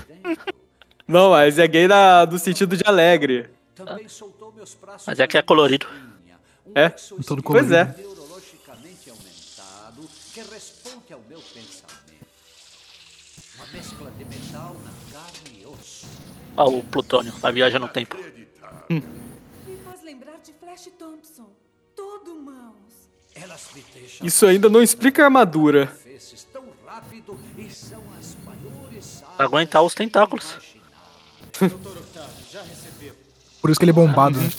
Não, 1.06 1.30
mas 1.30 1.60
é 1.60 1.68
gay 1.68 1.86
na, 1.86 2.24
do 2.24 2.40
sentido 2.40 2.76
de 2.76 2.82
alegre. 2.84 3.48
Braços. 3.78 5.06
Mas 5.06 5.20
é 5.20 5.28
que 5.28 5.38
é 5.38 5.42
colorido. 5.42 5.86
É? 6.74 6.88
Todo 7.24 7.40
Pois 7.40 7.70
é. 7.70 7.84
Neurologicamente 7.84 9.08
aumentado 9.10 10.08
que 10.34 10.40
responde 10.40 11.12
ao 11.12 11.20
meu 11.28 11.38
pensamento. 11.38 12.26
Uma 13.54 13.66
mescla 13.72 14.10
de 14.18 14.24
metal 14.24 14.76
na 14.84 15.01
osso. 16.52 16.60
Ah, 16.60 16.64
o 16.64 16.82
plutônio, 16.82 17.32
a 17.42 17.50
viagem 17.50 17.78
no 17.80 17.88
tempo. 17.88 18.16
Me 18.88 19.76
faz 19.84 20.02
lembrar 20.02 20.38
de 20.38 20.52
Flash 20.52 20.88
Thompson. 20.98 21.50
Todo 21.94 22.34
mãos. 22.34 23.10
Elas 23.34 23.70
me 23.74 23.82
deixam 23.94 24.26
Isso 24.26 24.46
ainda 24.46 24.68
não 24.68 24.82
explica 24.82 25.22
a 25.22 25.24
armadura. 25.26 25.90
Pra 29.36 29.46
aguentar 29.46 29.82
os 29.82 29.94
tentáculos. 29.94 30.58
Por 33.60 33.70
isso 33.70 33.78
que 33.78 33.84
ele 33.84 33.90
é 33.90 33.94
bombado, 33.94 34.38
né? 34.38 34.50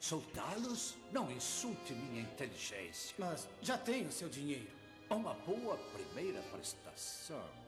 Soltá-los? 0.00 0.96
Não 1.12 1.30
insulte 1.30 1.92
minha 1.92 2.22
inteligência. 2.22 3.14
Mas 3.18 3.48
já 3.62 3.76
tem 3.78 4.06
o 4.06 4.12
seu 4.12 4.28
dinheiro. 4.28 4.66
Uma 5.08 5.34
boa 5.34 5.76
primeira 5.92 6.40
prestação. 6.52 7.59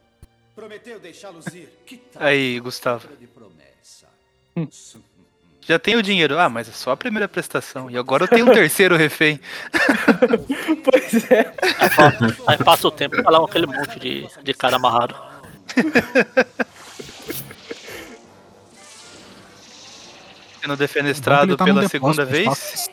Prometeu 0.55 1.01
deixá-los 1.01 1.47
ir. 1.47 1.69
Que 1.87 1.97
tal 1.97 2.23
Aí, 2.23 2.61
Gustavo. 2.61 3.09
de 3.19 3.27
promessa? 3.27 4.07
Já 5.67 5.79
tenho 5.79 5.99
o 5.99 6.03
dinheiro. 6.03 6.39
Ah, 6.39 6.49
mas 6.49 6.69
é 6.69 6.73
só 6.73 6.91
a 6.91 6.97
primeira 6.97 7.27
prestação. 7.27 7.91
E 7.91 7.97
agora 7.97 8.25
eu 8.25 8.29
tenho 8.29 8.49
um 8.51 8.53
terceiro 8.53 8.97
refém. 8.97 9.41
Pois 10.85 11.31
é. 11.31 11.55
Aí 12.47 12.59
passa 12.59 12.89
o 12.89 12.91
tempo 12.91 13.17
e 13.17 13.23
lá 13.23 13.43
aquele 13.45 13.67
monte 13.67 14.01
de, 14.01 14.27
de 14.43 14.53
cara 14.55 14.77
amarrado. 14.77 15.15
Sendo 20.61 20.77
defenestrado 20.77 21.57
tá 21.57 21.65
pela 21.65 21.83
depósito, 21.83 21.91
segunda 21.91 22.25
né? 22.25 22.31
vez. 22.31 22.89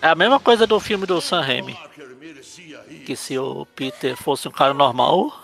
É 0.00 0.08
a 0.08 0.14
mesma 0.14 0.40
coisa 0.40 0.66
do 0.66 0.78
filme 0.80 1.06
do 1.06 1.20
Sam 1.20 1.40
Raimi. 1.40 1.78
Que 3.04 3.16
se 3.16 3.36
o 3.38 3.66
Peter 3.66 4.16
fosse 4.16 4.46
um 4.48 4.50
cara 4.52 4.72
normal. 4.74 5.42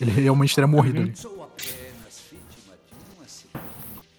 Ele 0.00 0.10
realmente 0.10 0.54
teria 0.54 0.68
morrido 0.68 1.00
ali. 1.00 1.14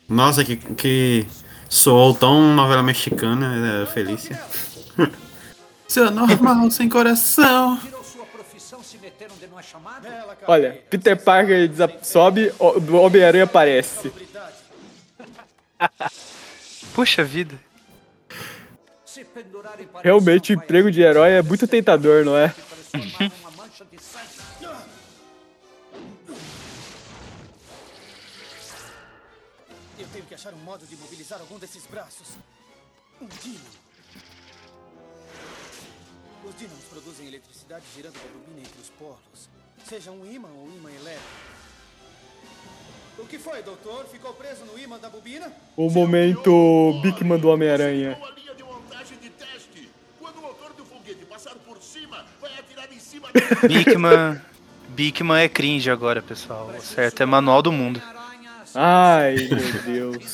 Nossa, 0.07 0.43
que, 0.43 0.55
que 0.57 1.25
soou 1.69 2.13
tão 2.15 2.53
novela 2.55 2.81
mexicana, 2.83 3.83
é, 3.83 3.85
Felícia. 3.85 4.41
Seu 5.87 6.09
normal, 6.11 6.69
sem 6.71 6.89
coração. 6.89 7.79
É? 10.05 10.25
Olha, 10.47 10.83
Peter 10.89 11.15
Parker 11.21 11.69
sobe, 12.03 12.51
o- 12.59 12.95
Homem-Aranha 12.97 13.43
aparece. 13.45 14.11
Puxa 16.93 17.23
vida. 17.23 17.59
Realmente, 20.03 20.53
o 20.53 20.55
emprego 20.55 20.91
de 20.91 21.01
herói 21.01 21.31
é 21.31 21.41
muito 21.41 21.67
tentador, 21.67 22.23
não 22.23 22.37
é? 22.37 22.53
Eu 29.97 30.07
tenho 30.13 30.25
que 30.25 30.33
achar 30.33 30.53
um 30.53 30.57
modo 30.57 30.85
de 30.85 30.95
mobilizar 30.97 31.39
algum 31.39 31.57
desses 31.57 31.85
braços. 31.87 32.37
Um 33.21 33.27
dínamo. 33.27 33.89
Os 36.45 36.55
dínamos 36.57 36.85
produzem 36.85 37.27
eletricidade 37.27 37.83
girando 37.95 38.15
a 38.15 38.19
bobina 38.19 38.59
entre 38.59 38.81
os 38.81 38.89
polos. 38.89 39.49
Seja 39.85 40.11
um 40.11 40.25
ímã 40.25 40.47
ou 40.47 40.67
um 40.67 40.75
ímã 40.75 40.89
elétrico. 40.91 41.59
O 43.17 43.25
que 43.25 43.37
foi, 43.37 43.61
doutor? 43.61 44.05
Ficou 44.05 44.33
preso 44.33 44.63
no 44.63 44.79
ímã 44.79 44.97
da 44.97 45.09
bobina? 45.09 45.51
O 45.75 45.89
momento 45.89 46.99
Bigman 47.01 47.37
do 47.37 47.49
Homem-Aranha. 47.49 48.17
A 48.23 48.31
linha 48.31 48.55
de 48.55 48.63
montagem 48.63 49.17
de 49.17 49.29
teste. 49.31 49.89
Quando 50.31 50.43
o 50.43 50.47
motor 50.47 50.71
do 50.77 50.85
foguete 50.85 51.25
passar 51.25 51.55
por 51.65 51.81
cima, 51.81 52.23
vai 52.39 52.51
atirar 52.59 52.87
em 52.93 52.99
cima 52.99 53.29
Bigman. 53.67 54.39
Bigman 54.89 55.41
é 55.41 55.49
cringe 55.49 55.89
agora, 55.89 56.21
pessoal. 56.21 56.71
O 56.77 56.81
certo 56.81 57.23
é 57.23 57.25
manual 57.25 57.63
do 57.63 57.71
mundo. 57.71 57.99
Ai, 58.75 59.35
meu 59.49 60.11
Deus. 60.11 60.31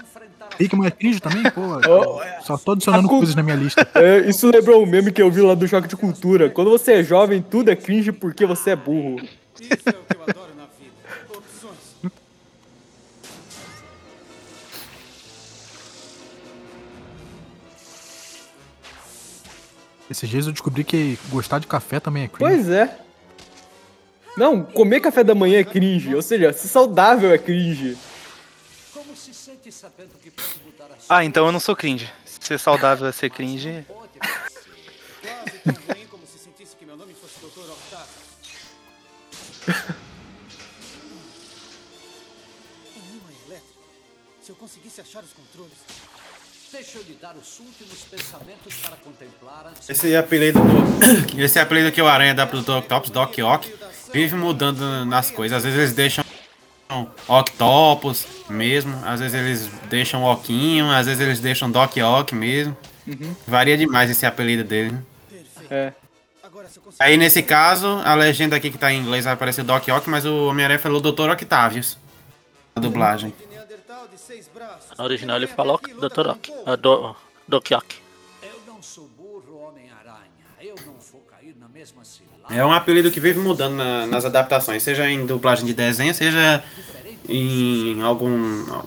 Hickman 0.58 0.86
é 0.86 0.90
cringe 0.90 1.20
também? 1.20 1.42
Pô, 1.50 1.60
Oh, 1.86 2.42
só 2.42 2.56
tô 2.56 2.72
adicionando 2.72 3.08
coisas 3.08 3.34
na 3.34 3.42
minha 3.42 3.56
lista. 3.56 3.86
É, 3.94 4.20
isso 4.20 4.50
lembrou 4.50 4.82
um 4.82 4.86
meme 4.86 5.12
que 5.12 5.20
eu 5.20 5.30
vi 5.30 5.42
lá 5.42 5.54
do 5.54 5.68
Choque 5.68 5.86
de 5.86 5.96
Cultura. 5.96 6.48
Quando 6.48 6.70
você 6.70 6.94
é 6.94 7.04
jovem, 7.04 7.42
tudo 7.42 7.70
é 7.70 7.76
cringe 7.76 8.10
porque 8.10 8.46
você 8.46 8.70
é 8.70 8.76
burro. 8.76 9.20
Isso 9.60 9.86
é 9.86 9.90
o 9.90 9.94
que 9.94 10.16
eu 10.16 10.22
adoro 10.22 10.45
Esses 20.16 20.30
dias 20.30 20.46
eu 20.46 20.52
descobri 20.52 20.82
que 20.82 21.18
gostar 21.28 21.58
de 21.58 21.66
café 21.66 22.00
também 22.00 22.24
é 22.24 22.28
cringe. 22.28 22.50
Pois 22.50 22.70
é. 22.70 22.98
Não, 24.34 24.64
comer 24.64 25.00
café 25.00 25.22
da 25.22 25.34
manhã 25.34 25.58
é 25.58 25.64
cringe. 25.64 26.14
Ou 26.14 26.22
seja, 26.22 26.54
ser 26.54 26.68
saudável 26.68 27.30
é 27.30 27.36
cringe. 27.36 27.98
Como 28.94 29.14
se 29.14 29.34
sente 29.34 29.70
sabendo 29.70 30.12
que 30.22 30.30
pode 30.30 30.48
mudar 30.64 30.86
a 30.86 31.16
Ah, 31.18 31.22
então 31.22 31.44
eu 31.44 31.52
não 31.52 31.60
sou 31.60 31.76
cringe. 31.76 32.10
Ser 32.24 32.58
saudável 32.58 33.06
é 33.06 33.12
ser 33.12 33.28
cringe. 33.28 33.84
Quase 33.86 35.58
tão 35.62 35.74
ruim 35.94 36.06
como 36.06 36.26
se 36.26 36.38
sentisse 36.38 36.74
que 36.76 36.86
meu 36.86 36.96
nome 36.96 37.12
fosse 37.12 37.34
Dr. 37.38 37.70
Octavio. 37.70 38.06
Imã 42.96 43.32
elétrico. 43.48 43.82
Se 44.40 44.50
eu 44.50 44.56
conseguisse 44.56 44.98
achar 44.98 45.22
os 45.22 45.34
controles. 45.34 45.76
Deixa 46.72 46.98
eu 46.98 47.02
lhe 47.04 47.16
dar 47.20 47.34
os 47.36 47.58
últimos 47.60 48.00
pensamentos 48.10 48.74
para 48.82 48.96
contemplar 48.96 49.66
antes 49.68 49.88
Esse 49.88 50.14
apelido 50.16 50.60
do. 50.60 51.40
Esse 51.40 51.58
apelido 51.58 51.92
que 51.92 52.02
o 52.02 52.06
Aranha 52.06 52.34
dá 52.34 52.46
pro 52.46 52.60
Dr. 52.60 52.72
Octopus, 52.78 53.10
Doc 53.10 53.38
Ock, 53.38 53.72
vive 54.12 54.34
mudando 54.34 55.04
nas 55.06 55.30
coisas. 55.30 55.58
Às 55.58 55.64
vezes 55.64 55.78
eles 55.78 55.92
deixam 55.92 56.24
Octopus 57.28 58.26
mesmo, 58.48 58.94
às 59.04 59.20
vezes 59.20 59.34
eles 59.34 59.70
deixam 59.88 60.24
Oquinho, 60.24 60.90
às 60.90 61.06
vezes 61.06 61.20
eles 61.20 61.40
deixam 61.40 61.70
Doc 61.70 61.96
Ock 61.96 62.34
mesmo. 62.34 62.76
Uhum. 63.06 63.34
Varia 63.46 63.76
demais 63.76 64.10
esse 64.10 64.26
apelido 64.26 64.64
dele. 64.64 64.92
né? 64.92 65.02
É. 65.70 65.92
Aí 66.98 67.16
nesse 67.16 67.42
caso, 67.42 68.00
a 68.04 68.14
legenda 68.14 68.56
aqui 68.56 68.70
que 68.70 68.78
tá 68.78 68.92
em 68.92 69.00
inglês 69.00 69.24
vai 69.24 69.34
aparecer 69.34 69.62
Doc 69.62 69.86
Ock, 69.88 70.08
mas 70.08 70.24
o 70.24 70.48
Homem-Aranha 70.48 70.78
falou 70.78 71.00
Dr. 71.00 71.30
Octavius. 71.30 71.98
A 72.74 72.80
dublagem. 72.80 73.32
No 74.98 75.04
original 75.04 75.36
ele 75.36 75.46
falou 75.46 75.78
Dr. 75.78 76.28
Ock. 76.28 76.50
Uh, 76.50 76.76
do, 76.76 77.14
Doc 77.46 77.70
Ock. 77.72 77.96
Eu 78.42 78.60
não 78.66 78.82
sou 78.82 79.08
burro, 79.16 79.68
Homem-Aranha. 79.68 80.26
Eu 80.60 80.74
não 80.86 80.94
vou 81.12 81.20
cair 81.30 81.54
na 81.58 81.68
mesma 81.68 82.04
cilada. 82.04 82.54
É 82.54 82.64
um 82.64 82.72
apelido 82.72 83.10
que 83.10 83.20
vive 83.20 83.38
mudando 83.38 83.74
na- 83.76 84.06
nas 84.06 84.24
adaptações, 84.24 84.82
seja 84.82 85.08
em 85.10 85.26
dublagem 85.26 85.66
de 85.66 85.74
desenho, 85.74 86.14
seja 86.14 86.62
em 87.28 88.00
algum 88.02 88.82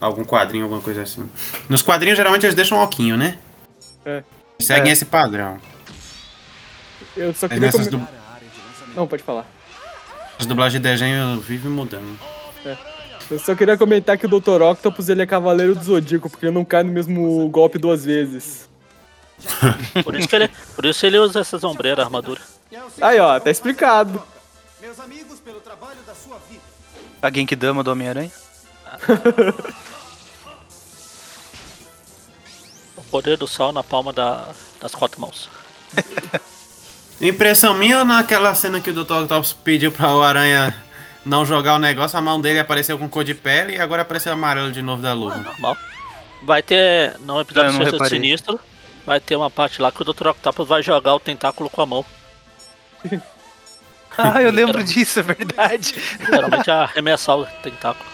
algum 0.00 0.24
quadrinho, 0.24 0.64
alguma 0.64 0.80
coisa 0.80 1.02
assim. 1.02 1.28
Nos 1.68 1.82
quadrinhos 1.82 2.16
geralmente 2.16 2.44
eles 2.46 2.54
deixam 2.54 2.78
um 2.78 2.82
oquinho, 2.82 3.16
né? 3.16 3.38
É. 4.04 4.22
Seguem 4.60 4.90
É. 4.90 4.92
esse 4.92 5.04
padrão. 5.04 5.58
Eu 7.16 7.34
só 7.34 7.48
queria 7.48 7.62
nessas 7.66 7.88
comer... 7.88 8.06
Não, 8.94 9.08
pode 9.08 9.22
falar. 9.24 9.44
As 10.38 10.46
dublagens 10.46 10.80
de 10.80 10.88
desenho 10.88 11.40
vivem 11.40 11.70
mudando. 11.70 12.16
É. 12.64 12.76
Eu 13.30 13.38
só 13.38 13.54
queria 13.54 13.76
comentar 13.76 14.16
que 14.16 14.26
o 14.26 14.28
Dr. 14.40 14.62
Octopus 14.62 15.08
ele 15.08 15.22
é 15.22 15.26
cavaleiro 15.26 15.74
do 15.74 15.84
Zodíaco, 15.84 16.30
porque 16.30 16.46
ele 16.46 16.54
não 16.54 16.64
cai 16.64 16.82
no 16.82 16.92
mesmo 16.92 17.48
golpe 17.50 17.78
duas 17.78 18.04
vezes. 18.04 18.68
Por 20.02 20.14
isso, 20.18 20.26
que 20.28 20.34
ele, 20.34 20.50
por 20.74 20.84
isso 20.84 21.06
ele 21.06 21.16
usa 21.16 21.38
essas 21.38 21.62
ombreiras, 21.62 22.04
armadura. 22.04 22.40
Aí, 23.00 23.20
ó, 23.20 23.38
tá 23.38 23.48
explicado. 23.50 24.20
Meus 24.80 24.98
amigos, 24.98 25.38
pelo 25.38 25.60
trabalho 25.60 25.98
da 26.04 26.12
sua 26.12 26.38
vida. 26.50 26.60
A 27.22 27.30
Genkidama 27.30 27.84
do 27.84 27.90
Homem-Aranha. 27.92 28.32
O 32.96 33.02
poder 33.10 33.36
do 33.38 33.46
sol 33.46 33.72
na 33.72 33.82
palma 33.82 34.12
da- 34.12 34.48
das 34.80 34.94
quatro 34.94 35.20
mãos. 35.20 35.48
Impressão 37.20 37.74
minha 37.74 38.00
ou 38.00 38.04
naquela 38.04 38.54
cena 38.54 38.80
que 38.80 38.90
o 38.90 38.92
Dr. 39.04 39.22
Octopus 39.22 39.52
pediu 39.52 39.90
pra 39.90 40.14
o 40.14 40.22
Aranha 40.22 40.74
não 41.24 41.44
jogar 41.44 41.74
o 41.74 41.78
negócio, 41.78 42.18
a 42.18 42.22
mão 42.22 42.40
dele 42.40 42.58
apareceu 42.58 42.98
com 42.98 43.08
cor 43.08 43.24
de 43.24 43.34
pele 43.34 43.76
e 43.76 43.80
agora 43.80 44.02
apareceu 44.02 44.32
amarelo 44.32 44.72
de 44.72 44.82
novo 44.82 45.02
da 45.02 45.12
luva. 45.12 45.36
Normal. 45.36 45.76
Vai 46.42 46.62
ter, 46.62 47.18
no 47.20 47.40
episódio 47.40 47.72
não 47.72 47.84
Sexto. 47.84 48.08
Sinistro, 48.08 48.60
vai 49.04 49.20
ter 49.20 49.36
uma 49.36 49.50
parte 49.50 49.82
lá 49.82 49.90
que 49.90 50.02
o 50.02 50.04
Dr. 50.04 50.28
Octopus 50.28 50.68
vai 50.68 50.82
jogar 50.82 51.14
o 51.14 51.20
tentáculo 51.20 51.68
com 51.68 51.82
a 51.82 51.86
mão. 51.86 52.04
Ah, 54.20 54.42
eu 54.42 54.50
lembro 54.50 54.82
disso, 54.82 55.20
é 55.20 55.22
verdade. 55.22 55.94
Geralmente 56.18 56.68
é 56.68 56.72
arremessar 56.72 57.38
o 57.38 57.46
tentáculo. 57.62 58.04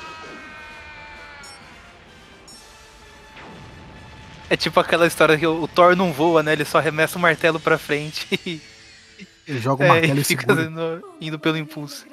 É 4.50 4.56
tipo 4.56 4.78
aquela 4.78 5.06
história 5.06 5.38
que 5.38 5.46
o, 5.46 5.66
Thor 5.66 5.96
não 5.96 6.12
voa, 6.12 6.42
né? 6.42 6.52
Ele 6.52 6.64
só 6.66 6.76
arremessa 6.76 7.16
o 7.16 7.20
martelo 7.20 7.58
pra 7.58 7.78
frente 7.78 8.38
e. 8.46 8.60
Ele 9.48 9.58
joga 9.60 9.82
o 9.82 9.86
É, 9.86 9.88
martelo 9.88 10.18
e 10.18 10.20
e 10.20 10.24
fica 10.24 10.52
indo, 10.52 11.16
indo 11.20 11.38
pelo 11.38 11.56
impulso. 11.56 12.04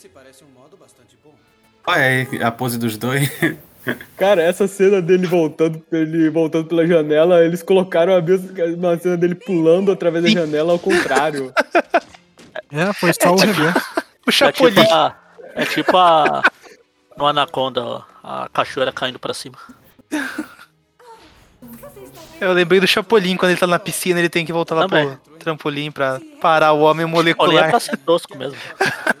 Esse 0.00 0.08
parece 0.08 0.42
um 0.42 0.58
modo 0.58 0.78
bastante 0.78 1.14
bom. 1.22 1.34
Olha 1.86 2.00
aí 2.00 2.42
a 2.42 2.50
pose 2.50 2.78
dos 2.78 2.96
dois. 2.96 3.30
Cara, 4.16 4.40
essa 4.40 4.66
cena 4.66 5.02
dele 5.02 5.26
voltando, 5.26 5.84
ele 5.92 6.30
voltando 6.30 6.68
pela 6.68 6.86
janela, 6.86 7.44
eles 7.44 7.62
colocaram 7.62 8.16
a 8.16 8.22
mesma 8.22 8.96
cena 8.96 9.18
dele 9.18 9.34
pulando 9.34 9.92
através 9.92 10.24
da 10.24 10.30
janela 10.30 10.72
ao 10.72 10.78
contrário. 10.78 11.52
É, 12.72 12.92
foi 12.92 13.12
só 13.12 13.32
o 13.32 13.36
reverso. 13.36 13.80
O 14.26 14.44
É 14.44 14.52
tipo 14.52 14.94
a. 14.94 15.16
É 15.54 15.64
tipo 15.66 15.96
a. 15.96 16.42
No 17.16 17.26
Anaconda, 17.26 17.84
ó, 17.84 18.02
a 18.22 18.48
cachoeira 18.48 18.92
caindo 18.92 19.18
pra 19.18 19.34
cima. 19.34 19.58
Eu 22.40 22.52
lembrei 22.52 22.80
do 22.80 22.86
Chapolin, 22.86 23.36
quando 23.36 23.50
ele 23.50 23.60
tá 23.60 23.66
na 23.66 23.78
piscina, 23.78 24.18
ele 24.18 24.28
tem 24.30 24.46
que 24.46 24.52
voltar 24.52 24.74
lá 24.74 24.88
Também. 24.88 25.14
pro 25.16 25.36
trampolim 25.38 25.90
pra 25.90 26.20
parar 26.40 26.72
o 26.72 26.80
homem 26.80 27.04
Olha, 27.04 27.10
é 27.10 27.14
molecular. 27.14 27.70
pra 27.70 27.80
ser 27.80 27.96
tosco 27.98 28.36
mesmo. 28.36 28.56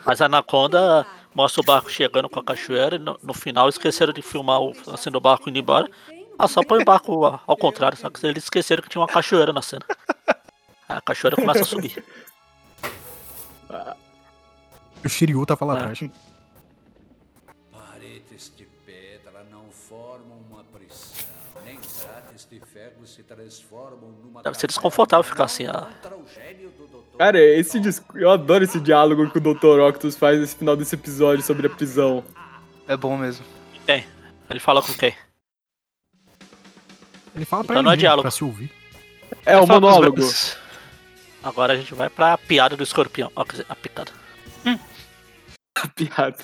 Mas 0.04 0.20
a 0.22 0.26
Anaconda 0.26 1.06
mostra 1.34 1.60
o 1.60 1.64
barco 1.64 1.90
chegando 1.90 2.28
com 2.28 2.40
a 2.40 2.44
cachoeira 2.44 2.96
e 2.96 2.98
no, 2.98 3.18
no 3.22 3.34
final 3.34 3.68
esqueceram 3.68 4.12
de 4.12 4.22
filmar 4.22 4.60
o, 4.60 4.72
a 4.92 4.96
cena 4.96 5.12
do 5.14 5.20
barco 5.20 5.48
indo 5.50 5.58
embora. 5.58 5.88
Ah, 6.38 6.48
só 6.48 6.62
põe 6.62 6.80
o 6.80 6.84
barco 6.84 7.24
ao, 7.46 7.56
contrário, 7.56 7.98
só 7.98 8.08
que 8.08 8.26
eles 8.26 8.44
esqueceram 8.44 8.82
que 8.82 8.88
tinha 8.88 9.02
uma 9.02 9.08
cachoeira 9.08 9.52
na 9.52 9.60
cena. 9.60 9.84
A 10.88 11.00
cachoeira 11.02 11.36
começa 11.36 11.60
a 11.60 11.64
subir. 11.64 12.02
O 15.04 15.08
Shiryu 15.08 15.44
tava 15.46 15.64
É. 15.64 15.68
lá 15.68 15.74
atrás. 15.74 15.98
Paredes 15.98 16.29
Deve 24.42 24.58
ser 24.58 24.66
desconfortável 24.66 25.22
ficar 25.24 25.44
assim, 25.44 25.66
ah. 25.66 25.88
Cara, 27.18 27.38
esse 27.38 27.78
dis- 27.78 28.02
eu 28.14 28.30
adoro 28.30 28.64
esse 28.64 28.80
diálogo 28.80 29.30
que 29.30 29.38
o 29.38 29.40
Dr. 29.40 29.78
Octopus 29.80 30.16
faz 30.16 30.40
nesse 30.40 30.56
final 30.56 30.74
desse 30.76 30.94
episódio 30.94 31.44
sobre 31.44 31.66
a 31.66 31.70
prisão. 31.70 32.24
É 32.88 32.96
bom 32.96 33.16
mesmo. 33.16 33.44
Quem? 33.86 34.06
Ele 34.48 34.58
fala 34.60 34.82
com 34.82 34.92
quem? 34.94 35.14
Ele 37.36 37.44
fala 37.44 37.62
pra 37.62 37.74
Então 37.74 37.82
não 37.82 37.92
é 37.92 37.96
diálogo. 37.96 38.22
pra 38.22 38.30
se 38.30 38.42
ouvir. 38.42 38.72
É 39.44 39.56
o 39.58 39.62
os 39.62 39.68
monólogo. 39.68 40.22
Agora 41.42 41.74
a 41.74 41.76
gente 41.76 41.94
vai 41.94 42.08
pra 42.10 42.36
piada 42.36 42.76
do 42.76 42.82
escorpião. 42.82 43.30
Ó, 43.36 43.44
quer 43.44 43.52
dizer, 43.52 43.66
a 43.68 43.76
picada. 43.76 44.12
Piada. 45.94 46.36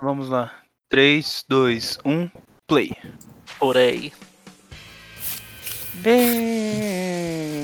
Vamos 0.00 0.28
lá. 0.28 0.54
3, 0.90 1.44
2, 1.48 1.98
1, 2.04 2.30
play. 2.66 2.92
Por 3.58 3.76
aí. 3.76 4.12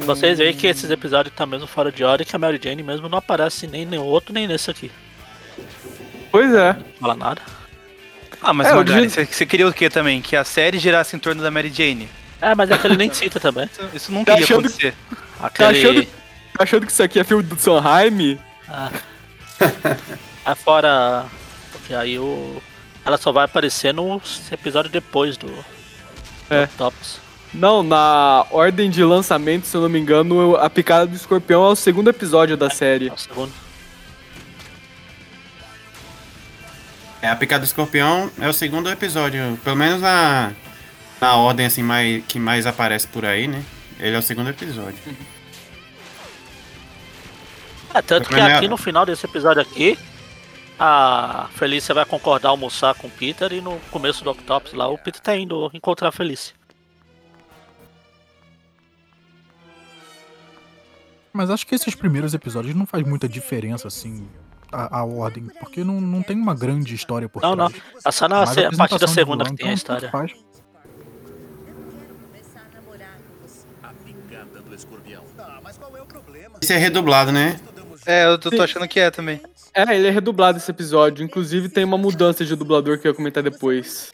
Vocês 0.05 0.39
veem 0.39 0.55
que 0.55 0.67
esses 0.67 0.91
episódios 0.91 1.35
tá 1.35 1.47
mesmo 1.47 1.67
fora 1.67 1.91
de 1.91 2.05
hora 2.05 2.23
e 2.23 2.25
que 2.25 2.35
a 2.37 2.39
Mary 2.39 2.61
Jane 2.63 2.83
mesmo 2.83 3.09
não 3.09 3.19
aparece 3.19 3.67
nem 3.67 3.87
no 3.87 4.05
outro 4.05 4.33
nem 4.35 4.47
nesse 4.47 4.71
aqui. 4.71 4.91
Pois 6.31 6.53
é. 6.55 6.73
Não 6.75 6.85
fala 7.01 7.15
nada. 7.17 7.41
Ah, 8.43 8.53
mas 8.53 8.67
É, 8.67 8.75
Magari, 8.75 9.01
digo- 9.03 9.13
você, 9.13 9.25
você 9.25 9.47
queria 9.47 9.67
o 9.69 9.73
que 9.73 9.89
também? 9.89 10.21
Que 10.21 10.37
a 10.37 10.45
série 10.45 10.79
girasse 10.79 11.17
em 11.17 11.19
torno 11.19 11.43
da 11.43 11.51
Mary 11.51 11.73
Jane? 11.75 12.09
É, 12.41 12.55
mas 12.55 12.71
é 12.71 12.77
que 12.77 12.87
ele 12.87 12.97
nem 12.97 13.13
cita 13.13 13.41
também. 13.41 13.69
Isso 13.95 14.13
nunca 14.13 14.33
Tá 14.33 14.39
ia 14.39 14.45
achando- 14.45 14.67
acontecer. 14.67 14.95
Tá 15.41 15.47
Aquele... 15.47 15.79
achando, 15.79 16.03
tá 16.05 16.65
achando 16.65 16.87
que 16.87 16.93
isso 16.93 17.03
aqui 17.03 17.19
é 17.21 17.25
filme 17.25 17.43
do 17.43 17.59
Sondheim? 17.59 18.39
Ah. 18.69 18.91
é 20.47 20.55
fora. 20.55 21.25
Porque 21.73 21.95
aí 21.95 22.19
o. 22.19 22.61
Ela 23.07 23.17
só 23.17 23.33
vai 23.33 23.45
aparecer 23.47 23.95
no 23.95 24.21
episódio 24.53 24.91
depois 24.91 25.37
do. 25.39 25.51
É. 26.51 26.67
Tops. 26.77 27.21
Não, 27.55 27.83
na 27.85 28.45
ordem 28.51 28.91
de 28.91 29.05
lançamento, 29.05 29.65
se 29.67 29.77
eu 29.77 29.81
não 29.81 29.89
me 29.89 29.99
engano, 29.99 30.57
a 30.57 30.69
picada 30.69 31.07
do 31.07 31.15
escorpião 31.15 31.65
é 31.65 31.69
o 31.69 31.77
segundo 31.77 32.11
episódio 32.11 32.57
da 32.57 32.69
série. 32.69 33.09
É 33.09 33.13
o 33.13 33.17
segundo. 33.19 33.53
É, 37.23 37.29
a 37.29 37.37
picada 37.37 37.61
do 37.61 37.67
escorpião 37.67 38.31
é 38.41 38.49
o 38.49 38.53
segundo 38.53 38.91
episódio, 38.91 39.59
pelo 39.63 39.77
menos 39.77 40.03
na, 40.03 40.53
na 41.21 41.37
ordem 41.37 41.65
assim 41.67 41.83
mais, 41.83 42.25
que 42.27 42.39
mais 42.39 42.67
aparece 42.67 43.07
por 43.07 43.25
aí, 43.25 43.47
né? 43.47 43.63
Ele 44.01 44.17
é 44.17 44.19
o 44.19 44.23
segundo 44.23 44.51
episódio. 44.51 44.99
É, 47.95 48.03
tanto 48.03 48.29
que 48.29 48.35
não 48.35 48.47
é- 48.47 48.57
aqui 48.57 48.67
no 48.69 48.77
final 48.77 49.07
desse 49.07 49.25
episódio 49.25 49.63
aqui, 49.63 49.97
a 50.79 51.49
Felícia 51.55 51.95
vai 51.95 52.05
concordar 52.05 52.49
almoçar 52.49 52.95
com 52.97 53.07
o 53.07 53.11
Peter 53.11 53.53
e 53.53 53.61
no 53.61 53.79
começo 53.93 54.25
do 54.25 54.31
Octopus 54.31 54.73
lá, 54.75 54.89
o 54.89 54.99
Peter 54.99 55.21
tá 55.21 55.37
indo 55.37 55.71
encontrar 55.73 56.09
a 56.09 56.13
Felícia. 56.13 56.53
Mas 61.35 61.51
acho 61.51 61.67
que 61.67 61.75
esses 61.75 61.95
primeiros 61.97 62.33
episódios 62.33 62.77
não 62.77 62.87
faz 62.87 63.05
muita 63.05 63.29
diferença, 63.29 63.89
assim, 63.89 64.25
a, 64.71 65.01
a 65.01 65.05
ordem, 65.05 65.47
porque 65.59 65.83
não, 65.83 66.01
não 66.01 66.23
tem 66.23 66.37
uma 66.37 66.55
grande 66.55 66.95
história 66.95 67.29
por 67.29 67.43
Não, 67.43 67.57
não. 67.57 67.69
trás. 67.69 67.83
É 68.07 68.11
só 68.13 68.29
na 68.29 68.47
se- 68.47 68.65
a 68.65 68.71
partir 68.71 68.99
da 69.01 69.09
segunda 69.09 69.43
vilão, 69.43 69.57
que 69.57 69.63
tem 69.65 69.71
a 69.73 69.75
então 69.75 69.97
tanto 69.97 70.05
história. 70.07 70.11
faz. 70.11 70.45
Esse 76.61 76.73
é 76.73 76.77
redublado, 76.79 77.31
né? 77.33 77.59
É, 78.07 78.27
eu 78.27 78.39
tô, 78.39 78.51
tô 78.51 78.63
achando 78.63 78.87
que 78.89 79.01
é 79.01 79.11
também. 79.11 79.41
É, 79.75 79.83
ele 79.95 80.07
é 80.09 80.11
redublado 80.11 80.59
esse 80.59 80.71
episódio. 80.71 81.25
Inclusive 81.25 81.69
tem 81.69 81.85
uma 81.85 81.99
mudança 81.99 82.45
de 82.45 82.55
dublador 82.55 82.99
que 82.99 83.07
eu 83.07 83.11
ia 83.13 83.17
comentar 83.17 83.43
depois. 83.43 84.11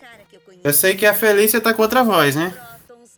Eu 0.62 0.72
sei 0.72 0.94
que 0.94 1.06
a 1.06 1.14
Felícia 1.14 1.60
tá 1.60 1.72
com 1.72 1.82
outra 1.82 2.02
voz, 2.02 2.36
né? 2.36 2.52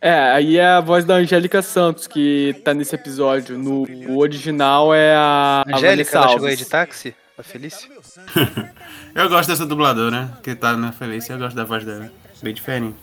É, 0.04 0.12
aí 0.32 0.58
é 0.58 0.66
a 0.66 0.80
voz 0.80 1.04
da 1.04 1.14
Angélica 1.14 1.62
Santos 1.62 2.08
que 2.08 2.60
tá 2.64 2.74
nesse 2.74 2.92
episódio. 2.94 3.56
No 3.56 3.84
o 4.10 4.18
original 4.18 4.92
é 4.92 5.14
a. 5.14 5.62
a 5.70 5.76
Angélica, 5.76 6.16
ela 6.18 6.28
chegou 6.28 6.48
aí 6.48 6.56
de 6.56 6.64
táxi? 6.64 7.14
A 7.38 7.42
Felícia? 7.42 7.88
Eu 9.14 9.28
gosto 9.28 9.48
dessa 9.48 9.64
dubladora, 9.66 10.36
que 10.42 10.54
tá 10.54 10.74
na 10.76 10.90
Felícia, 10.90 11.34
eu 11.34 11.38
gosto 11.38 11.54
da 11.54 11.64
voz 11.64 11.84
dela. 11.84 12.10
Bem 12.42 12.54
diferente. 12.54 12.96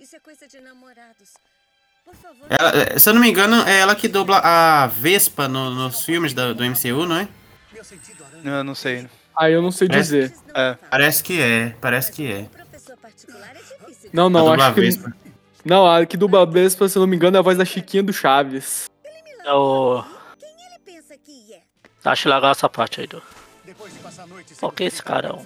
Isso 0.00 0.16
é 0.16 0.18
coisa 0.18 0.48
de 0.48 0.60
namorados. 0.60 1.30
Por 2.04 2.14
favor. 2.16 2.46
Ela, 2.50 2.98
se 2.98 3.08
eu 3.08 3.14
não 3.14 3.20
me 3.20 3.30
engano, 3.30 3.62
é 3.66 3.78
ela 3.78 3.94
que 3.94 4.08
dubla 4.08 4.38
a 4.42 4.88
Vespa 4.88 5.46
no- 5.46 5.70
nos 5.70 6.04
filmes 6.04 6.34
da- 6.34 6.52
do 6.52 6.64
MCU, 6.64 7.06
não 7.06 7.16
é? 7.18 7.28
Eu 8.44 8.64
não 8.64 8.74
sei. 8.74 9.06
Ah, 9.36 9.48
eu 9.48 9.62
não 9.62 9.70
sei 9.70 9.86
Parece- 9.86 10.10
dizer. 10.28 10.34
É. 10.54 10.76
Parece 10.90 11.22
que 11.22 11.40
é, 11.40 11.74
parece 11.80 12.10
que 12.12 12.26
é. 12.32 12.46
Não, 14.12 14.28
não, 14.28 14.40
A 14.48 14.50
dublar 14.50 14.66
acho 14.68 14.74
que. 14.74 14.80
Vespa. 14.80 15.16
Não, 15.64 15.90
a 15.90 16.04
que 16.04 16.16
dubla 16.16 16.46
se 16.66 16.96
eu 16.96 17.00
não 17.00 17.06
me 17.06 17.16
engano, 17.16 17.36
é 17.36 17.40
a 17.40 17.42
voz 17.42 17.56
da 17.56 17.64
Chiquinha 17.64 18.02
do 18.02 18.12
Chaves. 18.12 18.84
É 19.44 19.52
o. 19.52 20.04
Acho 22.04 22.28
legal 22.28 22.50
essa 22.50 22.68
parte 22.68 23.00
aí 23.00 23.06
do. 23.06 23.22
Qual 24.60 24.70
que 24.70 24.84
é 24.84 24.86
esse 24.86 25.02
cara? 25.02 25.34
Um... 25.34 25.42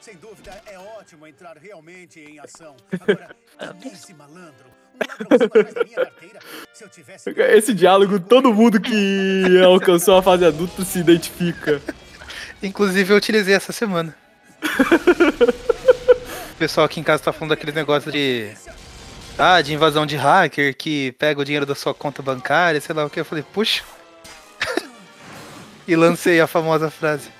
Sem 0.00 0.16
dúvida, 0.16 0.58
é 0.66 0.78
ótimo 0.78 1.26
entrar 1.26 1.56
realmente 1.58 2.20
em 2.20 2.38
ação. 2.38 2.74
É, 3.60 3.88
Esse 3.88 4.14
malandro, 4.14 4.66
um 4.94 5.34
ladrãozinho 5.34 5.46
atrás 5.46 5.74
da 5.74 5.82
minha 5.82 5.96
carteira. 5.96 6.38
Se 6.72 6.84
eu 6.84 6.88
tivesse... 6.88 7.28
Esse 7.30 7.74
diálogo, 7.74 8.20
todo 8.20 8.54
mundo 8.54 8.80
que 8.80 9.60
alcançou 9.64 10.16
a 10.16 10.22
fase 10.22 10.44
adulta 10.44 10.84
se 10.84 11.00
identifica. 11.00 11.82
Inclusive 12.62 13.12
eu 13.12 13.16
utilizei 13.16 13.52
essa 13.52 13.72
semana. 13.72 14.14
o 16.52 16.56
pessoal 16.56 16.86
aqui 16.86 17.00
em 17.00 17.02
casa 17.02 17.24
tá 17.24 17.32
falando 17.32 17.50
daquele 17.50 17.72
negócio 17.72 18.12
de. 18.12 18.52
Ah, 19.38 19.62
de 19.62 19.72
invasão 19.72 20.04
de 20.04 20.16
hacker 20.16 20.76
que 20.76 21.12
pega 21.12 21.40
o 21.40 21.44
dinheiro 21.44 21.64
da 21.66 21.74
sua 21.74 21.94
conta 21.94 22.20
bancária, 22.22 22.80
sei 22.80 22.94
lá 22.94 23.04
o 23.04 23.10
que. 23.10 23.20
Eu 23.20 23.24
falei, 23.24 23.44
puxa. 23.52 23.84
e 25.86 25.94
lancei 25.94 26.40
a 26.40 26.46
famosa 26.46 26.90
frase. 26.90 27.30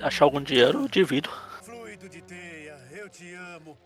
Achar 0.00 0.24
algum 0.24 0.40
dinheiro, 0.40 0.82
eu 0.82 0.88
divido. 0.88 1.28
Fluido 1.62 2.08
de 2.08 2.22
teia, 2.22 2.74
eu 2.96 3.08
te 3.10 3.34
amo. 3.54 3.76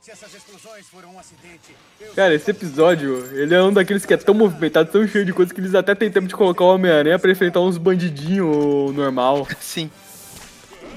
Se 0.00 0.10
essas 0.10 0.34
explosões 0.34 0.86
foram 0.88 1.14
um 1.14 1.18
acidente, 1.18 1.76
eu... 2.00 2.12
Cara, 2.14 2.34
esse 2.34 2.50
episódio, 2.50 3.24
ele 3.38 3.54
é 3.54 3.62
um 3.62 3.72
daqueles 3.72 4.04
que 4.04 4.12
é 4.12 4.16
tão 4.16 4.34
movimentado, 4.34 4.90
tão 4.90 5.06
cheio 5.06 5.24
de 5.24 5.32
coisas 5.32 5.52
que 5.52 5.60
eles 5.60 5.74
até 5.74 5.94
têm 5.94 6.10
tempo 6.10 6.26
de 6.26 6.34
colocar 6.34 6.64
o 6.64 6.74
Homem-Aranha 6.74 7.18
pra 7.18 7.30
enfrentar 7.30 7.60
uns 7.60 7.78
bandidinhos 7.78 8.92
normal. 8.94 9.46
Sim. 9.60 9.90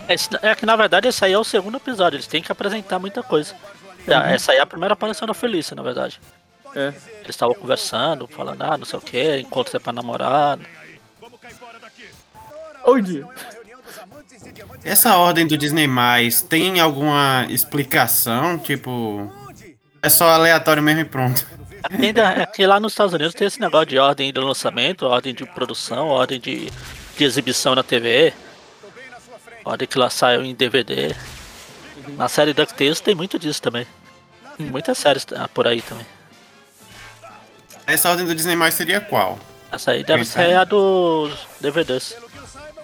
Esse- 0.09 0.29
É 0.41 0.55
que 0.55 0.65
na 0.65 0.75
verdade 0.75 1.07
esse 1.09 1.23
aí 1.23 1.33
é 1.33 1.37
o 1.39 1.43
segundo 1.43 1.77
episódio, 1.77 2.15
eles 2.17 2.27
têm 2.27 2.41
que 2.41 2.51
apresentar 2.51 2.97
muita 2.99 3.21
coisa. 3.21 3.53
É, 4.07 4.35
Essa 4.35 4.51
aí 4.51 4.57
é 4.57 4.61
a 4.61 4.65
primeira 4.65 4.93
aparição 4.93 5.27
da 5.27 5.33
Felícia, 5.33 5.75
na 5.75 5.83
verdade. 5.83 6.19
É. 6.75 6.87
Eles 7.21 7.29
estavam 7.29 7.55
conversando, 7.55 8.27
falando, 8.27 8.61
ah, 8.61 8.77
não 8.77 8.85
sei 8.85 8.99
o 8.99 9.01
que, 9.01 9.39
encontro 9.39 9.75
é 9.75 9.79
pra 9.79 9.93
namorar. 9.93 10.59
Onde? 12.85 13.25
Essa 14.83 15.17
ordem 15.17 15.45
do 15.45 15.57
Disney 15.57 15.87
Mais 15.87 16.41
tem 16.41 16.79
alguma 16.79 17.45
explicação? 17.49 18.57
Tipo. 18.57 19.31
É 20.01 20.09
só 20.09 20.29
aleatório 20.29 20.81
mesmo 20.81 21.01
e 21.01 21.05
pronto. 21.05 21.45
Ainda 21.89 22.31
é 22.31 22.45
que 22.45 22.65
lá 22.65 22.79
nos 22.79 22.93
Estados 22.93 23.13
Unidos 23.13 23.33
tem 23.33 23.47
esse 23.47 23.59
negócio 23.59 23.87
de 23.87 23.97
ordem 23.97 24.31
de 24.31 24.39
lançamento, 24.39 25.05
ordem 25.05 25.33
de 25.33 25.45
produção, 25.45 26.07
ordem 26.07 26.39
de, 26.39 26.71
de 27.17 27.23
exibição 27.23 27.75
na 27.75 27.83
TV, 27.83 28.33
ordem 29.65 29.87
que 29.87 29.97
lá 29.97 30.09
saiu 30.09 30.43
em 30.43 30.55
DVD. 30.55 31.15
Na 32.17 32.27
série 32.29 32.53
DuckTales 32.53 33.01
tem 33.01 33.15
muito 33.15 33.37
disso 33.37 33.61
também. 33.61 33.85
Muitas 34.57 34.97
séries 34.97 35.25
ah, 35.35 35.47
por 35.47 35.67
aí 35.67 35.81
também. 35.81 36.05
Essa 37.85 38.09
ordem 38.09 38.25
do 38.25 38.35
Disney 38.35 38.55
Mais 38.55 38.73
seria 38.73 38.99
qual? 38.99 39.39
Essa 39.71 39.91
aí 39.91 40.03
deve 40.03 40.19
Quem 40.19 40.25
sabe? 40.25 40.47
ser 40.47 40.55
a 40.55 40.63
dos 40.63 41.33
DVDs. 41.59 42.17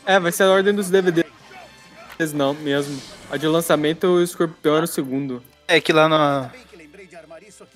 É, 0.05 0.19
vai 0.19 0.31
ser 0.31 0.43
a 0.43 0.49
ordem 0.51 0.73
dos 0.73 0.89
DVDs 0.89 1.23
não, 2.33 2.53
mesmo. 2.53 3.01
A 3.29 3.37
de 3.37 3.47
lançamento, 3.47 4.07
o 4.07 4.21
Escorpião 4.21 4.75
era 4.75 4.85
o 4.85 4.87
segundo. 4.87 5.43
É 5.67 5.81
que 5.81 5.91
lá 5.91 6.07
na. 6.07 6.51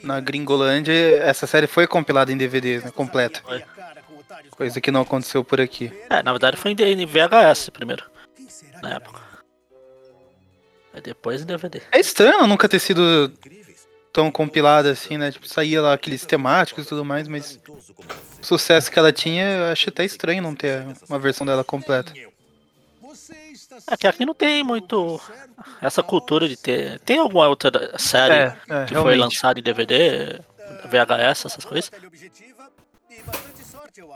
Na 0.03 0.19
Gringolândia, 0.19 0.93
essa 1.23 1.47
série 1.47 1.65
foi 1.65 1.87
compilada 1.87 2.31
em 2.31 2.37
DVDs, 2.37 2.83
né? 2.83 2.91
Completa. 2.91 3.41
Coisa 4.51 4.79
que 4.79 4.91
não 4.91 5.01
aconteceu 5.01 5.43
por 5.43 5.59
aqui. 5.59 5.91
É, 6.09 6.21
na 6.21 6.31
verdade 6.31 6.57
foi 6.57 6.71
em 6.71 7.05
VHS 7.05 7.69
primeiro. 7.69 8.05
Na 8.81 8.95
época. 8.95 9.21
Aí 10.93 11.01
depois 11.01 11.41
em 11.41 11.45
DVD. 11.45 11.81
É 11.91 11.99
estranho 11.99 12.45
nunca 12.47 12.69
ter 12.69 12.79
sido 12.79 13.31
tão 14.17 14.31
compilada 14.31 14.89
assim, 14.89 15.15
né? 15.15 15.31
Tipo, 15.31 15.47
saía 15.47 15.79
lá 15.79 15.93
aqueles 15.93 16.25
temáticos 16.25 16.85
e 16.85 16.89
tudo 16.89 17.05
mais, 17.05 17.27
mas 17.27 17.59
o 17.67 18.43
sucesso 18.43 18.91
que 18.91 18.97
ela 18.97 19.13
tinha, 19.13 19.43
eu 19.45 19.65
acho 19.65 19.89
até 19.89 20.03
estranho 20.03 20.41
não 20.41 20.55
ter 20.55 20.83
uma 21.07 21.19
versão 21.19 21.45
dela 21.45 21.63
completa. 21.63 22.11
É 23.85 23.95
que 23.95 24.07
aqui 24.07 24.25
não 24.25 24.33
tem 24.33 24.63
muito 24.63 25.21
essa 25.79 26.01
cultura 26.01 26.49
de 26.49 26.57
ter. 26.57 26.97
Tem 27.01 27.19
alguma 27.19 27.47
outra 27.47 27.95
série 27.99 28.33
É, 28.33 28.57
é, 28.67 28.85
que 28.85 28.95
foi 28.95 29.03
realmente. 29.03 29.19
lançada 29.19 29.59
em 29.59 29.63
DVD, 29.63 30.39
VHS, 30.89 31.45
essas 31.45 31.63
coisas? 31.63 31.91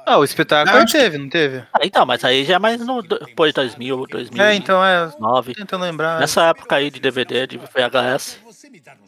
Ah, 0.03 0.17
o 0.17 0.23
espetáculo 0.23 0.79
Não, 0.79 0.85
teve, 0.87 1.17
não 1.19 1.29
teve? 1.29 1.63
Ah, 1.71 1.79
então, 1.83 2.07
mas 2.07 2.23
aí 2.25 2.43
já 2.43 2.55
é 2.55 2.59
mais 2.59 2.83
no 2.83 3.03
depois 3.03 3.51
de 3.51 3.55
2000, 3.55 4.07
2000. 4.07 4.43
É, 4.43 4.55
então 4.55 4.83
é. 4.83 5.11
9. 5.19 5.53
Tentando 5.53 5.83
lembrar. 5.83 6.19
Nessa 6.19 6.47
época 6.47 6.75
aí 6.75 6.89
de 6.89 6.99
DVD, 6.99 7.45
de 7.45 7.57
VHS, 7.59 8.39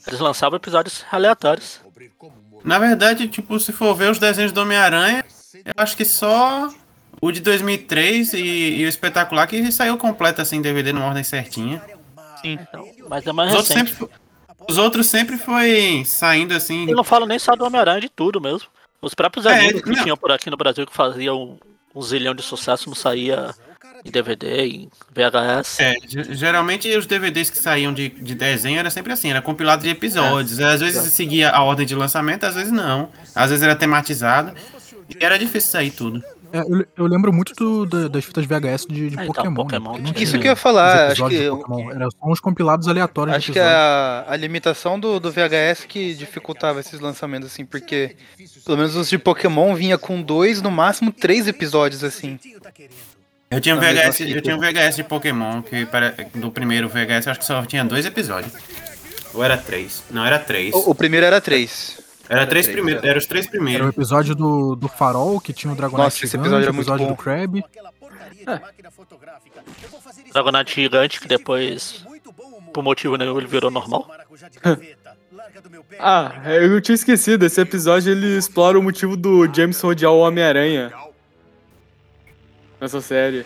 eles 0.08 0.20
lançavam 0.20 0.58
episódios 0.58 1.06
aleatórios. 1.12 1.80
Na 2.64 2.80
verdade, 2.80 3.28
tipo, 3.28 3.60
se 3.60 3.72
for 3.72 3.94
ver 3.94 4.12
os 4.12 4.20
desenhos 4.20 4.52
do 4.52 4.62
Homem-Aranha, 4.62 5.24
eu 5.66 5.74
acho 5.78 5.96
que 5.98 6.06
só 6.06 6.70
o 7.22 7.32
de 7.32 7.40
2003 7.42 8.34
e, 8.34 8.38
e 8.82 8.86
o 8.86 8.90
espetacular 8.90 9.48
que 9.48 9.72
saiu 9.72 9.98
completo 9.98 10.42
assim 10.42 10.62
DVD 10.62 10.92
numa 10.94 11.06
ordem 11.08 11.24
certinha. 11.24 11.82
Sim. 12.42 12.58
Mas 13.10 13.26
é 13.26 13.32
mais 13.32 13.50
Os 13.52 13.58
outros, 13.58 13.76
recente. 13.76 13.96
sempre, 13.96 14.16
os 14.70 14.78
outros 14.78 15.08
sempre 15.08 15.38
foi 15.38 16.04
saindo 16.06 16.54
assim. 16.54 16.90
Eu 16.90 16.96
não 16.96 17.04
falo 17.04 17.26
nem 17.26 17.40
só 17.40 17.56
do 17.56 17.66
Homem-Aranha, 17.66 18.02
de 18.02 18.10
tudo 18.10 18.40
mesmo. 18.42 18.68
Os 19.02 19.14
próprios 19.14 19.46
É, 19.46 19.54
animes 19.54 19.82
que 19.82 19.90
não. 19.90 20.04
tinham 20.04 20.18
por 20.18 20.32
aqui 20.32 20.50
no 20.50 20.56
Brasil 20.58 20.86
que 20.86 20.94
faziam 20.94 21.58
um 21.94 22.02
zilhão 22.02 22.34
de 22.34 22.42
sucesso 22.42 22.88
não 22.90 22.96
saía 22.96 23.54
em 24.06 24.12
DVD, 24.12 24.66
em 24.66 24.90
VHS. 25.16 25.80
É, 25.80 25.96
ge- 26.08 26.34
geralmente 26.36 26.90
os 26.98 27.06
DVDs 27.06 27.50
que 27.50 27.58
saíam 27.58 27.94
de, 27.94 28.10
de 28.10 28.36
desenho 28.36 28.80
era 28.80 28.90
sempre 28.90 29.14
assim, 29.14 29.30
era 29.30 29.42
compilado 29.42 29.84
de 29.84 29.90
episódios. 29.90 30.60
Às 30.60 30.82
vezes 30.82 31.02
seguia 31.14 31.50
a 31.52 31.64
ordem 31.64 31.86
de 31.86 31.96
lançamento, 31.96 32.46
às 32.46 32.56
vezes 32.56 32.72
não. 32.72 33.10
Às 33.34 33.50
vezes 33.50 33.64
era 33.64 33.76
tematizado. 33.76 34.54
E 35.10 35.24
era 35.24 35.38
difícil 35.38 35.70
sair 35.72 35.92
tudo. 35.92 36.24
É, 36.56 36.60
eu, 36.60 36.86
eu 36.98 37.08
lembro 37.08 37.34
muito 37.34 37.52
do- 37.56 37.86
da- 37.88 38.08
das 38.08 38.24
fitas 38.26 38.46
VHS 38.46 38.86
de, 38.88 39.10
de 39.10 39.18
Ah, 39.20 39.26
então, 39.26 39.34
Pokémon. 39.34 39.56
Pokémon 39.56 39.98
né? 39.98 40.14
Isso 40.18 40.38
que 40.38 40.46
eu 40.48 40.52
ia 40.52 40.56
falar, 40.56 41.08
os 41.08 41.12
acho 41.14 41.28
que 41.28 41.50
Pokémon, 41.50 41.92
Era 41.92 42.08
só 42.12 42.18
uns 42.32 42.40
compilados 42.40 42.88
aleatórios 42.88 43.36
Acho 43.36 43.48
de 43.48 43.54
que 43.54 43.60
episódios. 43.60 43.80
a, 43.82 44.26
a 44.28 44.36
limitação 44.36 45.00
do, 45.00 45.20
do 45.20 45.32
VHS 45.32 45.86
que 45.88 46.14
dificultava 46.14 46.80
esses 46.80 47.00
lançamentos, 47.00 47.52
assim, 47.52 47.66
porque 47.66 48.16
pelo 48.64 48.78
menos 48.78 48.96
os 48.96 49.10
de 49.10 49.18
Pokémon 49.18 49.74
vinha 49.74 49.98
com 49.98 50.22
dois, 50.22 50.62
no 50.62 50.70
máximo 50.70 51.12
três 51.12 51.48
episódios, 51.48 52.04
assim. 52.04 52.38
Eu 53.54 53.62
tinha 53.62 53.76
um 53.76 53.80
VHS, 53.80 54.20
eu 54.22 54.42
tinha 54.42 54.56
um 54.56 54.60
VHS 54.60 54.96
de 54.96 55.04
Pokémon, 55.04 55.62
que 55.62 55.86
para, 55.86 56.16
do 56.36 56.52
primeiro 56.52 56.90
VHS 56.90 57.26
eu 57.26 57.32
acho 57.32 57.40
que 57.40 57.46
só 57.46 57.64
tinha 57.66 57.84
dois 57.86 58.06
episódios. 58.06 58.54
Ou 59.34 59.44
era 59.44 59.58
três? 59.58 60.04
Não, 60.12 60.26
era 60.26 60.40
três. 60.40 60.74
O, 60.74 60.92
o 60.92 60.96
primeiro 60.96 61.26
era 61.26 61.40
três. 61.42 62.02
Era 62.30 62.48
três 62.48 62.66
três, 62.66 62.76
primeiros, 62.76 63.04
é. 63.04 63.08
eram 63.08 63.18
os 63.20 63.26
três 63.26 63.46
Era 63.46 63.50
o 63.50 63.52
primeiros. 63.52 63.90
episódio 63.90 64.34
do, 64.36 64.76
do 64.76 64.88
Farol, 64.88 65.40
que 65.42 65.52
tinha 65.52 65.72
o 65.74 65.76
Dragonite 65.76 66.04
Nossa, 66.04 66.18
esse 66.18 66.28
gigante, 66.28 66.48
episódio 66.48 66.64
era 66.64 66.72
o 66.72 66.76
muito 66.76 66.88
episódio 66.88 67.06
bom. 67.06 67.12
do 67.12 67.18
Krabby. 67.18 67.64
Dragonite 70.34 70.76
gigante 70.82 71.20
que 71.20 71.28
depois, 71.28 72.04
por 72.74 72.84
motivo 72.84 73.18
nenhum, 73.18 73.38
ele 73.38 73.48
virou 73.48 73.70
normal. 73.70 74.10
Ah, 76.00 76.32
eu 76.46 76.82
tinha 76.82 76.96
esquecido, 76.96 77.46
esse 77.46 77.60
episódio 77.62 78.12
ele 78.12 78.38
explora 78.38 78.80
o 78.80 78.84
motivo 78.84 79.16
do 79.16 79.48
James 79.54 79.84
odiar 79.84 80.12
o 80.12 80.20
Homem-Aranha. 80.20 80.92
Nessa 82.84 83.00
série. 83.00 83.46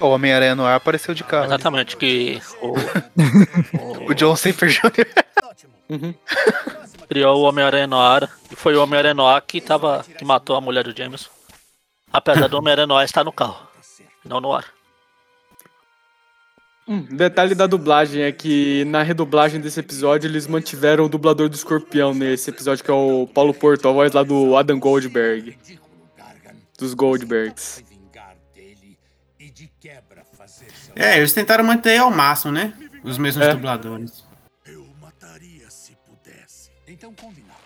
O 0.00 0.06
Homem-Aranha 0.06 0.54
no 0.54 0.64
ar 0.64 0.76
apareceu 0.76 1.12
de 1.12 1.22
carro. 1.22 1.44
Exatamente, 1.44 1.98
que 1.98 2.40
o, 2.62 2.72
O 4.08 4.14
John 4.14 4.34
Safer 4.34 4.70
Jr. 4.70 5.06
Uhum. 5.90 6.14
criou 7.10 7.42
o 7.42 7.42
Homem-Aranha 7.42 7.86
Noir 7.86 8.26
e 8.50 8.56
foi 8.56 8.74
o 8.74 8.82
Homem-Aranha 8.82 9.12
Noir 9.12 9.42
que, 9.46 9.60
tava, 9.60 10.02
que 10.16 10.24
matou 10.24 10.56
a 10.56 10.62
mulher 10.62 10.82
do 10.82 10.96
James. 10.96 11.28
Apesar 12.10 12.48
do 12.48 12.56
Homem-Aranha 12.56 12.86
Noir 12.86 13.04
estar 13.04 13.22
no 13.22 13.32
carro, 13.32 13.60
não 14.24 14.40
no 14.40 14.54
ar. 14.54 14.64
Um 16.88 17.02
detalhe 17.02 17.54
da 17.54 17.66
dublagem 17.66 18.22
é 18.22 18.32
que 18.32 18.86
na 18.86 19.02
redublagem 19.02 19.60
desse 19.60 19.80
episódio 19.80 20.26
eles 20.26 20.46
mantiveram 20.46 21.04
o 21.04 21.08
dublador 21.10 21.50
do 21.50 21.54
escorpião 21.54 22.14
nesse 22.14 22.48
episódio, 22.48 22.82
que 22.82 22.90
é 22.90 22.94
o 22.94 23.26
Paulo 23.26 23.52
Porto, 23.52 23.86
a 23.86 23.92
voz 23.92 24.10
lá 24.14 24.22
do 24.22 24.56
Adam 24.56 24.80
Goldberg. 24.80 25.58
Dos 26.80 26.94
Goldbergs. 26.94 27.84
É, 30.96 31.18
eles 31.18 31.32
tentaram 31.34 31.62
manter 31.62 31.98
ao 31.98 32.10
máximo, 32.10 32.52
né? 32.52 32.72
Os 33.04 33.18
mesmos 33.18 33.46
É. 33.46 33.52
dubladores. 33.54 34.24
Então 36.86 37.14
combinado. 37.14 37.60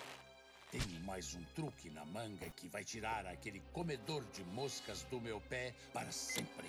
Tenho 0.71 0.83
mais 1.05 1.33
um 1.35 1.41
truque 1.55 1.89
na 1.89 2.05
manga 2.05 2.45
que 2.55 2.67
vai 2.69 2.83
tirar 2.83 3.25
aquele 3.25 3.61
comedor 3.73 4.21
de 4.33 4.43
moscas 4.53 5.05
do 5.09 5.19
meu 5.19 5.41
pé 5.49 5.73
para 5.93 6.11
sempre. 6.11 6.65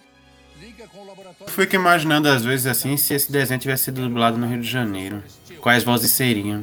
Liga 0.59 0.89
com 0.89 0.99
o 1.01 1.07
laboratório. 1.07 1.51
Eu 1.51 1.55
fico 1.55 1.75
imaginando 1.77 2.29
às 2.29 2.43
vezes 2.45 2.67
assim 2.67 2.97
se 2.97 3.13
esse 3.13 3.31
desenho 3.31 3.61
tivesse 3.61 3.85
sido 3.85 4.01
dublado 4.01 4.39
no 4.39 4.47
Rio 4.49 4.61
de 4.63 4.69
Janeiro. 4.69 5.23
Quais 5.61 5.85
vozes 5.85 6.11
seriam? 6.13 6.63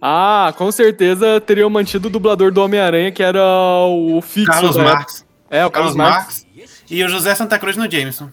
Ah, 0.00 0.52
com 0.56 0.70
certeza 0.72 1.40
teriam 1.40 1.70
mantido 1.70 2.08
o 2.08 2.10
dublador 2.10 2.52
do 2.52 2.62
Homem-Aranha, 2.62 3.10
que 3.12 3.22
era 3.22 3.42
o 3.86 4.20
fixo. 4.20 4.50
Carlos 4.50 4.76
época. 4.76 4.94
Marx. 4.94 5.26
É, 5.50 5.64
o 5.64 5.70
Carlos, 5.70 5.94
Marx. 5.94 6.46
E 6.90 7.02
o 7.04 7.08
José 7.08 7.34
Santa 7.34 7.58
Cruz 7.58 7.76
no 7.76 7.90
Jameson. 7.90 8.30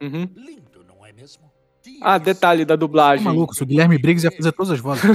Uhum. 0.00 0.28
Ah, 2.00 2.18
detalhe 2.18 2.64
da 2.64 2.76
dublagem. 2.76 3.24
Tá 3.24 3.32
maluco, 3.32 3.54
se 3.54 3.62
o 3.62 3.66
Guilherme 3.66 3.98
Briggs 3.98 4.26
ia 4.26 4.30
fazer 4.30 4.52
todas 4.52 4.72
as 4.72 4.80
vozes. 4.80 5.02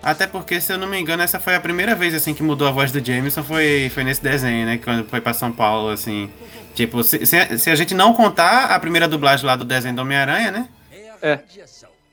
Até 0.00 0.26
porque, 0.26 0.60
se 0.60 0.72
eu 0.72 0.78
não 0.78 0.86
me 0.86 0.98
engano, 0.98 1.22
essa 1.22 1.40
foi 1.40 1.54
a 1.54 1.60
primeira 1.60 1.94
vez 1.94 2.14
assim 2.14 2.32
que 2.32 2.42
mudou 2.42 2.68
a 2.68 2.70
voz 2.70 2.92
do 2.92 3.04
Jameson, 3.04 3.42
foi, 3.42 3.90
foi 3.92 4.04
nesse 4.04 4.22
desenho, 4.22 4.64
né? 4.64 4.78
Quando 4.78 5.04
foi 5.04 5.20
pra 5.20 5.34
São 5.34 5.52
Paulo, 5.52 5.90
assim. 5.90 6.30
Tipo, 6.74 7.02
se, 7.02 7.26
se, 7.26 7.58
se 7.58 7.70
a 7.70 7.74
gente 7.74 7.94
não 7.94 8.14
contar 8.14 8.66
a 8.66 8.78
primeira 8.78 9.08
dublagem 9.08 9.44
lá 9.44 9.56
do 9.56 9.64
desenho 9.64 9.96
do 9.96 10.02
Homem-Aranha, 10.02 10.50
né? 10.52 10.68
É. 11.22 11.38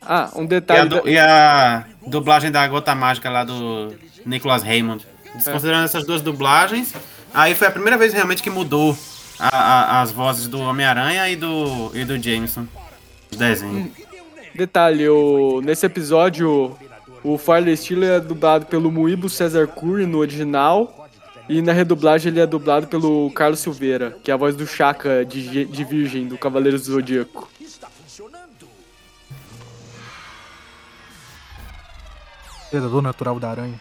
Ah, 0.02 0.30
um 0.36 0.42
E 0.42 0.46
a, 0.46 0.48
detalhe. 0.48 0.90
da- 0.90 1.02
e 1.06 1.18
a 1.18 1.86
dublagem 2.08 2.52
da 2.52 2.68
Gota 2.68 2.94
Mágica 2.94 3.30
lá 3.30 3.44
do 3.44 3.94
Nicholas 4.26 4.62
Raymond. 4.64 5.06
Desconsiderando 5.36 5.86
essas 5.86 6.06
duas 6.06 6.22
dublagens, 6.22 6.94
aí 7.34 7.54
foi 7.56 7.68
a 7.68 7.72
primeira 7.72 7.98
vez 7.98 8.14
realmente 8.14 8.42
que 8.44 8.50
mudou 8.50 8.96
a- 9.40 9.50
a- 9.98 10.02
as 10.02 10.12
vozes 10.12 10.48
do 10.48 10.60
Homem-Aranha 10.60 11.28
e 11.30 11.36
do, 11.36 11.92
e 11.94 12.06
do 12.06 12.18
Jameson. 12.22 12.66
Os 13.32 13.38
desenhos. 13.38 13.90
Detalhe, 14.54 15.10
o... 15.10 15.60
nesse 15.62 15.86
episódio, 15.86 16.78
o 17.24 17.38
Farley 17.38 17.76
Steele 17.76 18.06
é 18.06 18.20
dublado 18.20 18.66
pelo 18.68 18.90
Muibo 18.92 19.28
Cesar 19.30 19.68
Curry 19.68 20.06
no 20.06 20.20
original. 20.20 21.02
E 21.50 21.62
na 21.62 21.74
redublagem 21.74 22.32
ele 22.32 22.40
é 22.40 22.46
dublado 22.48 22.88
pelo 22.88 23.30
Carlos 23.32 23.60
Silveira, 23.60 24.18
que 24.24 24.32
é 24.32 24.34
a 24.34 24.38
voz 24.38 24.56
do 24.56 24.66
Chaka 24.66 25.24
de, 25.24 25.66
de 25.66 25.84
Virgem, 25.84 26.28
do 26.28 26.38
Cavaleiros 26.40 26.88
do 26.88 26.94
Zodíaco. 26.94 27.48
Predador 32.76 33.02
natural 33.02 33.40
da 33.40 33.50
aranha. 33.52 33.80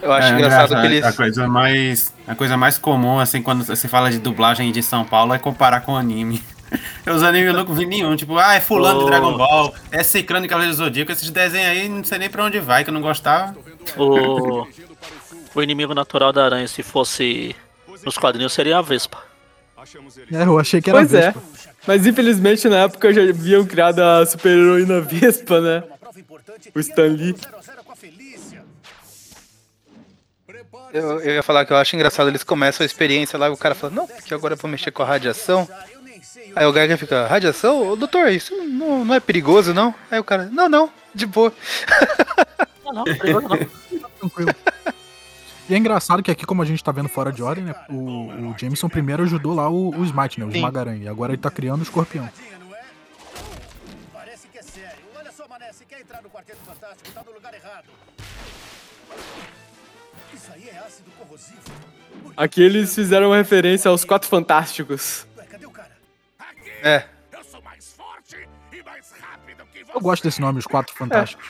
Eu 0.00 0.10
acho 0.12 0.28
É, 0.28 0.30
engraçado 0.32 0.80
que 0.80 0.86
eles. 0.86 1.04
A 1.04 1.12
coisa, 1.12 1.46
mais, 1.46 2.14
a 2.26 2.34
coisa 2.34 2.56
mais 2.56 2.78
comum, 2.78 3.18
assim, 3.18 3.42
quando 3.42 3.64
você 3.64 3.86
fala 3.86 4.10
de 4.10 4.18
dublagem 4.18 4.72
de 4.72 4.82
São 4.82 5.04
Paulo, 5.04 5.34
é 5.34 5.38
comparar 5.38 5.82
com 5.82 5.94
anime. 5.94 6.42
Os 7.06 7.22
animes 7.22 7.48
eu 7.48 7.52
nunca 7.52 7.74
vi 7.74 7.84
nenhum. 7.84 8.16
Tipo, 8.16 8.38
ah, 8.38 8.54
é 8.54 8.60
fulano 8.60 9.00
Oh. 9.00 9.04
de 9.04 9.10
Dragon 9.10 9.36
Ball, 9.36 9.74
é 9.90 10.02
Ciclano 10.02 10.42
de 10.42 10.48
Cavaleiro 10.48 10.74
Zodíaco. 10.74 11.12
Esses 11.12 11.28
desenhos 11.30 11.68
aí, 11.68 11.86
não 11.88 12.02
sei 12.02 12.18
nem 12.18 12.30
pra 12.30 12.42
onde 12.44 12.58
vai, 12.60 12.82
que 12.82 12.88
eu 12.88 12.94
não 12.94 13.02
gostava. 13.02 13.54
O, 13.98 14.66
o 15.54 15.62
inimigo 15.62 15.92
natural 15.92 16.32
da 16.32 16.46
aranha, 16.46 16.66
se 16.66 16.82
fosse 16.82 17.54
nos 18.06 18.16
quadrinhos, 18.16 18.54
seria 18.54 18.78
a 18.78 18.82
Vespa. 18.82 19.18
É, 20.32 20.44
eu 20.44 20.58
achei 20.58 20.80
que 20.80 20.88
era 20.88 21.00
Pois 21.00 21.12
é. 21.12 21.32
Vespa. 21.32 21.42
Mas 21.86 22.06
infelizmente 22.06 22.68
na 22.70 22.76
época 22.84 23.12
já 23.12 23.20
haviam 23.22 23.66
criado 23.66 23.98
a 24.00 24.24
super-heroína 24.24 25.00
Vespa, 25.02 25.60
né? 25.60 25.82
O 26.74 26.80
Stan 26.80 27.02
Lee. 27.06 27.34
Eu, 30.92 31.20
eu 31.20 31.34
ia 31.34 31.42
falar 31.42 31.64
que 31.64 31.72
eu 31.72 31.76
acho 31.76 31.94
engraçado, 31.94 32.28
eles 32.28 32.42
começam 32.42 32.84
a 32.84 32.86
experiência 32.86 33.38
lá 33.38 33.48
e 33.48 33.50
o 33.50 33.56
cara 33.56 33.74
fala, 33.74 33.92
não, 33.92 34.06
porque 34.06 34.34
agora 34.34 34.54
eu 34.54 34.58
vou 34.58 34.70
mexer 34.70 34.90
com 34.90 35.02
a 35.02 35.06
radiação. 35.06 35.68
Aí 36.54 36.66
o 36.66 36.72
Gaga 36.72 36.96
fica, 36.96 37.26
radiação? 37.26 37.90
Ô, 37.90 37.96
doutor, 37.96 38.28
isso 38.30 38.54
não, 38.64 39.04
não 39.04 39.14
é 39.14 39.20
perigoso, 39.20 39.72
não? 39.72 39.94
Aí 40.10 40.18
o 40.18 40.24
cara, 40.24 40.48
não, 40.50 40.68
não, 40.68 40.90
de 41.14 41.26
boa. 41.26 41.52
Não, 42.92 43.04
não, 43.04 43.04
perigoso 43.04 43.46
não. 43.46 44.08
Tranquilo. 44.18 44.52
E 45.68 45.74
é 45.74 45.76
engraçado 45.76 46.24
que 46.24 46.30
aqui, 46.32 46.44
como 46.44 46.60
a 46.60 46.64
gente 46.64 46.82
tá 46.82 46.90
vendo 46.90 47.08
fora 47.08 47.30
de 47.30 47.40
ordem, 47.40 47.62
né? 47.62 47.72
O, 47.88 48.50
o 48.50 48.54
Jameson 48.58 48.88
primeiro 48.88 49.22
ajudou 49.22 49.54
lá 49.54 49.70
o, 49.70 49.90
o 49.90 50.04
Smite, 50.04 50.40
né? 50.40 50.46
O 50.46 50.50
Sim. 50.50 50.56
Esmaga-Aranha. 50.56 51.04
E 51.04 51.08
agora 51.08 51.30
ele 51.32 51.40
tá 51.40 51.52
criando 51.52 51.78
o 51.78 51.82
escorpião. 51.84 52.28
Parece 54.12 54.48
que 54.48 54.58
é 54.58 54.62
sério. 54.62 54.98
Olha 55.16 55.30
só, 55.30 55.46
Mané, 55.46 55.72
se 55.72 55.84
quer 55.84 56.00
entrar 56.00 56.20
no 56.20 56.28
Quarteto 56.28 56.58
Fantástico, 56.66 57.12
tá 57.14 57.22
no 57.24 57.32
lugar 57.32 57.54
errado. 57.54 57.84
Aqui 62.36 62.62
eles 62.62 62.94
fizeram 62.94 63.28
uma 63.28 63.36
referência 63.36 63.90
aos 63.90 64.04
Quatro 64.04 64.28
Fantásticos. 64.28 65.26
É. 66.82 67.04
Eu 69.94 70.00
gosto 70.00 70.22
desse 70.22 70.40
nome, 70.40 70.58
os 70.58 70.66
Quatro 70.66 70.94
Fantásticos. 70.94 71.46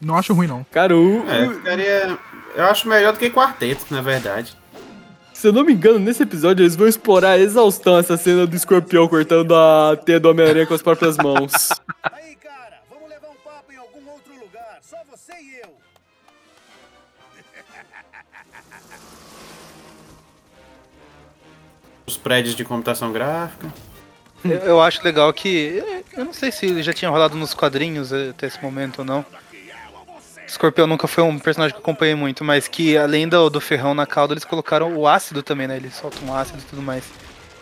Não 0.00 0.16
acho 0.16 0.34
ruim, 0.34 0.46
não. 0.46 0.64
Cara, 0.70 0.96
o, 0.96 1.28
É, 1.28 1.48
ficaria. 1.48 2.18
Eu 2.54 2.64
acho 2.66 2.88
melhor 2.88 3.12
do 3.12 3.18
que 3.18 3.30
quarteto, 3.30 3.86
na 3.90 4.00
verdade. 4.02 4.56
Se 5.32 5.48
eu 5.48 5.52
não 5.52 5.64
me 5.64 5.72
engano, 5.72 5.98
nesse 5.98 6.22
episódio 6.22 6.62
eles 6.62 6.76
vão 6.76 6.86
explorar 6.86 7.32
a 7.32 7.38
exaustão 7.38 7.98
essa 7.98 8.16
cena 8.16 8.46
do 8.46 8.56
escorpião 8.56 9.06
cortando 9.06 9.54
a 9.54 9.96
teia 9.96 10.18
do 10.18 10.30
Homem-Aranha 10.30 10.66
com 10.66 10.74
as 10.74 10.80
próprias 10.80 11.16
mãos. 11.18 11.68
Os 22.06 22.16
prédios 22.16 22.54
de 22.54 22.64
computação 22.64 23.12
gráfica. 23.12 23.72
Eu, 24.44 24.58
eu 24.58 24.80
acho 24.82 25.02
legal 25.04 25.32
que. 25.32 25.82
Eu 26.16 26.24
não 26.24 26.32
sei 26.32 26.52
se 26.52 26.82
já 26.82 26.92
tinha 26.92 27.10
rolado 27.10 27.36
nos 27.36 27.52
quadrinhos 27.52 28.12
até 28.12 28.46
esse 28.46 28.62
momento 28.62 29.00
ou 29.00 29.04
não. 29.04 29.24
Escorpião 30.46 30.86
nunca 30.86 31.08
foi 31.08 31.24
um 31.24 31.38
personagem 31.38 31.74
que 31.74 31.78
eu 31.80 31.82
acompanhei 31.82 32.14
muito, 32.14 32.44
mas 32.44 32.68
que 32.68 32.96
além 32.96 33.28
do, 33.28 33.50
do 33.50 33.60
ferrão 33.60 33.94
na 33.94 34.06
cauda, 34.06 34.32
eles 34.32 34.44
colocaram 34.44 34.94
o 34.96 35.08
ácido 35.08 35.42
também, 35.42 35.66
né? 35.66 35.76
Eles 35.76 35.94
soltam 35.96 36.32
ácido 36.34 36.60
e 36.60 36.62
tudo 36.62 36.80
mais. 36.80 37.02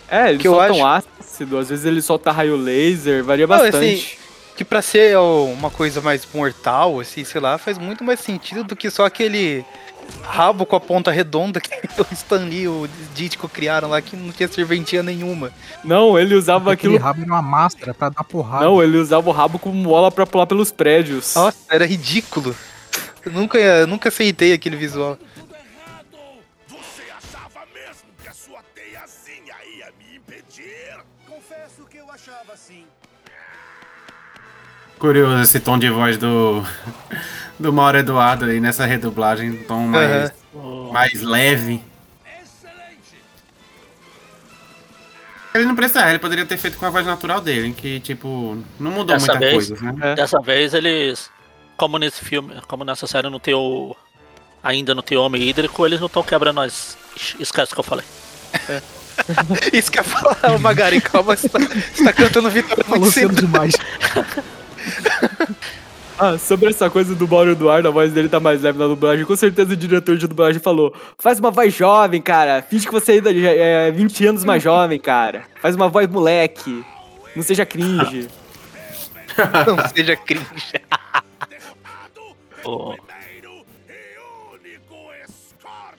É, 0.06 0.28
eles 0.28 0.42
Que 0.42 0.48
eu 0.48 0.52
soltam 0.54 0.86
ácido, 0.86 1.56
às 1.56 1.70
vezes 1.70 1.86
ele 1.86 2.02
solta 2.02 2.30
raio 2.30 2.56
laser, 2.56 3.24
varia 3.24 3.46
Não, 3.46 3.56
bastante. 3.56 3.76
assim, 3.76 4.06
que 4.54 4.64
pra 4.64 4.82
ser 4.82 5.16
uma 5.16 5.70
coisa 5.70 6.02
mais 6.02 6.28
mortal, 6.34 7.00
assim, 7.00 7.24
sei 7.24 7.40
lá, 7.40 7.56
faz 7.56 7.78
muito 7.78 8.04
mais 8.04 8.20
sentido 8.20 8.62
do 8.62 8.76
que 8.76 8.90
só 8.90 9.06
aquele 9.06 9.64
rabo 10.22 10.66
com 10.66 10.74
a 10.76 10.80
ponta 10.80 11.10
redonda 11.10 11.60
que 11.60 11.70
o 12.00 12.06
Stan 12.12 12.44
Lee 12.44 12.62
e 12.62 12.68
o 12.68 12.88
Ditko 13.14 13.48
criaram 13.48 13.88
lá, 13.88 14.00
que 14.00 14.16
não 14.16 14.32
tinha 14.32 14.48
serventia 14.48 15.02
nenhuma. 15.02 15.50
Não, 15.84 16.18
ele 16.18 16.34
usava 16.34 16.72
Aquele 16.72 16.94
aquilo. 16.96 17.04
rabo 17.06 17.22
era 17.22 17.32
uma 17.32 17.42
máscara 17.42 17.94
pra 17.94 18.08
dar 18.08 18.24
porrada. 18.24 18.64
Não, 18.64 18.82
ele 18.82 18.96
usava 18.96 19.28
o 19.28 19.32
rabo 19.32 19.58
como 19.58 19.74
mola 19.74 20.10
pra 20.10 20.26
pular 20.26 20.46
pelos 20.46 20.70
prédios. 20.72 21.34
Nossa, 21.34 21.56
era 21.70 21.86
ridículo. 21.86 22.54
Eu 23.24 23.32
nunca, 23.32 23.58
eu 23.58 23.86
nunca 23.86 24.08
aceitei 24.08 24.52
aquele 24.52 24.76
visual. 24.76 25.18
Curioso 34.98 35.42
esse 35.42 35.60
tom 35.60 35.78
de 35.78 35.90
voz 35.90 36.16
do. 36.16 36.64
Do 37.58 37.72
Mauro 37.72 37.98
Eduardo 37.98 38.44
aí 38.46 38.60
nessa 38.60 38.84
redublagem. 38.86 39.50
Um 39.50 39.62
tom 39.64 39.80
mais, 39.86 40.32
mais 40.92 41.22
leve. 41.22 41.82
Ele 45.54 45.66
não 45.66 45.76
precisa, 45.76 46.08
ele 46.08 46.18
poderia 46.18 46.44
ter 46.44 46.56
feito 46.56 46.76
com 46.76 46.84
a 46.84 46.90
voz 46.90 47.06
natural 47.06 47.40
dele, 47.40 47.72
que, 47.72 48.00
tipo, 48.00 48.58
não 48.78 48.90
mudou 48.90 49.14
Dessa 49.14 49.34
muita 49.34 49.38
vez, 49.38 49.68
coisa, 49.68 49.92
né? 49.92 50.14
dessa 50.16 50.40
vez 50.40 50.74
eles, 50.74 51.30
como 51.76 51.96
nesse 51.96 52.24
filme, 52.24 52.60
como 52.66 52.82
nessa 52.84 53.06
série 53.06 53.30
não 53.30 53.38
tem 53.38 53.54
o. 53.54 53.94
Ainda 54.64 54.96
não 54.96 55.02
tem 55.02 55.16
homem 55.16 55.42
hídrico, 55.42 55.86
eles 55.86 56.00
não 56.00 56.08
estão 56.08 56.24
quebrando 56.24 56.60
as. 56.60 56.96
Esquece 57.38 57.70
o 57.70 57.74
que 57.76 57.80
eu 57.80 57.84
falei. 57.84 58.04
Isso 59.72 59.92
que 59.92 59.98
eu 60.00 60.02
ia 60.02 60.08
falar, 60.08 60.56
ô 60.56 60.58
Magari, 60.58 61.00
calma, 61.00 61.36
você 61.36 61.48
tá, 61.48 61.58
você 61.60 62.02
tá 62.04 62.12
cantando 62.12 62.50
Vitória 62.50 62.82
Falou 62.82 63.00
muito 63.02 63.14
cedo. 63.14 63.36
demais. 63.36 63.74
Ah, 66.18 66.38
sobre 66.38 66.70
essa 66.70 66.88
coisa 66.88 67.14
do 67.14 67.26
Mauro 67.26 67.50
Eduardo, 67.50 67.88
a 67.88 67.90
voz 67.90 68.12
dele 68.12 68.28
tá 68.28 68.38
mais 68.38 68.62
leve 68.62 68.78
na 68.78 68.86
dublagem. 68.86 69.24
Com 69.24 69.34
certeza 69.34 69.72
o 69.72 69.76
diretor 69.76 70.16
de 70.16 70.26
dublagem 70.28 70.60
falou: 70.60 70.94
faz 71.18 71.40
uma 71.40 71.50
voz 71.50 71.74
jovem, 71.74 72.22
cara. 72.22 72.62
Finge 72.62 72.86
que 72.86 72.92
você 72.92 73.12
ainda 73.12 73.32
é 73.32 73.90
20 73.90 74.26
anos 74.26 74.44
mais 74.44 74.62
jovem, 74.62 74.98
cara. 75.00 75.42
Faz 75.60 75.74
uma 75.74 75.88
voz 75.88 76.08
moleque. 76.08 76.84
Não 77.34 77.42
seja 77.42 77.66
cringe. 77.66 78.28
Não 79.66 79.88
seja 79.88 80.16
cringe. 80.16 80.44
O- 82.66 82.94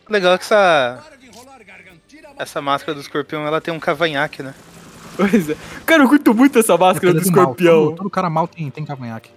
Legal 0.09 0.35
que 0.37 0.43
essa. 0.45 1.03
Essa 2.39 2.59
máscara 2.61 2.95
do 2.95 3.01
escorpião, 3.01 3.45
ela 3.45 3.61
tem 3.61 3.71
um 3.71 3.79
cavanhaque, 3.79 4.41
né? 4.41 4.53
Pois 5.15 5.47
é. 5.49 5.55
Cara, 5.85 6.03
eu 6.03 6.09
curto 6.09 6.33
muito 6.33 6.57
essa 6.57 6.75
máscara 6.75 7.13
do 7.13 7.17
mal, 7.17 7.23
escorpião. 7.27 7.85
Todo, 7.85 7.95
todo 7.97 8.09
cara 8.09 8.29
mal 8.31 8.47
tem, 8.47 8.69
tem 8.71 8.83
cavanhaque. 8.83 9.29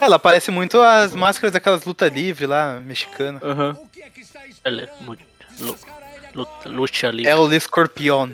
Ela 0.00 0.18
parece 0.18 0.50
muito 0.50 0.80
as 0.80 1.14
máscaras 1.14 1.52
daquelas 1.52 1.84
luta 1.84 2.08
livre 2.08 2.46
lá, 2.46 2.78
mexicana. 2.80 3.40
Aham. 3.42 3.76
Ele 4.64 4.82
é 4.82 4.90
muito. 5.00 5.24
Lu, 5.60 5.76
lu, 6.34 6.48
luta 6.66 7.08
ali. 7.08 7.26
É 7.26 7.34
o 7.34 7.52
escorpião. 7.52 8.30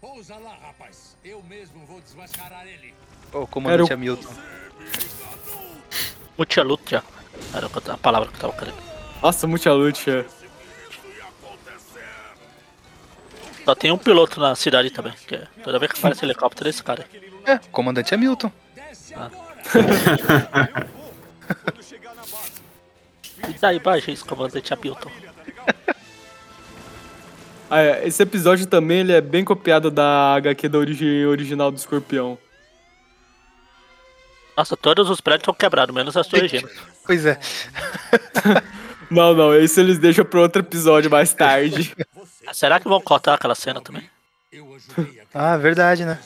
Pousa 0.00 0.36
lá, 0.36 0.54
rapaz. 0.62 1.16
Eu 1.24 1.42
mesmo 1.44 1.84
vou 1.86 2.00
desmascarar 2.00 2.66
ele. 2.66 2.92
O 3.32 3.46
comandante 3.46 3.82
Era 3.82 3.84
o- 3.84 3.94
Hamilton. 3.94 4.34
Mucha 6.36 6.62
luta. 6.62 7.04
Era 7.54 7.66
a 7.66 7.98
palavra 7.98 8.28
que 8.28 8.34
eu 8.36 8.40
tava 8.40 8.52
querendo. 8.54 8.76
Nossa, 9.22 9.46
muita 9.46 9.72
luta. 9.72 10.26
Só 13.64 13.74
tem 13.74 13.92
um 13.92 13.98
piloto 13.98 14.40
na 14.40 14.54
cidade 14.56 14.90
também. 14.90 15.12
Que 15.26 15.36
é, 15.36 15.46
toda 15.62 15.78
vez 15.78 15.92
que 15.92 15.98
aparece 15.98 16.24
helicóptero 16.24 16.68
é 16.68 16.70
esse 16.70 16.82
cara. 16.82 17.06
É, 17.46 17.58
comandante 17.70 18.12
Hamilton. 18.14 18.50
E 23.48 23.52
daí 23.60 23.78
baixo 23.78 24.26
comandante 24.26 24.72
Hamilton. 24.72 25.10
Ah, 27.70 27.80
é, 27.80 28.06
esse 28.06 28.22
episódio 28.22 28.66
também 28.66 29.00
ele 29.00 29.12
é 29.12 29.20
bem 29.20 29.44
copiado 29.44 29.90
da 29.90 30.34
HQ 30.34 30.68
da 30.68 30.78
origem 30.78 31.24
original 31.26 31.70
do 31.70 31.78
escorpião. 31.78 32.38
Nossa, 34.56 34.76
todos 34.76 35.08
os 35.08 35.20
prédios 35.20 35.42
estão 35.42 35.54
quebrados, 35.54 35.94
menos 35.94 36.16
as 36.16 36.26
torres 36.26 36.50
gêmeas. 36.50 36.72
Pois 37.04 37.26
é. 37.26 37.36
Não, 39.10 39.34
não, 39.34 39.54
esse 39.54 39.78
eles 39.78 39.98
deixam 39.98 40.24
pra 40.24 40.40
outro 40.40 40.62
episódio 40.62 41.10
mais 41.10 41.34
tarde. 41.34 41.94
Ah, 42.44 42.52
Será 42.52 42.80
que 42.80 42.88
vão 42.88 43.00
cortar 43.00 43.34
aquela 43.34 43.54
cena 43.54 43.80
também? 43.80 44.10
Ah, 45.32 45.56
verdade, 45.56 46.04
né? 46.04 46.18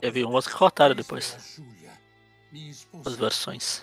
Teve 0.00 0.24
umas 0.24 0.46
que 0.46 0.54
cortaram 0.54 0.94
depois. 0.94 1.60
As 3.04 3.14
versões. 3.14 3.82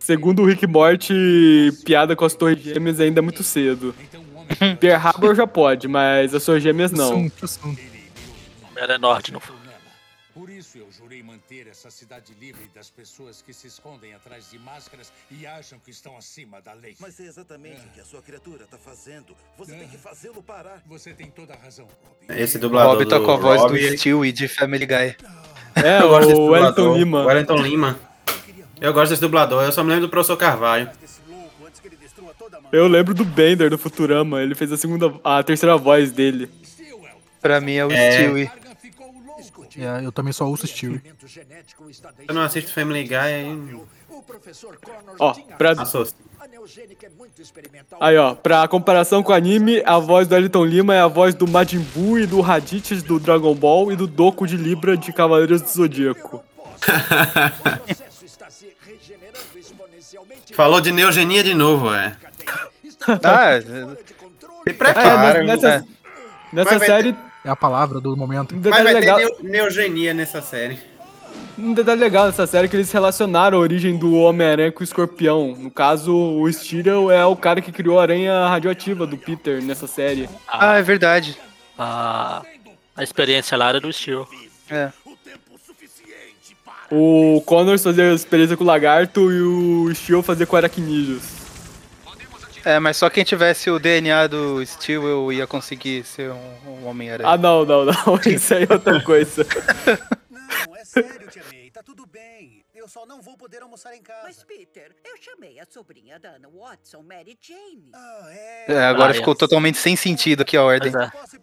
Segundo 0.00 0.42
o 0.42 0.46
Rick 0.46 0.66
Morty, 0.66 1.72
piada 1.84 2.14
com 2.14 2.24
as 2.24 2.34
torres 2.34 2.62
gêmeas 2.62 3.00
ainda 3.00 3.20
é 3.20 3.22
muito 3.22 3.42
cedo. 3.42 3.94
Pearl 4.78 5.06
Harbor 5.06 5.34
já 5.34 5.46
pode, 5.46 5.88
mas 5.88 6.34
as 6.34 6.44
torres 6.44 6.62
gêmeas 6.62 6.92
não. 6.92 7.30
Era 8.76 8.98
Nord, 8.98 9.32
não 9.32 9.40
Por 9.40 9.63
jurei 11.14 11.22
manter 11.22 11.68
essa 11.68 11.90
cidade 11.90 12.34
livre 12.40 12.68
das 12.74 12.90
pessoas 12.90 13.40
que 13.40 13.52
se 13.52 13.68
escondem 13.68 14.14
atrás 14.14 14.50
de 14.50 14.58
máscaras 14.58 15.12
e 15.30 15.46
acham 15.46 15.78
que 15.78 15.90
estão 15.90 16.16
acima 16.16 16.60
da 16.60 16.72
lei. 16.72 16.96
Mas 16.98 17.20
é 17.20 17.24
exatamente 17.24 17.80
o 17.86 17.90
que 17.90 18.00
a 18.00 18.04
sua 18.04 18.20
criatura 18.20 18.66
tá 18.68 18.76
fazendo. 18.76 19.36
Você 19.56 19.74
tem 19.74 19.88
que 19.88 19.96
fazê-lo 19.96 20.42
parar. 20.42 20.82
Você 20.86 21.12
tem 21.12 21.30
toda 21.30 21.54
a 21.54 21.56
razão. 21.56 21.86
Esse 22.28 22.56
O 22.56 22.60
dublador 22.60 22.94
Rob 22.96 23.08
tá 23.08 23.20
com 23.20 23.30
a 23.30 23.36
voz 23.36 23.60
Rob, 23.60 23.78
do 23.78 23.98
Stewie 23.98 24.32
de 24.32 24.48
Family 24.48 24.86
Guy. 24.86 25.16
É, 25.76 26.00
eu 26.02 26.08
gosto 26.08 26.28
desse 26.28 26.40
o 26.40 26.44
dublador. 26.44 26.50
Wellington 26.50 26.96
Lima. 26.96 27.24
Wellington 27.24 27.56
Lima. 27.58 28.00
Eu 28.80 28.92
gosto 28.92 29.10
desse 29.10 29.22
dublador, 29.22 29.62
eu 29.62 29.72
só 29.72 29.82
me 29.84 29.90
lembro 29.90 30.06
do 30.08 30.10
professor 30.10 30.36
Carvalho. 30.36 30.90
Eu 32.72 32.88
lembro 32.88 33.14
do 33.14 33.24
Bender 33.24 33.70
do 33.70 33.78
Futurama, 33.78 34.42
ele 34.42 34.54
fez 34.54 34.72
a 34.72 34.76
segunda, 34.76 35.14
a 35.22 35.42
terceira 35.44 35.76
voz 35.76 36.10
dele. 36.10 36.50
Pra 37.40 37.60
mim 37.60 37.74
é 37.74 37.86
o 37.86 37.92
É. 37.92 38.12
Stewie. 38.12 38.50
É, 39.76 40.04
eu 40.04 40.12
também 40.12 40.32
só 40.32 40.46
ouço 40.46 40.66
Stewie. 40.66 41.02
Eu 42.28 42.34
não 42.34 42.42
assisto 42.42 42.72
Family 42.72 43.04
Guy 43.04 43.16
aí. 43.16 43.80
Ó, 45.18 45.34
pra... 45.58 45.74
Passou. 45.74 46.06
Aí, 48.00 48.16
ó, 48.16 48.34
pra 48.34 48.68
comparação 48.68 49.22
com 49.22 49.32
o 49.32 49.34
anime, 49.34 49.82
a 49.84 49.98
voz 49.98 50.28
do 50.28 50.36
Elton 50.36 50.64
Lima 50.64 50.94
é 50.94 51.00
a 51.00 51.08
voz 51.08 51.34
do 51.34 51.48
Majin 51.48 51.80
Buu 51.94 52.18
e 52.18 52.26
do 52.26 52.40
Raditz 52.40 53.02
do 53.02 53.18
Dragon 53.18 53.54
Ball 53.54 53.92
e 53.92 53.96
do 53.96 54.06
Doku 54.06 54.46
de 54.46 54.56
Libra 54.56 54.96
de 54.96 55.12
Cavaleiros 55.12 55.62
do 55.62 55.68
Zodíaco. 55.68 56.44
Falou 60.54 60.80
de 60.80 60.92
neogenia 60.92 61.42
de 61.42 61.54
novo, 61.54 61.92
é. 61.92 62.16
Ah, 63.22 63.60
Se 64.66 64.72
prepara. 64.74 65.40
É, 65.40 65.42
nessa, 65.42 65.84
nessa 66.52 66.70
Mas 66.70 66.78
vai 66.78 66.86
série, 66.86 67.16
É 67.44 67.50
a 67.50 67.56
palavra 67.56 68.00
do 68.00 68.16
momento. 68.16 68.54
um 68.54 68.60
Mas 68.62 68.82
vai 68.82 68.94
legal, 68.94 69.18
ter 69.18 69.24
neo- 69.24 69.36
neogenia 69.42 70.14
nessa 70.14 70.40
série. 70.40 70.78
um 71.58 71.74
detalhe 71.74 72.00
legal 72.00 72.26
nessa 72.26 72.46
série 72.46 72.66
é 72.66 72.68
que 72.68 72.76
eles 72.76 72.90
relacionaram 72.90 73.58
a 73.58 73.60
origem 73.60 73.96
do 73.96 74.14
Homem-Aranha 74.14 74.72
com 74.72 74.80
o 74.80 74.84
Escorpião. 74.84 75.54
No 75.56 75.70
caso, 75.70 76.14
o 76.16 76.50
Steel 76.52 77.10
é 77.10 77.24
o 77.26 77.36
cara 77.36 77.60
que 77.60 77.70
criou 77.70 77.98
a 77.98 78.02
aranha 78.02 78.48
radioativa 78.48 79.06
do 79.06 79.18
Peter 79.18 79.62
nessa 79.62 79.86
série. 79.86 80.28
Ah, 80.48 80.78
é 80.78 80.82
verdade. 80.82 81.36
A, 81.78 82.42
a 82.96 83.02
experiência 83.02 83.56
lá 83.58 83.68
era 83.68 83.80
do 83.80 83.92
Steel. 83.92 84.26
É. 84.70 84.90
O 86.90 87.42
Connors 87.46 87.82
fazia 87.82 88.12
experiência 88.12 88.56
com 88.56 88.62
o 88.62 88.66
lagarto 88.66 89.30
e 89.32 89.40
o 89.42 89.94
Steel 89.94 90.22
fazia 90.22 90.46
com 90.46 90.56
aracnídeos. 90.56 91.22
É, 92.64 92.78
mas 92.78 92.96
só 92.96 93.10
quem 93.10 93.24
tivesse 93.24 93.70
o 93.70 93.78
DNA 93.78 94.26
do 94.26 94.64
Steel 94.66 95.06
eu 95.06 95.32
ia 95.32 95.46
conseguir 95.46 96.04
ser 96.04 96.30
um, 96.30 96.54
um 96.66 96.86
Homem-Aranha. 96.86 97.28
Ah, 97.30 97.36
não, 97.36 97.64
não, 97.64 97.84
não. 97.84 97.94
Isso 98.26 98.54
aí 98.54 98.66
é 98.68 98.72
outra 98.72 99.02
coisa. 99.02 99.46
Não, 100.30 100.76
é 100.76 100.84
sério, 100.84 101.28
Tia 101.30 101.42
May. 101.52 101.70
Tá 101.70 101.82
tudo 101.82 102.06
bem. 102.06 102.64
Eu 102.74 102.88
só 102.88 103.06
não 103.06 103.22
vou 103.22 103.36
poder 103.36 103.62
almoçar 103.62 103.94
em 103.96 104.02
casa. 104.02 104.20
Mas, 104.24 104.42
Peter, 104.44 104.94
eu 105.04 105.14
chamei 105.20 105.58
a 105.58 105.64
sobrinha 105.68 106.18
da 106.18 106.36
Anna 106.36 106.48
Watson, 106.54 107.02
Mary 107.02 107.36
Jane. 107.40 107.90
Ah, 107.94 108.26
é. 108.30 108.72
É, 108.72 108.84
agora 108.84 109.12
Ah, 109.12 109.16
é. 109.16 109.18
ficou 109.18 109.34
totalmente 109.34 109.78
sem 109.78 109.96
sentido 109.96 110.42
aqui 110.42 110.56
a 110.56 110.62
ordem. 110.62 110.92
Mas 110.92 111.10
é. 111.12 111.38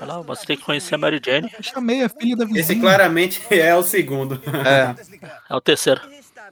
Olha 0.00 0.12
lá, 0.14 0.20
você 0.22 0.46
tem 0.46 0.56
que 0.56 0.64
conhecer 0.64 0.94
a 0.94 0.98
Mary 0.98 1.20
Jane. 1.24 1.52
Eu 1.56 1.62
chamei 1.62 2.02
a 2.04 2.08
filha 2.08 2.36
da 2.36 2.44
vizinha. 2.44 2.60
Esse 2.62 2.80
claramente 2.80 3.42
é 3.54 3.74
o 3.74 3.82
segundo. 3.82 4.40
É. 4.66 4.94
É 5.50 5.54
o 5.54 5.60
terceiro. 5.60 6.00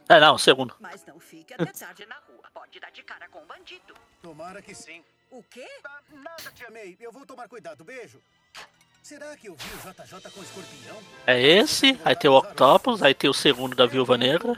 É, 0.08 0.18
não, 0.20 0.34
o 0.34 0.38
segundo. 0.38 0.74
Mas 0.80 1.04
não 1.06 1.20
fique 1.20 1.54
até 1.54 1.66
tarde 1.66 2.04
na 2.06 2.16
rua. 2.16 2.29
Pode 2.70 2.78
dar 2.78 2.92
de 2.92 3.02
cara 3.02 3.28
com 3.28 3.40
um 3.40 3.46
bandido. 3.46 3.94
Tomara 4.22 4.62
que 4.62 4.72
sim. 4.76 5.02
O 5.28 5.42
quê? 5.42 5.66
Ah, 5.82 6.00
nada, 6.12 6.52
Tia 6.54 6.70
May. 6.70 6.96
Eu 7.00 7.10
vou 7.10 7.26
tomar 7.26 7.48
cuidado. 7.48 7.82
Beijo. 7.82 8.22
Será 9.02 9.36
que 9.36 9.48
eu 9.48 9.56
vi 9.56 9.64
o 9.74 9.92
JJ 9.92 10.30
com 10.30 10.38
o 10.38 10.42
escorpião? 10.44 11.02
É 11.26 11.42
esse, 11.42 12.00
aí 12.04 12.14
tem 12.14 12.30
o 12.30 12.34
Octopus, 12.38 13.02
aí 13.02 13.12
tem 13.12 13.28
o 13.28 13.34
segundo 13.34 13.74
da 13.74 13.86
Viúva 13.86 14.16
Negra, 14.16 14.52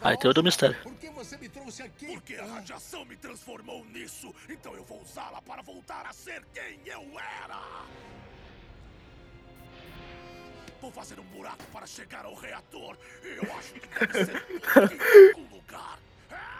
aí 0.00 0.16
tem 0.16 0.30
o 0.30 0.32
do 0.32 0.42
Mistério. 0.42 0.78
Porque 0.82 2.36
a 2.36 2.46
radiação 2.46 3.04
me 3.04 3.18
transformou 3.18 3.84
nisso, 3.84 4.34
então 4.48 4.74
eu 4.74 4.84
vou 4.84 5.02
usá-la 5.02 5.42
para 5.42 5.60
voltar 5.60 6.06
a 6.06 6.12
ser 6.14 6.42
quem 6.54 6.80
eu 6.86 7.02
era. 7.44 7.60
Vou 10.80 10.90
fazer 10.90 11.20
um 11.20 11.24
buraco 11.24 11.64
para 11.66 11.86
chegar 11.86 12.24
ao 12.24 12.34
reator. 12.34 12.96
Eu 13.22 13.52
acho 13.56 13.74
que 13.74 13.88
deve 13.88 14.24
ser 14.24 14.60
por 14.60 14.84
aqui 14.84 14.94
em 14.94 15.28
algum 15.28 15.54
lugar. 15.54 15.98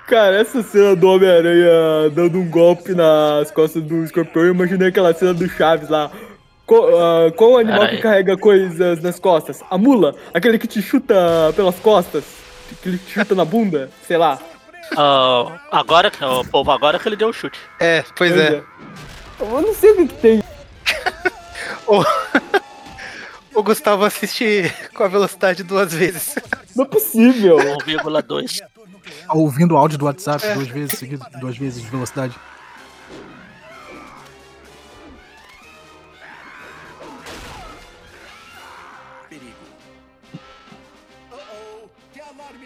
Cara, 0.09 0.37
essa 0.41 0.63
cena 0.63 0.97
do 0.97 1.07
Homem-Aranha 1.11 2.09
dando 2.15 2.39
um 2.39 2.49
golpe 2.49 2.95
nas 2.95 3.51
costas 3.51 3.83
do 3.83 4.05
escorpião, 4.05 4.45
eu 4.45 4.55
imaginei 4.55 4.89
aquela 4.89 5.13
cena 5.13 5.35
do 5.35 5.47
Chaves 5.49 5.91
lá. 5.91 6.11
Qual, 6.67 6.89
ah, 6.99 7.31
qual 7.33 7.53
o 7.53 7.57
animal 7.59 7.89
que 7.89 7.99
carrega 7.99 8.37
coisas 8.37 9.03
nas 9.03 9.19
costas? 9.19 9.63
A 9.71 9.77
mula? 9.77 10.15
Aquele 10.33 10.59
que 10.59 10.67
te 10.67 10.81
chuta 10.81 11.15
pelas 11.55 11.75
costas? 11.77 12.25
Que 12.83 12.97
te 12.97 13.13
chuta 13.13 13.35
na 13.35 13.45
bunda? 13.45 13.91
Sei 14.07 14.17
lá. 14.17 14.39
Ah, 14.97 15.59
agora, 15.71 16.11
que- 16.11 16.25
o 16.25 16.45
povo 16.45 16.71
agora 16.71 16.99
que 16.99 17.07
ele 17.07 17.17
deu 17.17 17.29
o 17.29 17.33
chute. 17.33 17.59
É, 17.79 18.03
pois 18.17 18.35
é. 18.35 18.63
Eu 19.41 19.61
não 19.61 19.75
sei 19.75 19.91
o 19.91 19.97
que, 19.97 20.07
que 20.09 20.15
tem. 20.15 20.43
O... 21.87 22.03
o 23.61 23.63
Gustavo 23.63 24.05
assiste 24.05 24.71
com 24.95 25.05
a 25.05 25.09
velocidade 25.09 25.63
duas 25.63 25.93
vezes. 25.93 26.35
Não 26.77 26.85
é 26.85 26.89
possível. 26.89 27.57
1,2. 27.57 28.61
Ouvindo 29.31 29.75
o 29.75 29.77
áudio 29.77 29.99
do 29.99 30.05
WhatsApp 30.07 30.55
duas 30.55 30.69
vezes 30.69 30.99
seguido, 30.99 31.25
duas 31.41 31.57
vezes 31.57 31.83
de 31.83 31.89
velocidade. 31.89 32.39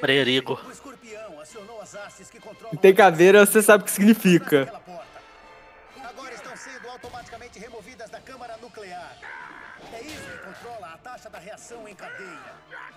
Perigo. 0.00 0.60
O 0.66 0.72
escorpião 0.72 1.40
acionou 1.40 1.80
as 1.80 1.94
hastes 1.94 2.28
que 2.28 2.40
controlam 2.40 2.76
tem 2.76 2.92
caveira, 2.92 3.46
você 3.46 3.62
sabe 3.62 3.84
o 3.84 3.86
que 3.86 3.92
significa. 3.92 4.62
Agora 6.04 6.34
estão 6.34 6.56
sendo 6.56 6.88
automaticamente 6.88 7.60
removidas 7.60 8.10
da 8.10 8.18
câmara 8.18 8.56
nuclear. 8.60 9.16
É 9.92 10.02
isso 10.02 10.22
que 10.22 10.38
controla 10.38 10.94
a 10.94 10.98
taxa 10.98 11.30
da 11.30 11.38
reação 11.38 11.86
em 11.86 11.94
cadeia. 11.94 12.52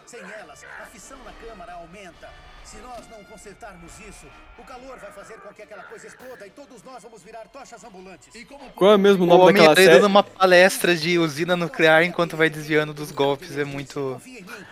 Sem 0.08 0.20
elas, 0.22 0.66
a 0.82 0.86
fissão 0.88 1.20
na 1.24 1.32
câmara 1.34 1.74
aumenta. 1.74 2.28
Se 2.66 2.78
nós 2.78 3.08
não 3.12 3.24
consertarmos 3.26 3.92
isso, 4.10 4.26
o 4.58 4.64
calor 4.64 4.98
vai 4.98 5.12
fazer 5.12 5.36
com 5.36 5.54
que 5.54 5.62
aquela 5.62 5.84
coisa 5.84 6.08
exploda 6.08 6.48
e 6.48 6.50
todos 6.50 6.82
nós 6.84 7.02
vamos 7.04 7.22
virar 7.22 7.42
tochas 7.54 7.84
ambulantes. 7.84 8.34
E 8.34 8.44
como 8.44 8.68
Qual 8.72 8.94
é 8.94 8.98
mesmo 8.98 9.24
o 9.24 9.28
O 9.28 9.30
nome 9.30 9.46
daquela 9.54 9.66
Homem-Aranha 9.68 9.86
série? 9.88 10.00
dando 10.02 10.08
uma 10.12 10.24
palestra 10.24 10.96
de 10.96 11.20
usina 11.20 11.56
nuclear 11.56 12.04
enquanto 12.04 12.36
vai 12.36 12.50
desviando 12.50 12.92
dos 12.92 13.12
golpes 13.12 13.56
é 13.56 13.64
muito. 13.64 14.20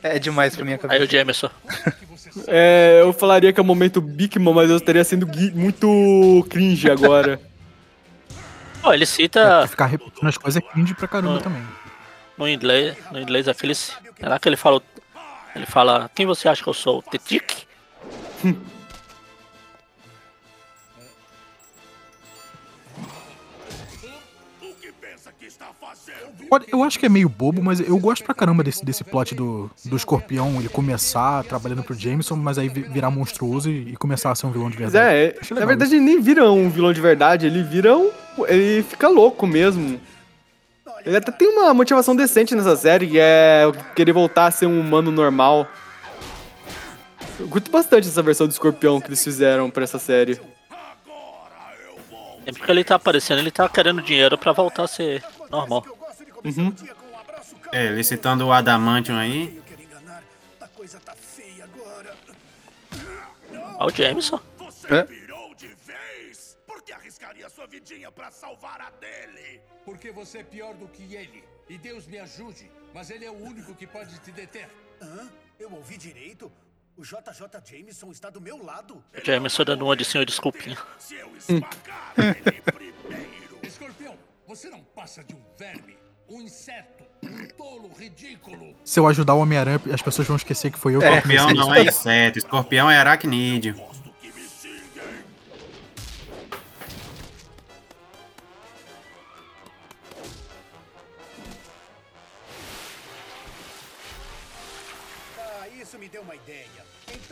É 0.02 0.18
demais 0.18 0.56
pra 0.56 0.66
minha 0.66 0.76
Aí 0.78 0.82
cabeça. 0.82 1.04
o 1.04 1.08
Jameson. 1.08 1.50
É, 2.48 3.00
eu 3.02 3.14
falaria 3.14 3.54
que 3.54 3.60
é 3.60 3.64
o 3.64 3.66
momento 3.66 4.02
Bigman, 4.02 4.54
mas 4.56 4.72
eu 4.72 4.78
estaria 4.78 5.04
sendo 5.04 5.28
muito 5.54 6.46
cringe 6.50 6.90
agora. 6.90 7.40
Pô, 8.82 8.92
ele 8.92 9.06
cita 9.06 9.68
Ficar 9.68 9.86
repetindo 9.86 10.28
as 10.28 10.38
coisas 10.38 10.62
é 10.62 10.66
cringe 10.66 10.94
pra 10.96 11.08
caramba 11.08 11.38
Ah. 11.38 11.42
também. 11.44 11.64
no 12.38 12.50
inglês, 12.50 12.98
no 13.12 13.20
inglês 13.22 13.48
aquele. 13.48 13.76
Será 13.76 14.40
que 14.40 14.50
ele 14.50 14.58
falou. 14.58 14.82
Ele 15.56 15.68
fala, 15.68 16.10
quem 16.16 16.26
você 16.26 16.50
acha 16.50 16.64
que 16.64 16.68
eu 16.70 16.74
sou? 16.74 17.00
Tetic? 17.04 17.68
Eu 26.68 26.84
acho 26.84 27.00
que 27.00 27.06
é 27.06 27.10
meio 27.10 27.28
bobo, 27.28 27.62
mas 27.64 27.80
eu 27.80 27.98
gosto 27.98 28.24
pra 28.24 28.34
caramba 28.34 28.64
desse, 28.64 28.84
desse 28.86 29.04
plot 29.04 29.34
do, 29.36 29.70
do 29.86 29.96
escorpião, 29.96 30.56
ele 30.60 30.70
começar 30.70 31.44
trabalhando 31.44 31.84
pro 31.84 31.94
Jameson, 31.96 32.36
mas 32.36 32.58
aí 32.58 32.70
vi- 32.70 32.84
virar 32.84 33.10
monstruoso 33.10 33.70
e, 33.70 33.92
e 33.94 33.96
começar 33.96 34.32
a 34.32 34.36
ser 34.36 34.46
um 34.46 34.52
vilão 34.52 34.70
de 34.70 34.78
verdade. 34.78 35.14
é, 35.14 35.36
Acho 35.40 35.54
na 35.56 35.66
verdade 35.66 35.96
ele 35.96 36.04
nem 36.06 36.22
vira 36.22 36.50
um 36.52 36.70
vilão 36.70 36.94
de 36.94 37.02
verdade, 37.02 37.48
ele 37.48 37.64
vira 37.64 37.98
um. 37.98 38.12
Ele 38.48 38.84
fica 38.84 39.08
louco 39.08 39.46
mesmo. 39.48 40.00
Ele 41.06 41.18
até 41.18 41.32
tem 41.32 41.48
uma 41.50 41.74
motivação 41.74 42.16
decente 42.16 42.56
nessa 42.56 42.76
série, 42.76 43.08
que 43.08 43.20
é 43.20 43.64
querer 43.96 44.12
voltar 44.14 44.46
a 44.48 44.52
ser 44.52 44.68
um 44.68 44.80
humano 44.80 45.12
normal. 45.12 45.68
Eu 47.44 47.50
curto 47.50 47.70
bastante 47.70 48.08
essa 48.08 48.22
versão 48.22 48.48
do 48.48 48.52
escorpião 48.52 49.02
que 49.02 49.08
eles 49.08 49.22
fizeram 49.22 49.70
pra 49.70 49.84
essa 49.84 50.00
série. 50.00 50.36
Sempre 52.46 52.64
que 52.64 52.72
ele 52.72 52.86
tá 52.86 52.96
aparecendo, 52.96 53.40
ele 53.40 53.52
tá 53.52 53.68
querendo 53.68 54.02
dinheiro 54.02 54.38
pra 54.38 54.54
voltar 54.54 54.84
a 54.84 54.88
ser 54.88 55.22
normal. 55.50 55.86
Uhum. 56.42 56.74
É, 57.74 57.88
ele 57.88 58.02
citando 58.02 58.48
o 58.48 58.54
Adamantium 58.54 59.18
aí. 59.18 59.62
Olha 63.78 63.88
o 63.88 63.90
Jameson. 63.94 64.40
É? 64.90 65.04
Por 66.66 66.82
que 66.82 66.94
arriscaria 66.94 67.50
sua 67.50 67.68
vidinha 67.68 68.10
pra 68.10 68.32
salvar 68.32 68.80
a 68.80 68.90
dele? 68.92 69.60
Porque 69.84 70.14
você 70.14 70.38
é 70.38 70.44
pior 70.44 70.74
do 70.76 70.88
que 70.88 71.14
ele. 71.14 71.44
E 71.70 71.78
Deus 71.78 72.08
me 72.08 72.20
ajude, 72.20 72.72
mas 72.94 73.10
ele 73.10 73.26
é 73.26 73.30
o 73.30 73.38
único 73.38 73.76
que 73.76 73.86
pode 73.86 74.18
te 74.20 74.32
deter. 74.32 74.70
Hã? 75.02 75.30
Eu 75.60 75.74
ouvi 75.74 75.98
direito? 75.98 76.50
O 76.96 77.02
JJ 77.04 77.48
Jameson 77.66 78.12
está 78.12 78.30
do 78.30 78.40
meu 78.40 78.64
lado? 78.64 79.04
Jameson 79.24 79.64
dando 79.64 79.84
uma 79.86 79.96
de 79.96 80.06
senhor 80.06 80.26
desculpinha. 80.26 80.78
Escorpião, 83.64 84.16
você 84.48 84.70
não 84.70 84.84
passa 84.84 85.24
de 85.24 85.34
um 85.34 85.42
verme, 85.58 85.98
um 86.30 86.40
inseto, 86.42 87.04
um 87.24 87.48
tolo 87.58 87.92
ridículo. 87.98 88.76
Se 88.86 89.00
eu 89.00 89.08
ajudar 89.08 89.34
o 89.34 89.40
Homem-Aranha, 89.40 89.82
as 89.92 90.02
pessoas 90.04 90.28
vão 90.28 90.38
esquecer 90.38 90.72
que 90.72 90.78
foi 90.78 90.96
eu 90.96 91.00
que 91.00 91.06
Escorpião 91.08 91.48
comecei 91.48 91.68
não 91.68 91.76
isso. 91.76 91.80
é 91.80 91.84
inseto, 91.90 92.38
escorpião 92.38 92.92
é 92.92 92.98
aracnídeo. 92.98 93.76
Ah, 105.38 105.68
isso 105.70 105.98
me 106.00 106.08
deu 106.10 106.22
uma 106.22 106.36
ideia. 106.36 106.73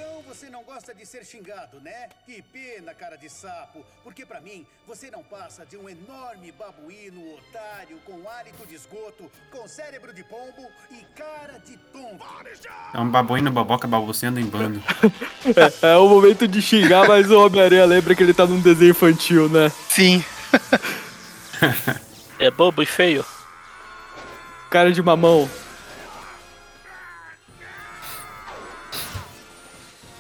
Então 0.02 0.24
você 0.28 0.50
não 0.50 0.64
gosta 0.64 0.96
de 0.96 1.06
ser 1.06 1.24
xingado, 1.24 1.80
né? 1.80 2.10
Que 2.26 2.42
pena, 2.42 2.92
cara 2.92 3.16
de 3.16 3.30
sapo. 3.30 3.86
Porque 4.04 4.26
pra 4.26 4.42
mim, 4.42 4.66
você 4.88 5.12
não 5.12 5.22
passa 5.22 5.64
de 5.64 5.78
um 5.78 5.88
enorme 5.88 6.52
babuíno 6.54 7.36
otário 7.36 8.00
com 8.04 8.28
hálito 8.28 8.66
de 8.66 8.74
esgoto, 8.74 9.32
com 9.52 9.68
cérebro 9.68 10.12
de 10.12 10.24
pombo 10.24 10.68
e 10.90 11.06
cara 11.16 11.60
de 11.60 11.78
tonto. 11.94 12.26
É 12.96 13.00
um 13.00 13.12
babuíno 13.12 13.52
boboca 13.52 13.88
balbuciando 13.88 14.40
em 14.40 14.46
bando. 14.46 14.82
É, 15.84 15.92
é 15.92 15.98
o 15.98 16.10
momento 16.10 16.48
de 16.48 16.62
xingar, 16.64 17.08
mas 17.08 17.30
o 17.30 17.46
Homem-Aranha 17.46 17.86
lembra 17.86 18.16
que 18.16 18.24
ele 18.24 18.34
tá 18.34 18.48
num 18.48 18.60
desenho 18.60 18.92
infantil, 18.92 19.48
né? 19.50 19.72
Sim. 19.88 20.24
É 22.40 22.50
bobo 22.50 22.82
e 22.82 22.88
feio. 22.88 23.24
Cara 24.72 24.92
de 24.92 25.00
mamão. 25.00 25.48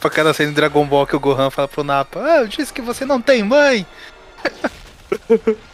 Pra 0.01 0.09
cada 0.09 0.33
cena 0.33 0.49
de 0.49 0.55
Dragon 0.55 0.85
Ball 0.85 1.05
que 1.05 1.15
o 1.15 1.19
Gohan 1.19 1.51
fala 1.51 1.67
pro 1.67 1.83
Nappa, 1.83 2.19
ah, 2.21 2.37
eu 2.39 2.47
disse 2.47 2.73
que 2.73 2.81
você 2.81 3.05
não 3.05 3.21
tem 3.21 3.43
mãe. 3.43 3.85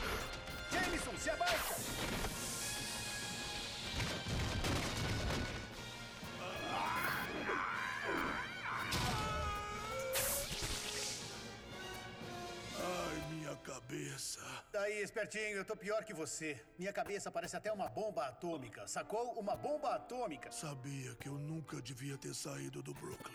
espertinho, 15.17 15.57
eu 15.57 15.65
tô 15.65 15.75
pior 15.75 16.03
que 16.03 16.13
você. 16.13 16.59
Minha 16.77 16.93
cabeça 16.93 17.31
parece 17.31 17.57
até 17.57 17.71
uma 17.71 17.89
bomba 17.89 18.27
atômica, 18.27 18.87
sacou? 18.87 19.31
Uma 19.33 19.55
bomba 19.55 19.95
atômica. 19.95 20.51
Sabia 20.51 21.15
que 21.15 21.27
eu 21.27 21.33
nunca 21.33 21.81
devia 21.81 22.17
ter 22.17 22.35
saído 22.35 22.83
do 22.83 22.93
Brooklyn. 22.93 23.33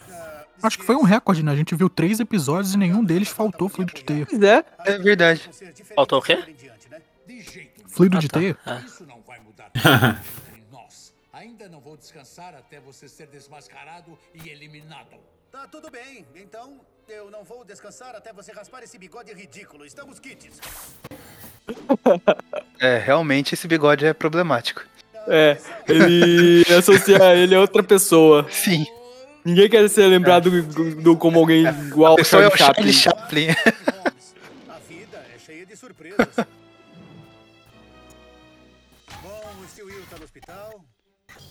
Acho 0.62 0.78
que 0.78 0.84
foi 0.84 0.94
um 0.94 1.02
recorde, 1.02 1.42
né? 1.42 1.50
A 1.50 1.56
gente 1.56 1.74
viu 1.74 1.90
três 1.90 2.20
episódios 2.20 2.74
e 2.74 2.78
nenhum 2.78 3.04
deles 3.04 3.28
faltou 3.28 3.68
fluido 3.68 3.92
de 3.92 4.04
teia. 4.04 4.24
Pois 4.26 4.40
é. 4.42 4.64
É 4.78 4.98
verdade. 4.98 5.50
Faltou 5.94 6.20
o 6.20 6.22
quê? 6.22 6.36
Fluido 7.88 8.16
Ah, 8.16 8.20
de 8.20 8.28
tá. 8.28 8.38
teia? 8.38 8.56
Ah. 8.64 8.78
Isso 8.86 9.04
não 9.04 9.20
vai 9.22 9.40
mudar 9.40 9.70
nada 9.84 10.20
entre 10.48 10.64
nós. 10.70 11.12
Ainda 11.32 11.68
não 11.68 11.80
vou 11.80 11.96
descansar 11.96 12.54
até 12.54 12.78
você 12.78 13.08
ser 13.08 13.26
desmascarado 13.26 14.16
e 14.32 14.48
eliminado. 14.48 15.16
Tá 15.50 15.66
tudo 15.66 15.90
bem. 15.90 16.24
Então, 16.36 16.80
eu 17.08 17.30
não 17.30 17.42
vou 17.44 17.64
descansar 17.64 18.14
até 18.14 18.32
você 18.32 18.52
raspar 18.52 18.82
esse 18.84 18.96
bigode 18.96 19.32
ridículo. 19.34 19.84
Estamos 19.84 20.18
quites. 20.20 20.60
É, 22.80 22.98
realmente 22.98 23.54
esse 23.54 23.66
bigode 23.68 24.04
é 24.04 24.12
problemático. 24.12 24.82
É, 25.28 25.56
ele 25.88 26.64
associa 26.76 27.34
ele 27.36 27.54
a 27.54 27.60
outra 27.60 27.82
pessoa. 27.82 28.46
Sim. 28.50 28.84
Ninguém 29.44 29.68
quer 29.68 29.88
ser 29.88 30.06
lembrado 30.06 30.50
do, 30.62 30.94
do- 31.02 31.16
como 31.16 31.38
alguém 31.38 31.64
igual 31.66 32.08
A 32.08 32.10
ao 32.12 32.16
pessoa 32.16 32.44
é 32.44 32.56
Charlie 32.56 32.90
o 32.90 32.92
Chaplin. 32.92 33.48
Charlie 33.52 33.54
Chaplin. 33.54 33.92
A 34.68 34.78
vida 34.88 35.24
é 35.34 35.38
cheia 35.38 35.66
de 35.66 35.76
surpresas. 35.76 36.28
Bom, 39.22 39.40
o 39.62 39.68
Steel 39.68 39.86
Will 39.86 40.02
tá 40.10 40.16
no 40.18 40.24
hospital. 40.24 40.84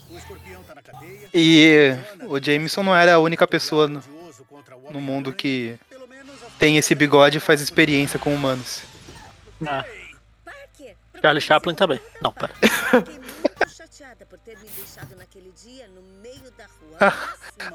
O 0.10 0.18
escorpião 0.18 0.64
tá 0.64 0.76
na 0.76 0.82
cadeia. 0.82 1.30
E 1.34 1.96
o 2.28 2.40
Jameson 2.44 2.84
não 2.84 2.96
era 2.96 3.14
a 3.16 3.20
única 3.20 3.48
pessoa 3.48 3.88
no, 3.88 4.02
no 4.92 5.00
mundo 5.02 5.32
que 5.34 5.76
tem 6.60 6.78
esse 6.78 6.94
bigode 6.96 7.38
e 7.38 7.42
faz 7.42 7.62
experiência 7.62 8.20
com 8.20 8.34
humanos. 8.34 8.82
Ah. 9.66 9.86
Charlie 11.22 11.42
Chaplin 11.42 11.76
também. 11.76 12.00
Não, 12.22 12.32
pera. 12.32 12.54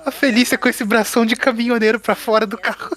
A 0.04 0.10
Felícia 0.10 0.58
com 0.58 0.68
esse 0.68 0.84
bração 0.84 1.24
de 1.24 1.36
caminhoneiro 1.36 1.98
pra 2.00 2.14
fora 2.14 2.46
do 2.46 2.58
carro. 2.58 2.90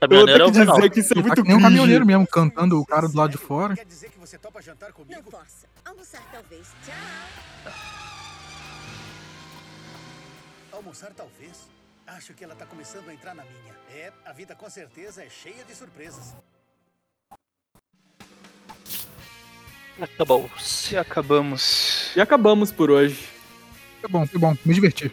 Caminhoneiro 0.00 0.42
é 0.42 0.46
o 0.46 0.48
Eu 0.48 0.52
tenho 0.52 0.52
que 0.52 0.58
Venal. 0.60 0.76
dizer 0.76 0.90
que 0.90 1.00
isso 1.00 1.12
é 1.12 1.22
muito 1.22 1.42
nem 1.42 1.56
um 1.56 1.60
caminhoneiro 1.60 2.06
mesmo, 2.06 2.26
cantando 2.26 2.80
o 2.80 2.86
cara 2.86 3.08
do 3.08 3.16
lado 3.16 3.30
de 3.32 3.38
fora. 3.38 3.74
Não 3.74 5.22
posso. 5.24 5.66
Almoçar 5.84 6.22
talvez. 6.30 6.68
Tchau. 6.84 7.72
Almoçar 10.72 11.12
talvez. 11.16 11.68
Acho 12.06 12.32
que 12.32 12.44
ela 12.44 12.54
tá 12.54 12.64
começando 12.64 13.08
a 13.08 13.14
entrar 13.14 13.34
na 13.34 13.42
minha. 13.44 13.74
É, 13.90 14.12
a 14.24 14.32
vida 14.32 14.54
com 14.54 14.70
certeza 14.70 15.24
é 15.24 15.28
cheia 15.28 15.64
de 15.64 15.74
surpresas. 15.74 16.34
Acabou. 20.00 20.48
E 20.90 20.96
acabamos. 20.96 22.12
E 22.16 22.20
acabamos 22.20 22.70
por 22.70 22.90
hoje. 22.90 23.28
Foi 24.00 24.10
bom, 24.10 24.26
foi 24.26 24.40
bom. 24.40 24.56
Me 24.64 24.74
diverti. 24.74 25.12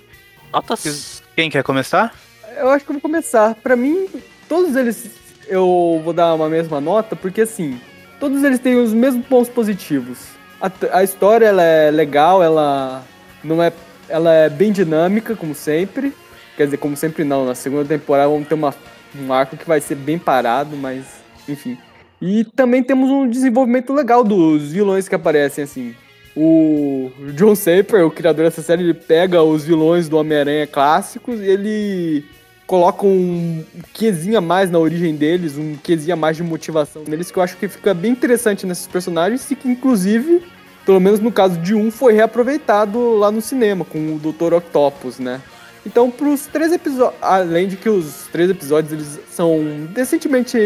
Notas. 0.53 1.23
Quem 1.35 1.49
quer 1.49 1.63
começar? 1.63 2.13
Eu 2.57 2.69
acho 2.69 2.85
que 2.85 2.91
eu 2.91 2.93
vou 2.93 3.01
começar. 3.01 3.55
Pra 3.55 3.75
mim, 3.75 4.07
todos 4.47 4.75
eles 4.75 5.09
eu 5.47 6.01
vou 6.03 6.13
dar 6.13 6.33
uma 6.33 6.49
mesma 6.49 6.81
nota, 6.81 7.15
porque 7.15 7.41
assim, 7.41 7.79
todos 8.19 8.43
eles 8.43 8.59
têm 8.59 8.75
os 8.75 8.93
mesmos 8.93 9.25
pontos 9.27 9.49
positivos. 9.49 10.19
A, 10.61 10.71
a 10.97 11.03
história 11.03 11.45
ela 11.45 11.63
é 11.63 11.91
legal, 11.91 12.41
ela 12.41 13.03
não 13.43 13.61
é, 13.61 13.71
ela 14.07 14.33
é 14.33 14.49
bem 14.49 14.71
dinâmica 14.71 15.35
como 15.35 15.53
sempre. 15.53 16.13
Quer 16.55 16.65
dizer, 16.65 16.77
como 16.77 16.95
sempre 16.95 17.23
não. 17.23 17.45
Na 17.45 17.55
segunda 17.55 17.85
temporada 17.85 18.29
vamos 18.29 18.47
ter 18.47 18.55
uma, 18.55 18.73
um 19.15 19.33
arco 19.33 19.57
que 19.57 19.67
vai 19.67 19.81
ser 19.81 19.95
bem 19.95 20.17
parado, 20.17 20.75
mas 20.77 21.05
enfim. 21.47 21.77
E 22.21 22.43
também 22.43 22.81
temos 22.81 23.09
um 23.09 23.27
desenvolvimento 23.27 23.93
legal 23.93 24.23
dos 24.23 24.71
vilões 24.71 25.07
que 25.07 25.15
aparecem 25.15 25.63
assim. 25.63 25.95
O 26.35 27.11
John 27.33 27.55
Saper, 27.55 28.05
o 28.05 28.11
criador 28.11 28.45
dessa 28.45 28.61
série, 28.61 28.83
ele 28.83 28.93
pega 28.93 29.41
os 29.41 29.63
vilões 29.63 30.09
do 30.09 30.17
Homem-Aranha 30.17 30.67
clássicos 30.67 31.39
e 31.39 31.45
ele 31.45 32.25
coloca 32.67 33.05
um 33.05 33.63
quezinho 33.93 34.37
a 34.37 34.41
mais 34.41 34.69
na 34.71 34.79
origem 34.79 35.15
deles, 35.15 35.57
um 35.57 35.75
quezinho 35.75 36.13
a 36.13 36.17
mais 36.17 36.35
de 36.35 36.43
motivação 36.43 37.03
neles, 37.07 37.31
que 37.31 37.37
eu 37.37 37.43
acho 37.43 37.57
que 37.57 37.67
fica 37.67 37.93
bem 37.93 38.11
interessante 38.11 38.65
nesses 38.65 38.87
personagens 38.87 39.49
e 39.51 39.55
que, 39.55 39.69
inclusive, 39.69 40.41
pelo 40.85 40.99
menos 40.99 41.19
no 41.19 41.31
caso 41.31 41.57
de 41.59 41.73
um, 41.73 41.91
foi 41.91 42.13
reaproveitado 42.13 43.17
lá 43.17 43.31
no 43.31 43.41
cinema, 43.41 43.85
com 43.85 44.15
o 44.15 44.19
Dr. 44.19 44.55
Octopus, 44.55 45.19
né? 45.19 45.41
Então, 45.85 46.09
pros 46.09 46.47
três 46.47 46.71
episódios, 46.73 47.21
além 47.21 47.67
de 47.67 47.77
que 47.77 47.87
os 47.87 48.27
três 48.31 48.49
episódios 48.49 48.91
eles 48.91 49.19
são 49.29 49.59
decentemente 49.91 50.57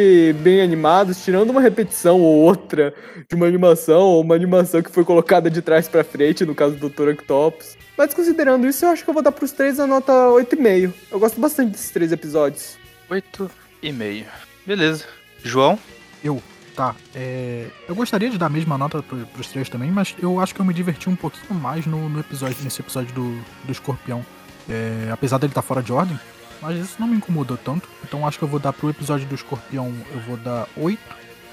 bem 0.42 0.62
animados, 0.62 1.24
tirando 1.24 1.50
uma 1.50 1.60
repetição 1.60 2.22
ou 2.22 2.38
outra 2.38 2.94
de 3.28 3.36
uma 3.36 3.46
animação, 3.46 4.00
ou 4.00 4.22
uma 4.22 4.36
animação 4.36 4.82
que 4.82 4.90
foi 4.90 5.04
colocada 5.04 5.50
de 5.50 5.62
trás 5.62 5.88
pra 5.90 6.04
frente, 6.04 6.46
no 6.46 6.56
caso 6.56 6.76
do 6.76 6.90
Dr. 6.90 7.10
Octopus. 7.10 7.78
Mas 7.98 8.14
considerando 8.14 8.66
isso, 8.66 8.86
eu 8.86 8.90
acho 8.90 9.04
que 9.04 9.10
eu 9.10 9.14
vou 9.14 9.22
dar 9.22 9.34
pros 9.34 9.52
três 9.52 9.78
a 9.78 9.86
nota 9.86 10.14
8,5. 10.14 10.94
Eu 11.12 11.20
gosto 11.20 11.40
bastante 11.42 11.72
desses 11.72 11.92
três 11.92 12.14
episódios. 12.14 12.78
8,5. 13.12 14.26
Beleza. 14.66 15.04
João? 15.44 15.78
Eu, 16.24 16.42
tá. 16.76 16.96
É, 17.14 17.66
eu 17.90 17.96
gostaria 17.96 18.30
de 18.30 18.38
dar 18.38 18.46
a 18.46 18.50
mesma 18.50 18.78
nota 18.78 19.04
pro, 19.04 19.18
pros 19.28 19.50
três 19.50 19.68
também, 19.68 19.92
mas 19.92 20.16
eu 20.22 20.40
acho 20.40 20.56
que 20.56 20.62
eu 20.62 20.66
me 20.66 20.74
diverti 20.74 21.10
um 21.10 21.16
pouquinho 21.16 21.60
mais 21.60 21.86
no, 21.86 22.08
no 22.08 22.22
episódio, 22.22 22.56
nesse 22.64 22.82
episódio 22.82 23.14
do, 23.14 23.38
do 23.66 23.72
escorpião. 23.72 24.26
É, 24.70 25.10
apesar 25.12 25.38
dele 25.38 25.52
estar 25.52 25.62
fora 25.62 25.82
de 25.82 25.92
ordem, 25.92 26.20
mas 26.62 26.78
isso 26.78 26.96
não 27.00 27.08
me 27.08 27.16
incomodou 27.18 27.58
tanto. 27.58 27.88
Então 28.04 28.28
acho 28.28 28.38
que 28.38 28.44
eu 28.44 28.48
vou 28.50 28.60
dar 28.60 28.72
pro 28.74 28.90
episódio 28.90 29.26
do 29.28 29.36
escorpião 29.36 29.94
eu 30.14 30.20
vou 30.22 30.38
dar 30.38 30.68
8. 30.78 31.00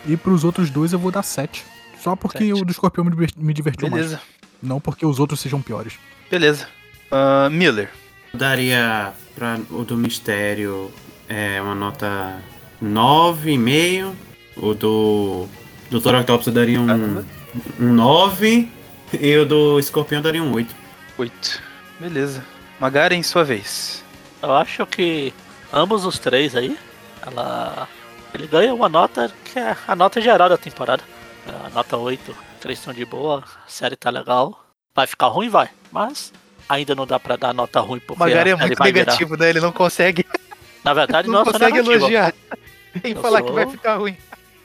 E 0.07 0.17
pros 0.17 0.45
outros 0.45 0.71
dois 0.71 0.93
eu 0.93 0.99
vou 0.99 1.11
dar 1.11 1.23
7. 1.23 1.65
Só 2.01 2.15
porque 2.15 2.39
Sete. 2.39 2.53
o 2.53 2.65
do 2.65 2.71
escorpião 2.71 3.05
me, 3.05 3.11
diver- 3.11 3.33
me 3.37 3.53
divertiu 3.53 3.89
Beleza. 3.91 4.17
mais. 4.17 4.27
Não 4.63 4.81
porque 4.81 5.05
os 5.05 5.19
outros 5.19 5.41
sejam 5.41 5.61
piores. 5.61 5.95
Beleza. 6.31 6.69
Ah, 7.11 7.49
Miller. 7.51 7.91
Eu 8.33 8.39
daria 8.39 9.13
para 9.35 9.59
o 9.71 9.83
do 9.85 9.97
mistério 9.97 10.91
é, 11.29 11.61
uma 11.61 11.75
nota 11.75 12.37
9,5. 12.83 14.13
O 14.57 14.75
do 14.75 15.47
Dr. 15.91 16.15
Octopus 16.17 16.47
eu 16.47 16.53
daria 16.53 16.81
um, 16.81 17.25
um 17.81 17.93
9. 17.93 18.69
E 19.21 19.37
o 19.37 19.45
do 19.47 19.79
escorpião 19.79 20.19
eu 20.19 20.23
daria 20.23 20.43
um 20.43 20.53
8. 20.53 20.75
8. 21.19 21.63
Beleza. 22.01 22.45
Magaren, 22.81 23.23
sua 23.23 23.45
vez. 23.45 24.05
Eu 24.43 24.53
acho 24.55 24.87
que 24.87 25.33
ambos 25.73 26.05
os 26.05 26.19
três 26.19 26.55
aí, 26.55 26.79
ela. 27.27 27.89
Ele 28.35 28.47
ganha 28.47 28.75
uma 28.75 28.89
nota 28.89 29.33
que 29.45 29.59
é 29.59 29.75
a 29.89 29.97
nota 29.97 30.21
geral 30.21 30.49
da 30.49 30.59
temporada. 30.59 31.03
É 31.47 31.67
A 31.67 31.71
nota 31.71 31.97
8. 31.97 32.37
Três 32.61 32.79
estão 32.79 32.93
de 32.93 33.05
boa, 33.05 33.43
a 33.67 33.69
série 33.71 33.97
tá 33.97 34.11
legal. 34.11 34.63
Vai 34.95 35.07
ficar 35.07 35.29
ruim, 35.29 35.49
vai. 35.49 35.71
Mas 35.91 36.33
ainda 36.69 36.95
não 36.95 37.07
dá 37.07 37.19
pra 37.19 37.37
dar 37.37 37.55
nota 37.55 37.81
ruim 37.81 38.01
porque 38.01 38.19
Magaren 38.19 38.51
é 38.51 38.57
muito 38.57 38.77
vai 38.79 38.93
virar. 38.93 39.05
negativo, 39.07 39.37
né? 39.37 39.49
Ele 39.49 39.61
não 39.61 39.73
consegue. 39.73 40.27
Na 40.85 40.93
verdade, 40.93 41.29
não 41.31 41.45
não, 41.45 41.45
consegue 41.45 41.73
negativo. 41.73 41.93
elogiar. 41.93 42.35
Tem 43.01 43.13
que 43.13 43.19
Eu 43.19 43.23
falar 43.23 43.41
que 43.43 43.47
sou- 43.49 43.55
vai 43.57 43.67
ficar 43.71 43.97
ruim. 43.97 44.17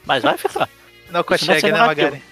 Mas 0.04 0.22
vai 0.22 0.36
ficar. 0.36 0.68
Não 1.06 1.12
não 1.14 1.20
é 1.20 1.22
consegue, 1.22 1.60
ser 1.60 1.72
né, 1.72 1.80
negativo. 1.80 2.06
Magaren? 2.06 2.22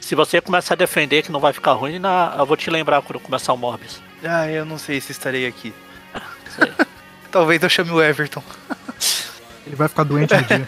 Se 0.00 0.14
você 0.14 0.40
começar 0.40 0.74
a 0.74 0.76
defender 0.76 1.22
que 1.22 1.30
não 1.32 1.40
vai 1.40 1.52
ficar 1.52 1.72
ruim, 1.72 1.98
na... 1.98 2.34
eu 2.38 2.44
vou 2.44 2.56
te 2.56 2.68
lembrar 2.68 3.00
quando 3.02 3.20
começar 3.20 3.52
o 3.52 3.56
Morbius. 3.56 4.00
Ah, 4.24 4.48
eu 4.48 4.64
não 4.64 4.78
sei 4.78 5.00
se 5.00 5.12
estarei 5.12 5.46
aqui. 5.46 5.74
Talvez 7.30 7.62
eu 7.62 7.68
chame 7.68 7.90
o 7.90 8.02
Everton. 8.02 8.42
Ele 9.66 9.76
vai 9.76 9.88
ficar 9.88 10.04
doente 10.04 10.34
no 10.34 10.42
dia. 10.42 10.66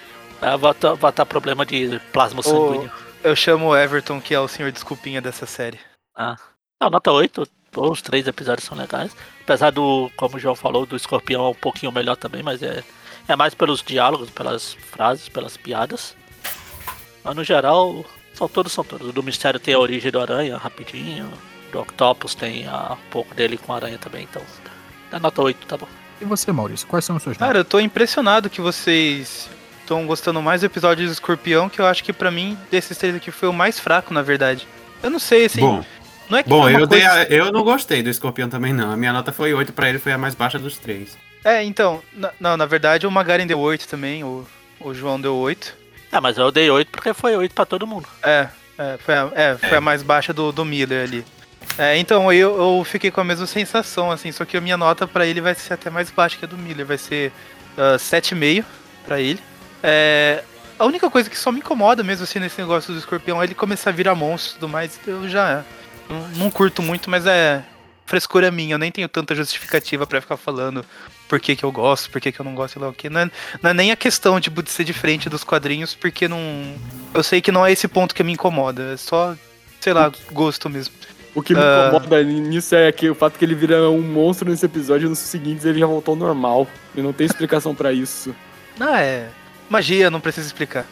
Ah, 0.42 0.56
vai 0.56 0.70
estar 0.72 1.26
problema 1.26 1.66
de 1.66 2.00
plasma 2.14 2.42
sanguíneo. 2.42 2.90
Eu 3.22 3.36
chamo 3.36 3.66
o 3.66 3.76
Everton, 3.76 4.22
que 4.22 4.34
é 4.34 4.40
o 4.40 4.48
senhor 4.48 4.72
desculpinha 4.72 5.20
dessa 5.20 5.44
série. 5.44 5.78
Ah. 6.16 6.34
Não, 6.80 6.88
nota 6.88 7.12
8. 7.12 7.46
Os 7.76 8.00
três 8.00 8.26
episódios 8.26 8.66
são 8.66 8.74
legais. 8.74 9.14
Apesar 9.42 9.70
do, 9.70 10.10
como 10.16 10.36
o 10.36 10.40
João 10.40 10.56
falou, 10.56 10.86
do 10.86 10.96
escorpião 10.96 11.44
é 11.44 11.48
um 11.50 11.54
pouquinho 11.54 11.92
melhor 11.92 12.16
também, 12.16 12.42
mas 12.42 12.62
é, 12.62 12.82
é 13.28 13.36
mais 13.36 13.54
pelos 13.54 13.82
diálogos, 13.82 14.30
pelas 14.30 14.72
frases, 14.72 15.28
pelas 15.28 15.58
piadas. 15.58 16.16
Mas 17.22 17.36
no 17.36 17.44
geral, 17.44 18.02
são 18.32 18.48
todos, 18.48 18.72
são 18.72 18.82
todos. 18.82 19.08
O 19.08 19.12
do 19.12 19.22
mistério 19.22 19.60
tem 19.60 19.74
a 19.74 19.78
origem 19.78 20.10
do 20.10 20.20
aranha, 20.20 20.56
rapidinho. 20.56 21.30
Do 21.72 21.80
Octopus 21.80 22.34
tem 22.34 22.66
a, 22.66 22.92
um 22.94 23.10
pouco 23.10 23.34
dele 23.34 23.56
com 23.58 23.72
a 23.72 23.76
aranha 23.76 23.98
também, 23.98 24.24
então. 24.28 24.42
Dá 25.10 25.18
nota 25.18 25.42
8, 25.42 25.66
tá 25.66 25.76
bom. 25.76 25.88
E 26.20 26.24
você, 26.24 26.52
Maurício, 26.52 26.86
quais 26.86 27.04
são 27.04 27.16
os 27.16 27.22
seus 27.22 27.36
Cara, 27.36 27.58
eu 27.58 27.64
tô 27.64 27.80
impressionado 27.80 28.50
que 28.50 28.60
vocês 28.60 29.48
estão 29.80 30.06
gostando 30.06 30.40
mais 30.42 30.60
do 30.60 30.66
episódio 30.66 31.06
do 31.06 31.12
Escorpião, 31.12 31.68
que 31.68 31.80
eu 31.80 31.86
acho 31.86 32.04
que 32.04 32.12
pra 32.12 32.30
mim, 32.30 32.56
desses 32.70 32.96
três 32.98 33.14
aqui, 33.14 33.30
foi 33.30 33.48
o 33.48 33.52
mais 33.52 33.78
fraco, 33.78 34.12
na 34.12 34.22
verdade. 34.22 34.66
Eu 35.02 35.10
não 35.10 35.18
sei, 35.18 35.46
assim. 35.46 35.60
Bom. 35.60 35.84
não 36.28 36.38
é 36.38 36.42
que 36.42 36.48
Bom, 36.48 36.68
eu, 36.68 36.86
dei 36.86 37.00
coisa- 37.00 37.20
a- 37.22 37.24
eu 37.24 37.50
não 37.50 37.62
gostei 37.64 38.02
do 38.02 38.10
escorpião 38.10 38.48
também, 38.48 38.72
não. 38.72 38.92
A 38.92 38.96
minha 38.96 39.12
nota 39.12 39.32
foi 39.32 39.52
8 39.54 39.72
pra 39.72 39.88
ele, 39.88 39.98
foi 39.98 40.12
a 40.12 40.18
mais 40.18 40.34
baixa 40.34 40.58
dos 40.58 40.76
três. 40.78 41.16
É, 41.44 41.64
então, 41.64 42.02
na, 42.12 42.30
não, 42.38 42.56
na 42.56 42.66
verdade 42.66 43.06
o 43.06 43.10
Magaren 43.10 43.46
deu 43.46 43.58
8 43.58 43.88
também, 43.88 44.22
o, 44.22 44.46
o 44.78 44.92
João 44.92 45.18
deu 45.20 45.34
8. 45.36 45.74
É, 46.12 46.20
mas 46.20 46.36
eu 46.36 46.50
dei 46.52 46.68
8 46.70 46.90
porque 46.90 47.14
foi 47.14 47.34
8 47.34 47.54
pra 47.54 47.64
todo 47.64 47.86
mundo. 47.86 48.06
É, 48.22 48.46
é, 48.76 48.98
foi, 48.98 49.14
a, 49.14 49.30
é, 49.34 49.56
foi 49.56 49.78
a 49.78 49.80
mais 49.80 50.02
baixa 50.02 50.32
do, 50.34 50.52
do 50.52 50.64
Miller 50.64 51.04
ali. 51.04 51.24
É, 51.78 51.96
então 51.96 52.32
eu, 52.32 52.56
eu 52.56 52.84
fiquei 52.84 53.10
com 53.10 53.20
a 53.20 53.24
mesma 53.24 53.46
sensação, 53.46 54.10
assim, 54.10 54.30
só 54.32 54.44
que 54.44 54.56
a 54.56 54.60
minha 54.60 54.76
nota 54.76 55.06
pra 55.06 55.26
ele 55.26 55.40
vai 55.40 55.54
ser 55.54 55.74
até 55.74 55.88
mais 55.88 56.10
baixa 56.10 56.36
que 56.36 56.44
a 56.44 56.48
do 56.48 56.58
Miller, 56.58 56.84
vai 56.84 56.98
ser 56.98 57.32
ah, 57.76 57.96
7,5 57.96 58.64
pra 59.04 59.20
ele. 59.20 59.40
É, 59.82 60.44
a 60.78 60.84
única 60.84 61.10
coisa 61.10 61.28
que 61.30 61.38
só 61.38 61.52
me 61.52 61.58
incomoda 61.58 62.02
mesmo 62.02 62.24
assim 62.24 62.38
nesse 62.38 62.60
negócio 62.60 62.92
do 62.92 62.98
escorpião 62.98 63.40
é 63.40 63.44
ele 63.44 63.54
começar 63.54 63.90
a 63.90 63.92
virar 63.92 64.14
monstro 64.14 64.52
e 64.52 64.54
tudo 64.54 64.68
mais. 64.68 64.98
Eu 65.06 65.28
já 65.28 65.64
não, 66.08 66.28
não 66.30 66.50
curto 66.50 66.82
muito, 66.82 67.08
mas 67.08 67.26
é 67.26 67.62
frescura 68.04 68.50
minha, 68.50 68.74
eu 68.74 68.78
nem 68.78 68.90
tenho 68.90 69.08
tanta 69.08 69.34
justificativa 69.36 70.04
pra 70.04 70.20
ficar 70.20 70.36
falando 70.36 70.84
por 71.28 71.38
que, 71.38 71.54
que 71.54 71.64
eu 71.64 71.70
gosto, 71.70 72.10
por 72.10 72.20
que, 72.20 72.32
que 72.32 72.40
eu 72.40 72.44
não 72.44 72.56
gosto, 72.56 72.72
sei 72.72 72.82
lá 72.82 72.88
o 72.88 72.92
que. 72.92 73.08
Não 73.08 73.20
é, 73.20 73.30
não 73.62 73.70
é 73.70 73.74
nem 73.74 73.92
a 73.92 73.96
questão 73.96 74.40
tipo, 74.40 74.62
de 74.62 74.70
ser 74.70 74.82
diferente 74.82 75.28
dos 75.28 75.44
quadrinhos, 75.44 75.94
porque 75.94 76.26
não. 76.26 76.40
Eu 77.14 77.22
sei 77.22 77.40
que 77.40 77.52
não 77.52 77.64
é 77.64 77.70
esse 77.70 77.86
ponto 77.86 78.14
que 78.14 78.24
me 78.24 78.32
incomoda, 78.32 78.94
é 78.94 78.96
só, 78.96 79.36
sei 79.80 79.92
lá, 79.92 80.10
gosto 80.32 80.68
mesmo. 80.68 80.92
O 81.34 81.42
que 81.42 81.54
me 81.54 81.60
Ah. 81.60 81.90
incomoda 81.92 82.22
nisso 82.24 82.74
é 82.74 82.90
que 82.90 83.08
o 83.08 83.14
fato 83.14 83.38
que 83.38 83.44
ele 83.44 83.54
vira 83.54 83.88
um 83.90 84.02
monstro 84.02 84.50
nesse 84.50 84.66
episódio 84.66 85.06
e 85.06 85.08
nos 85.08 85.18
seguintes 85.20 85.64
ele 85.64 85.78
já 85.78 85.86
voltou 85.86 86.12
ao 86.12 86.18
normal. 86.18 86.66
E 86.94 87.00
não 87.00 87.12
tem 87.12 87.26
explicação 87.26 87.74
pra 87.74 87.92
isso. 87.92 88.34
Não, 88.78 88.92
é. 88.96 89.28
Magia, 89.68 90.10
não 90.10 90.20
precisa 90.20 90.46
explicar. 90.46 90.84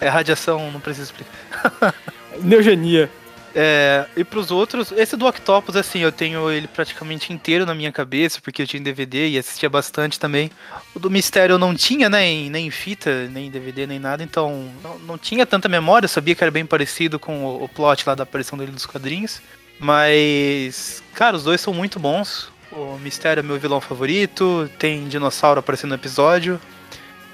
É 0.00 0.08
radiação, 0.08 0.70
não 0.70 0.80
precisa 0.80 1.04
explicar. 1.06 1.94
Neogenia. 2.42 3.10
É, 3.52 4.06
e 4.16 4.22
pros 4.22 4.52
outros, 4.52 4.92
esse 4.92 5.16
do 5.16 5.26
Octopus, 5.26 5.74
assim, 5.74 6.00
eu 6.00 6.12
tenho 6.12 6.48
ele 6.52 6.68
praticamente 6.68 7.32
inteiro 7.32 7.66
na 7.66 7.74
minha 7.74 7.90
cabeça, 7.90 8.38
porque 8.40 8.62
eu 8.62 8.66
tinha 8.66 8.78
em 8.78 8.84
DVD 8.84 9.28
e 9.28 9.38
assistia 9.38 9.68
bastante 9.68 10.20
também. 10.20 10.50
O 10.94 11.00
do 11.00 11.10
Mistério 11.10 11.54
eu 11.54 11.58
não 11.58 11.74
tinha, 11.74 12.08
né, 12.08 12.24
em, 12.26 12.48
nem 12.48 12.68
em 12.68 12.70
fita, 12.70 13.26
nem 13.28 13.48
em 13.48 13.50
DVD, 13.50 13.88
nem 13.88 13.98
nada, 13.98 14.22
então 14.22 14.70
não, 14.84 14.98
não 15.00 15.18
tinha 15.18 15.44
tanta 15.44 15.68
memória, 15.68 16.04
eu 16.04 16.08
sabia 16.08 16.34
que 16.36 16.44
era 16.44 16.50
bem 16.52 16.64
parecido 16.64 17.18
com 17.18 17.44
o, 17.44 17.64
o 17.64 17.68
plot 17.68 18.04
lá 18.06 18.14
da 18.14 18.22
aparição 18.22 18.56
dele 18.56 18.70
dos 18.70 18.86
quadrinhos. 18.86 19.40
Mas, 19.80 21.02
cara, 21.14 21.36
os 21.36 21.42
dois 21.44 21.60
são 21.60 21.72
muito 21.72 21.98
bons. 21.98 22.48
O 22.70 22.98
Mistério 22.98 23.40
é 23.40 23.42
meu 23.42 23.58
vilão 23.58 23.80
favorito, 23.80 24.70
tem 24.78 25.08
dinossauro 25.08 25.58
aparecendo 25.58 25.90
no 25.90 25.96
episódio. 25.96 26.60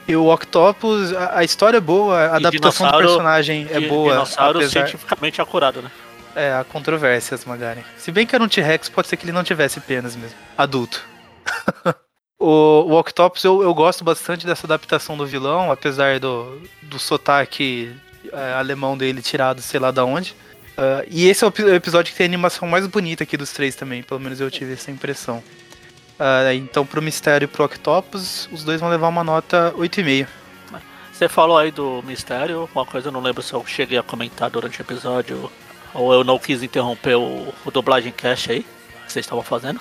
E 0.09 0.15
o 0.15 0.33
Octopus, 0.33 1.13
a, 1.13 1.41
a 1.41 1.45
história 1.45 1.79
é 1.79 1.81
boa, 1.81 2.17
a 2.31 2.35
E 2.35 2.37
adaptação 2.37 2.91
do 2.91 2.99
personagem 2.99 3.67
é 3.71 3.81
boa. 3.81 4.13
Dinossauro 4.13 4.59
apesar- 4.59 4.87
cientificamente 4.87 5.43
acurado, 5.43 5.83
né? 5.83 5.91
é, 6.37 6.53
há 6.53 6.63
controvérsias, 6.65 7.45
Magaren. 7.45 7.83
Se 7.99 8.13
bem 8.13 8.27
que 8.27 8.35
era 8.35 8.45
um 8.45 8.49
T-Rex, 8.49 8.89
pode 8.89 9.09
ser 9.09 9.17
que 9.17 9.25
ele 9.25 9.33
não 9.33 9.43
tivesse 9.43 9.81
penas 9.81 10.15
mesmo. 10.15 10.37
Adulto. 10.57 11.03
o, 12.39 12.47
o 12.87 12.99
Octopus, 12.99 13.43
eu, 13.43 13.63
eu 13.63 13.75
gosto 13.75 14.05
bastante 14.05 14.47
dessa 14.47 14.67
adaptação 14.67 15.17
do 15.17 15.27
vilão, 15.27 15.73
apesar 15.73 16.21
do, 16.21 16.61
do 16.83 16.99
sotaque 16.99 17.91
é, 18.33 18.53
alemão 18.53 18.97
dele 18.97 19.21
tirado, 19.23 19.61
sei 19.61 19.81
lá 19.81 19.91
da 19.91 20.05
onde. 20.05 20.37
Ah, 20.77 21.05
e 21.09 21.29
esse 21.29 21.45
é 21.45 21.47
o 21.47 21.51
epi- 21.51 21.63
episódio 21.71 22.13
que 22.13 22.19
tem 22.19 22.25
a 22.27 22.29
animação 22.29 22.69
mais 22.69 22.87
bonita 22.87 23.25
aqui 23.25 23.37
dos 23.37 23.51
três 23.53 23.75
também, 23.75 24.03
pelo 24.03 24.21
menos 24.21 24.41
eu 24.41 24.51
tive 24.51 24.75
essa 24.75 24.91
impressão. 24.91 25.43
Ah, 26.19 26.53
então, 26.55 26.85
pro 26.87 27.03
Mistério 27.03 27.45
e 27.45 27.49
pro 27.49 27.65
Octopus, 27.65 28.49
os 28.53 28.65
dois 28.65 28.81
vão 28.81 28.91
levar 28.91 29.09
uma 29.09 29.25
nota 29.25 29.73
8,5. 29.77 30.27
Você 31.13 31.29
falou 31.31 31.57
aí 31.57 31.71
do 31.71 32.03
mistério, 32.07 32.69
uma 32.75 32.85
coisa 32.85 33.09
eu 33.09 33.13
não 33.13 33.23
lembro 33.23 33.43
se 33.43 33.55
eu 33.55 33.65
cheguei 33.67 33.97
a 33.97 34.03
comentar 34.03 34.51
durante 34.51 34.79
o 34.79 34.83
episódio, 34.83 35.51
ou 35.95 36.13
eu 36.13 36.23
não 36.23 36.39
quis 36.39 36.63
interromper 36.63 37.15
o, 37.17 37.55
o 37.65 37.71
dublagem 37.71 38.13
cast 38.13 38.53
aí, 38.53 38.61
que 39.07 39.13
vocês 39.13 39.25
estavam 39.25 39.43
fazendo. 39.43 39.81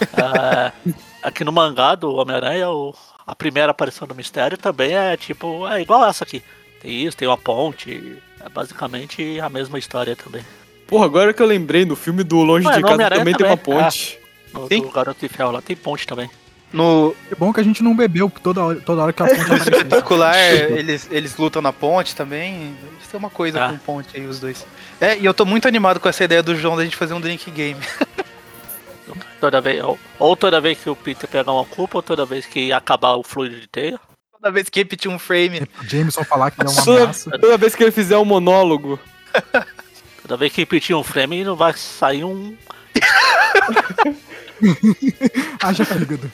É, 0.00 0.72
aqui 1.24 1.42
no 1.42 1.50
mangá 1.50 1.96
do 1.96 2.14
Homem-Aranha, 2.14 2.66
a 3.26 3.34
primeira 3.34 3.72
aparição 3.72 4.06
do 4.06 4.14
mistério 4.14 4.56
também 4.56 4.94
é 4.94 5.16
tipo, 5.16 5.66
é 5.66 5.80
igual 5.82 6.04
essa 6.04 6.22
aqui. 6.22 6.40
Tem 6.80 7.04
isso, 7.04 7.16
tem 7.16 7.26
uma 7.26 7.38
ponte, 7.38 8.16
é 8.44 8.48
basicamente 8.48 9.40
a 9.40 9.48
mesma 9.48 9.78
história 9.78 10.14
também. 10.16 10.44
Porra, 10.86 11.06
agora 11.06 11.32
que 11.32 11.40
eu 11.42 11.46
lembrei, 11.46 11.84
no 11.84 11.96
filme 11.96 12.22
do 12.22 12.36
Longe 12.42 12.66
Ué, 12.66 12.72
de 12.74 12.78
no 12.80 12.82
Casa 12.82 12.94
Homem-Aranha 12.94 13.20
também 13.20 13.34
tem 13.34 13.46
uma 13.46 13.56
também, 13.56 13.82
ponte. 13.82 14.18
No, 14.52 14.68
do 14.68 14.90
Garoto 14.90 15.20
de 15.20 15.28
Ferro 15.28 15.50
lá 15.50 15.62
tem 15.62 15.74
ponte 15.76 16.06
também. 16.06 16.28
No, 16.72 17.14
É 17.30 17.34
bom 17.34 17.52
que 17.52 17.60
a 17.60 17.62
gente 17.62 17.82
não 17.82 17.94
bebeu 17.94 18.30
toda 18.42 18.62
hora, 18.64 18.80
toda 18.80 19.02
hora 19.02 19.12
que 19.12 19.22
a 19.22 19.26
ponte 19.26 19.38
No 19.40 19.44
apareceu. 19.44 19.72
espetacular, 19.72 20.36
eles, 20.38 21.08
eles 21.10 21.36
lutam 21.36 21.60
na 21.62 21.72
ponte 21.72 22.14
também. 22.16 22.74
Isso 23.02 23.14
é 23.14 23.18
uma 23.18 23.30
coisa 23.30 23.64
Ah. 23.64 23.68
com 23.70 23.78
ponte 23.78 24.16
aí, 24.16 24.26
os 24.26 24.40
dois. 24.40 24.66
É, 25.00 25.18
e 25.18 25.24
eu 25.24 25.32
tô 25.34 25.44
muito 25.44 25.66
animado 25.68 25.98
com 26.00 26.08
essa 26.08 26.24
ideia 26.24 26.42
do 26.42 26.54
João 26.56 26.76
da 26.76 26.84
gente 26.84 26.96
fazer 26.96 27.14
um 27.14 27.20
drink 27.20 27.50
game. 27.50 27.80
Toda 29.40 29.60
vez, 29.60 29.82
ou, 29.82 29.98
ou 30.18 30.36
toda 30.36 30.60
vez 30.60 30.78
que 30.78 30.88
o 30.88 30.94
Peter 30.96 31.28
pegar 31.28 31.50
uma 31.52 31.64
culpa, 31.64 31.98
ou 31.98 32.02
toda 32.02 32.24
vez 32.24 32.46
que 32.46 32.72
acabar 32.72 33.14
o 33.16 33.22
fluido 33.22 33.56
de 33.60 33.66
teia. 33.66 33.98
Toda 34.42 34.52
vez 34.54 34.68
que 34.68 34.80
repetir 34.80 35.08
um 35.08 35.20
frame. 35.20 35.62
O 35.80 35.84
Jameson 35.88 36.24
falar 36.24 36.50
que 36.50 36.60
ele 36.60 36.68
é 36.68 36.72
uma 36.72 36.82
Toda, 36.84 37.00
ameaça. 37.02 37.30
toda 37.30 37.56
vez 37.56 37.76
que 37.76 37.84
ele 37.84 37.92
fizer 37.92 38.18
um 38.18 38.24
monólogo. 38.24 38.98
Toda 40.22 40.36
vez 40.36 40.52
que 40.52 40.60
repetir 40.60 40.96
um 40.96 41.04
frame, 41.04 41.44
não 41.44 41.54
vai 41.54 41.72
sair 41.74 42.24
um. 42.24 42.56
Haja 45.62 45.84
fígado. 45.84 46.30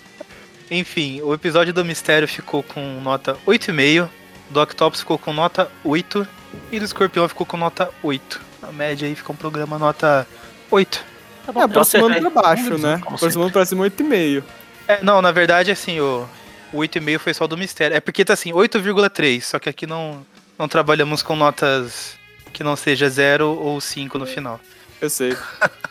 Enfim, 0.70 1.20
o 1.22 1.32
episódio 1.34 1.72
do 1.72 1.84
Mistério 1.84 2.26
ficou 2.26 2.62
com 2.62 3.00
nota 3.02 3.36
8,5, 3.46 4.08
do 4.50 4.60
Octopus 4.60 5.00
ficou 5.00 5.18
com 5.18 5.32
nota 5.32 5.70
8 5.84 6.26
e 6.72 6.78
do 6.78 6.84
Escorpião 6.84 7.28
ficou 7.28 7.46
com 7.46 7.56
nota 7.56 7.90
8. 8.02 8.40
A 8.62 8.72
média 8.72 9.06
aí 9.08 9.14
fica 9.14 9.32
um 9.32 9.36
programa 9.36 9.78
nota 9.78 10.26
8. 10.70 11.04
Tá 11.46 11.52
bom, 11.52 11.60
É, 11.60 11.64
aproximando 11.64 12.30
pra 12.30 12.42
baixo, 12.42 12.76
né? 12.78 12.98
Como 13.02 13.16
Aproximando 13.16 13.52
pra 13.52 13.64
cima 13.66 13.84
8,5. 13.84 14.42
É, 14.86 15.02
não, 15.02 15.20
na 15.22 15.32
verdade, 15.32 15.70
assim, 15.70 16.00
o, 16.00 16.26
o 16.72 16.78
8,5 16.78 17.18
foi 17.18 17.34
só 17.34 17.46
do 17.46 17.56
Mistério. 17.56 17.96
É 17.96 18.00
porque 18.00 18.24
tá 18.24 18.34
assim, 18.34 18.52
8,3, 18.52 19.42
só 19.42 19.58
que 19.58 19.68
aqui 19.68 19.86
não, 19.86 20.24
não 20.58 20.68
trabalhamos 20.68 21.22
com 21.22 21.36
notas 21.36 22.16
que 22.52 22.64
não 22.64 22.76
seja 22.76 23.08
0 23.08 23.46
ou 23.48 23.80
5 23.80 24.18
no 24.18 24.26
final. 24.26 24.60
Eu 25.00 25.10
sei. 25.10 25.36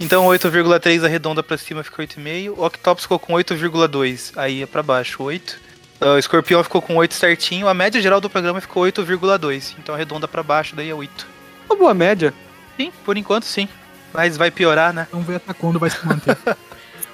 Então 0.00 0.26
8,3 0.26 1.04
arredonda 1.04 1.42
pra 1.42 1.58
cima 1.58 1.82
fica 1.82 2.02
8,5. 2.02 2.54
O 2.56 2.64
Octopus 2.64 3.02
ficou 3.02 3.18
com 3.18 3.32
8,2, 3.32 4.32
aí 4.36 4.62
é 4.62 4.66
pra 4.66 4.80
baixo 4.80 5.24
8. 5.24 5.58
Ah, 6.00 6.12
O 6.12 6.18
Escorpião 6.18 6.62
ficou 6.62 6.80
com 6.80 6.94
8 6.94 7.14
certinho. 7.14 7.66
A 7.66 7.74
média 7.74 8.00
geral 8.00 8.20
do 8.20 8.30
programa 8.30 8.60
ficou 8.60 8.84
8,2. 8.84 9.74
Então 9.76 9.94
arredonda 9.94 10.28
pra 10.28 10.40
baixo, 10.40 10.76
daí 10.76 10.88
é 10.88 10.94
8. 10.94 11.26
Uma 11.68 11.76
boa 11.76 11.94
média. 11.94 12.32
Sim, 12.76 12.92
por 13.04 13.16
enquanto 13.16 13.42
sim. 13.44 13.68
Mas 14.14 14.36
vai 14.36 14.52
piorar, 14.52 14.92
né? 14.92 15.08
Vamos 15.10 15.26
ver 15.26 15.36
até 15.36 15.52
quando 15.52 15.80
vai 15.80 15.90
se 15.90 16.06
manter. 16.06 16.38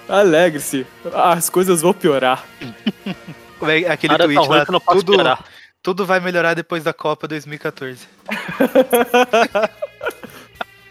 Alegre-se. 0.08 0.86
As 1.12 1.48
coisas 1.48 1.80
vão 1.80 1.92
piorar. 1.92 2.44
Como 3.58 3.70
é 3.70 3.88
aquele 3.88 4.12
Nada 4.12 4.24
é 4.24 4.26
tweet 4.26 4.46
ruim 4.46 4.58
lá, 4.58 4.66
que 4.66 4.72
não 4.72 4.80
posso 4.80 4.98
tudo, 4.98 5.12
piorar. 5.12 5.44
tudo 5.82 6.06
vai 6.06 6.20
melhorar 6.20 6.54
depois 6.54 6.82
da 6.84 6.92
Copa 6.92 7.26
2014. 7.26 8.06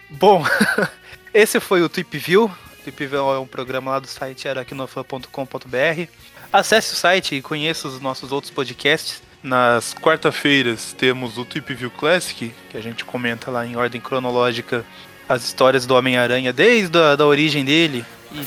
Bom, 0.10 0.44
esse 1.34 1.60
foi 1.60 1.82
o 1.82 1.90
Tweep 1.90 2.18
View. 2.18 2.46
O 2.46 2.84
Tweep 2.84 3.06
View 3.06 3.34
é 3.34 3.40
um 3.40 3.48
programa 3.48 3.92
lá 3.92 4.00
do 4.00 4.08
site 4.08 4.48
araquinofan.com.br. 4.48 6.08
Acesse 6.52 6.94
o 6.94 6.96
site 6.96 7.36
e 7.36 7.42
conheça 7.42 7.88
os 7.88 8.00
nossos 8.00 8.32
outros 8.32 8.52
podcasts. 8.52 9.22
Nas 9.42 9.94
quarta-feiras 9.94 10.94
temos 10.94 11.38
o 11.38 11.44
Tweep 11.44 11.74
View 11.74 11.92
Classic, 11.92 12.54
que 12.70 12.78
a 12.78 12.82
gente 12.82 13.04
comenta 13.04 13.52
lá 13.52 13.66
em 13.66 13.76
ordem 13.76 14.00
cronológica 14.00 14.86
as 15.28 15.44
histórias 15.44 15.86
do 15.86 15.96
Homem-Aranha 15.96 16.54
desde 16.54 16.98
a 16.98 17.16
da 17.16 17.26
origem 17.26 17.66
dele. 17.66 18.06
E 18.32 18.46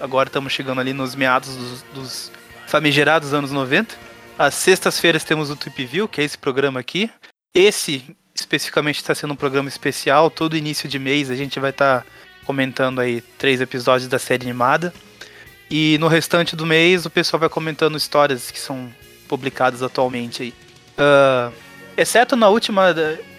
agora 0.00 0.28
estamos 0.28 0.52
chegando 0.52 0.80
ali 0.80 0.92
nos 0.92 1.14
meados 1.14 1.56
dos, 1.56 1.82
dos 1.94 2.32
famigerados 2.66 3.32
anos 3.32 3.50
90. 3.50 3.94
Às 4.38 4.54
sextas-feiras 4.54 5.24
temos 5.24 5.50
o 5.50 5.56
Tweep 5.56 5.84
View, 5.84 6.08
que 6.08 6.20
é 6.20 6.24
esse 6.24 6.36
programa 6.36 6.80
aqui. 6.80 7.10
Esse 7.54 8.16
especificamente 8.34 8.96
está 8.96 9.14
sendo 9.14 9.32
um 9.32 9.36
programa 9.36 9.68
especial. 9.68 10.30
Todo 10.30 10.56
início 10.56 10.88
de 10.88 10.98
mês 10.98 11.30
a 11.30 11.36
gente 11.36 11.60
vai 11.60 11.70
estar 11.70 12.04
comentando 12.44 13.00
aí 13.00 13.20
três 13.38 13.60
episódios 13.60 14.08
da 14.08 14.18
série 14.18 14.44
animada. 14.44 14.92
E 15.70 15.96
no 15.98 16.08
restante 16.08 16.54
do 16.54 16.66
mês 16.66 17.06
o 17.06 17.10
pessoal 17.10 17.40
vai 17.40 17.48
comentando 17.48 17.96
histórias 17.96 18.50
que 18.50 18.58
são 18.58 18.92
publicadas 19.28 19.82
atualmente 19.82 20.42
aí. 20.42 20.54
Ah, 20.98 21.50
exceto 21.96 22.36
na 22.36 22.48
última 22.48 22.94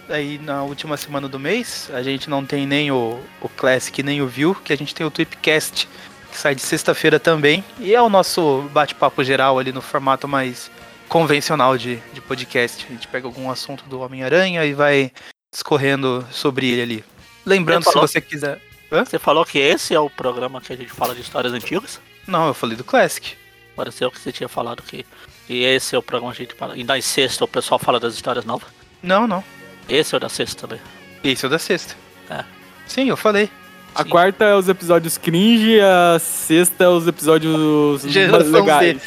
aí 0.08 0.38
na 0.38 0.62
última 0.62 0.96
semana 0.96 1.28
do 1.28 1.38
mês, 1.38 1.90
a 1.92 2.02
gente 2.02 2.30
não 2.30 2.44
tem 2.44 2.66
nem 2.66 2.90
o, 2.90 3.20
o 3.40 3.48
Classic 3.48 4.02
nem 4.02 4.22
o 4.22 4.26
View, 4.26 4.54
que 4.54 4.72
a 4.72 4.76
gente 4.76 4.94
tem 4.94 5.04
o 5.06 5.10
Tweepcast, 5.10 5.88
que 6.36 6.42
sai 6.42 6.54
de 6.54 6.60
sexta-feira 6.60 7.18
também. 7.18 7.64
E 7.80 7.94
é 7.94 8.02
o 8.02 8.10
nosso 8.10 8.68
bate-papo 8.72 9.24
geral 9.24 9.58
ali 9.58 9.72
no 9.72 9.80
formato 9.80 10.28
mais 10.28 10.70
convencional 11.08 11.78
de, 11.78 11.96
de 12.12 12.20
podcast. 12.20 12.84
A 12.88 12.92
gente 12.92 13.08
pega 13.08 13.26
algum 13.26 13.50
assunto 13.50 13.84
do 13.84 14.00
Homem-Aranha 14.00 14.64
e 14.66 14.74
vai 14.74 15.10
discorrendo 15.50 16.26
sobre 16.30 16.68
ele 16.68 16.82
ali. 16.82 17.04
Lembrando, 17.44 17.84
Você 17.84 17.90
se 17.90 17.98
você 17.98 18.20
quiser. 18.20 18.60
Você 18.90 19.18
falou 19.18 19.44
que 19.44 19.58
esse 19.58 19.94
é 19.94 19.98
o 19.98 20.10
programa 20.10 20.60
que 20.60 20.72
a 20.72 20.76
gente 20.76 20.92
fala 20.92 21.14
de 21.14 21.22
histórias 21.22 21.52
antigas? 21.54 22.00
Não, 22.26 22.46
eu 22.48 22.54
falei 22.54 22.76
do 22.76 22.84
Classic. 22.84 23.34
Pareceu 23.74 24.10
que 24.10 24.20
você 24.20 24.30
tinha 24.30 24.48
falado 24.48 24.82
que. 24.82 25.06
E 25.48 25.64
esse 25.64 25.96
é 25.96 25.98
o 25.98 26.02
programa 26.02 26.34
que 26.34 26.42
a 26.42 26.44
gente 26.44 26.54
fala. 26.54 26.76
E 26.76 26.84
na 26.84 27.00
sexta 27.00 27.44
o 27.44 27.48
pessoal 27.48 27.78
fala 27.78 27.98
das 27.98 28.14
histórias 28.14 28.44
novas? 28.44 28.68
Não, 29.02 29.26
não. 29.26 29.42
Esse 29.88 30.14
é 30.14 30.18
o 30.18 30.20
da 30.20 30.28
sexta 30.28 30.66
também. 30.66 30.80
Esse 31.24 31.46
é 31.46 31.48
o 31.48 31.50
da 31.50 31.58
sexta. 31.58 31.96
É. 32.28 32.44
Sim, 32.86 33.08
eu 33.08 33.16
falei. 33.16 33.50
A 33.98 34.04
quarta 34.04 34.44
é 34.44 34.54
os 34.54 34.68
episódios 34.68 35.16
cringe, 35.16 35.80
a 35.80 36.18
sexta 36.18 36.84
é 36.84 36.88
os 36.88 37.06
episódios 37.06 38.02
Geração 38.02 38.52
legais. 38.52 39.02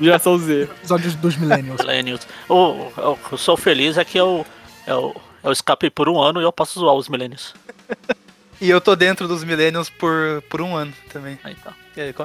Geração 0.00 0.38
Z. 0.38 0.62
Episódios 0.64 1.14
dos 1.14 1.36
Millennials. 1.36 1.80
Millennials. 1.80 2.28
O, 2.48 2.54
o, 2.54 3.18
eu 3.32 3.38
sou 3.38 3.56
feliz 3.56 3.96
é 3.96 4.04
que 4.04 4.18
eu, 4.18 4.44
eu, 4.86 5.14
eu 5.42 5.52
escapei 5.52 5.88
por 5.90 6.08
um 6.08 6.20
ano 6.20 6.40
e 6.40 6.44
eu 6.44 6.52
posso 6.52 6.78
zoar 6.78 6.94
os 6.94 7.08
Millennials. 7.08 7.54
E 8.60 8.68
eu 8.68 8.80
tô 8.80 8.94
dentro 8.94 9.26
dos 9.26 9.42
Millennials 9.44 9.88
por, 9.90 10.42
por 10.48 10.60
um 10.60 10.76
ano 10.76 10.92
também. 11.12 11.38
Então. 11.44 11.72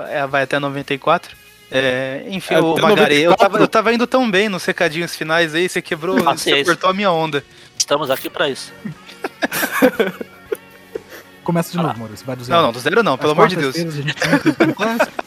É, 0.07 0.27
vai 0.27 0.43
até 0.43 0.59
94. 0.59 1.35
É, 1.71 2.23
enfim, 2.27 2.53
É, 2.53 2.59
o 2.59 2.77
Magari, 2.77 3.21
eu 3.21 3.31
94. 3.31 3.37
tava, 3.37 3.59
eu 3.63 3.67
tava 3.67 3.93
indo 3.93 4.07
tão 4.07 4.29
bem 4.29 4.47
nos 4.47 4.63
secadinhos 4.63 5.15
finais 5.15 5.53
aí, 5.53 5.67
você 5.67 5.81
quebrou, 5.81 6.15
você 6.17 6.23
Paciência. 6.23 6.65
cortou 6.65 6.89
a 6.89 6.93
minha 6.93 7.11
onda. 7.11 7.43
Estamos 7.77 8.09
aqui 8.09 8.29
pra 8.29 8.49
isso. 8.49 8.71
Começa 11.47 11.69
Ah. 11.69 11.81
de 11.81 11.87
novo, 11.87 11.99
Maurício. 11.99 12.25
Vai 12.25 12.35
do 12.35 12.43
zero. 12.43 12.57
Não, 12.59 12.65
não, 12.67 12.73
do 12.73 12.79
zero 12.81 13.01
não, 13.01 13.17
pelo 13.17 13.31
amor 13.31 13.47
de 13.47 13.55
Deus. 13.55 13.73
gente. 13.73 13.87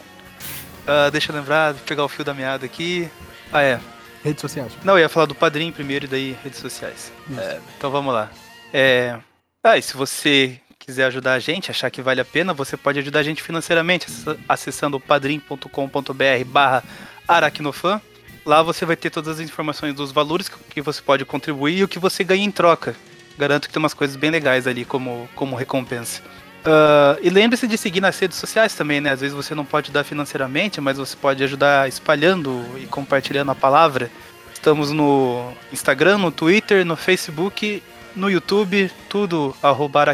Ah, 0.85 1.09
deixa 1.11 1.31
eu 1.31 1.35
lembrar, 1.35 1.73
pegar 1.85 2.03
o 2.03 2.07
fio 2.07 2.23
da 2.23 2.31
meada 2.33 2.63
aqui. 2.65 3.09
Ah, 3.51 3.61
é. 3.63 3.79
Redes 4.23 4.41
sociais. 4.41 4.71
Não, 4.83 4.93
eu 4.93 4.99
ia 4.99 5.09
falar 5.09 5.25
do 5.25 5.33
padrinho 5.33 5.73
primeiro 5.73 6.05
e 6.05 6.07
daí 6.07 6.37
redes 6.43 6.59
sociais. 6.59 7.11
É, 7.37 7.59
então 7.77 7.89
vamos 7.89 8.13
lá. 8.13 8.29
É... 8.71 9.17
Ah, 9.63 9.77
e 9.77 9.81
se 9.81 9.95
você 9.97 10.59
quiser 10.77 11.05
ajudar 11.05 11.33
a 11.33 11.39
gente, 11.39 11.71
achar 11.71 11.89
que 11.89 12.01
vale 12.03 12.21
a 12.21 12.25
pena, 12.25 12.53
você 12.53 12.75
pode 12.77 12.99
ajudar 12.99 13.19
a 13.19 13.23
gente 13.23 13.41
financeiramente 13.41 14.05
acessa- 14.07 14.37
acessando 14.49 14.99
padrim.com.br 14.99 16.45
barra 16.47 16.83
aracnofan. 17.27 17.99
Lá 18.45 18.61
você 18.63 18.85
vai 18.85 18.95
ter 18.95 19.09
todas 19.11 19.39
as 19.39 19.39
informações 19.39 19.93
dos 19.95 20.11
valores 20.11 20.49
que 20.69 20.81
você 20.81 21.01
pode 21.01 21.25
contribuir 21.25 21.77
e 21.77 21.83
o 21.83 21.87
que 21.87 21.99
você 21.99 22.23
ganha 22.23 22.43
em 22.43 22.51
troca. 22.51 22.95
Garanto 23.41 23.67
que 23.67 23.73
tem 23.73 23.79
umas 23.79 23.95
coisas 23.95 24.15
bem 24.15 24.29
legais 24.29 24.67
ali 24.67 24.85
como, 24.85 25.27
como 25.33 25.55
recompensa. 25.55 26.21
Ah, 26.63 27.17
e 27.23 27.29
lembre-se 27.31 27.67
de 27.67 27.75
seguir 27.75 27.99
nas 27.99 28.19
redes 28.19 28.37
sociais 28.37 28.75
também, 28.75 29.01
né? 29.01 29.09
Às 29.09 29.21
vezes 29.21 29.35
você 29.35 29.55
não 29.55 29.65
pode 29.65 29.91
dar 29.91 30.03
financeiramente, 30.03 30.79
mas 30.79 30.99
você 30.99 31.17
pode 31.17 31.43
ajudar 31.43 31.89
espalhando 31.89 32.63
e 32.77 32.85
compartilhando 32.85 33.49
a 33.49 33.55
palavra. 33.55 34.11
Estamos 34.53 34.91
no 34.91 35.51
Instagram, 35.73 36.19
no 36.19 36.31
Twitter, 36.31 36.85
no 36.85 36.95
Facebook, 36.95 37.81
no 38.15 38.29
YouTube, 38.29 38.91
tudo 39.09 39.57
arroba 39.63 40.05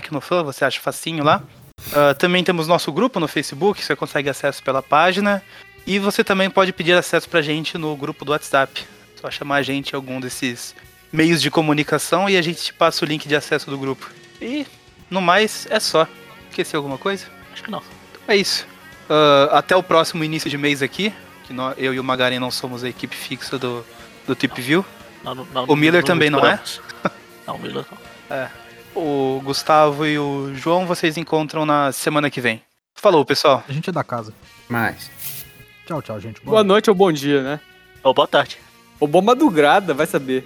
você 0.46 0.64
acha 0.64 0.80
facinho 0.80 1.22
lá. 1.22 1.44
Ah, 1.92 2.14
também 2.14 2.46
temos 2.46 2.66
nosso 2.66 2.94
grupo 2.94 3.20
no 3.20 3.28
Facebook, 3.28 3.84
você 3.84 3.94
consegue 3.94 4.30
acesso 4.30 4.64
pela 4.64 4.82
página. 4.82 5.44
E 5.86 6.00
você 6.00 6.24
também 6.24 6.50
pode 6.50 6.72
pedir 6.72 6.94
acesso 6.94 7.28
pra 7.28 7.42
gente 7.42 7.78
no 7.78 7.94
grupo 7.98 8.24
do 8.24 8.32
WhatsApp. 8.32 8.86
Só 9.20 9.30
chamar 9.30 9.58
a 9.58 9.62
gente 9.62 9.92
em 9.92 9.96
algum 9.98 10.22
desses 10.22 10.74
meios 11.12 11.42
de 11.42 11.50
comunicação 11.52 12.30
e 12.30 12.38
a 12.38 12.42
gente 12.42 12.62
te 12.64 12.74
passa 12.74 13.04
o 13.04 13.08
link 13.08 13.28
de 13.28 13.36
acesso 13.36 13.70
do 13.70 13.78
grupo. 13.78 14.10
E 14.42 14.66
no 15.10 15.22
mais, 15.22 15.68
é 15.70 15.80
só. 15.80 16.08
Esqueceu 16.50 16.80
alguma 16.80 16.98
coisa? 16.98 17.26
Acho 17.54 17.64
que 17.64 17.72
não. 17.72 17.82
Então 18.12 18.22
é 18.28 18.36
isso. 18.38 18.68
Ah, 19.10 19.50
até 19.60 19.76
o 19.76 19.84
próximo 19.84 20.24
início 20.24 20.50
de 20.50 20.58
mês 20.58 20.82
aqui. 20.82 21.14
Que 21.46 21.54
nó- 21.54 21.74
eu 21.78 21.94
e 21.94 22.00
o 22.00 22.04
Magaren 22.04 22.40
não 22.40 22.52
somos 22.52 22.84
a 22.84 22.90
equipe 22.90 23.16
fixa 23.16 23.58
do, 23.58 23.86
do 24.26 24.36
Tip 24.36 24.54
View. 24.60 24.86
Não, 25.24 25.34
não, 25.34 25.46
não, 25.46 25.64
O 25.66 25.76
Miller 25.76 26.04
também 26.04 26.30
não 26.30 26.46
é? 26.46 26.60
Não, 27.48 27.56
o 27.56 27.60
Miller 27.60 27.86
não. 27.90 28.36
É. 28.38 28.50
O 28.94 29.42
Gustavo 29.44 30.06
e 30.06 30.18
o 30.20 30.54
João 30.56 30.86
vocês 30.86 31.16
encontram 31.18 31.66
na 31.66 31.92
semana 31.92 32.30
que 32.30 32.42
vem. 32.42 32.62
Falou, 32.96 33.24
pessoal. 33.24 33.64
A 33.68 33.72
gente 33.72 33.90
é 33.90 33.94
da 33.94 34.04
casa. 34.04 34.34
Mais. 34.68 35.10
Tchau, 35.86 36.02
tchau, 36.02 36.20
gente. 36.20 36.42
Boa 36.42 36.64
noite 36.64 36.90
ou 36.90 36.96
bom 36.96 37.12
dia, 37.12 37.42
né? 37.42 37.60
Ou 38.04 38.14
boa 38.14 38.28
tarde. 38.28 38.58
Ou 39.00 39.08
boa 39.08 39.24
madrugada, 39.24 39.94
vai 39.94 40.06
saber. 40.06 40.46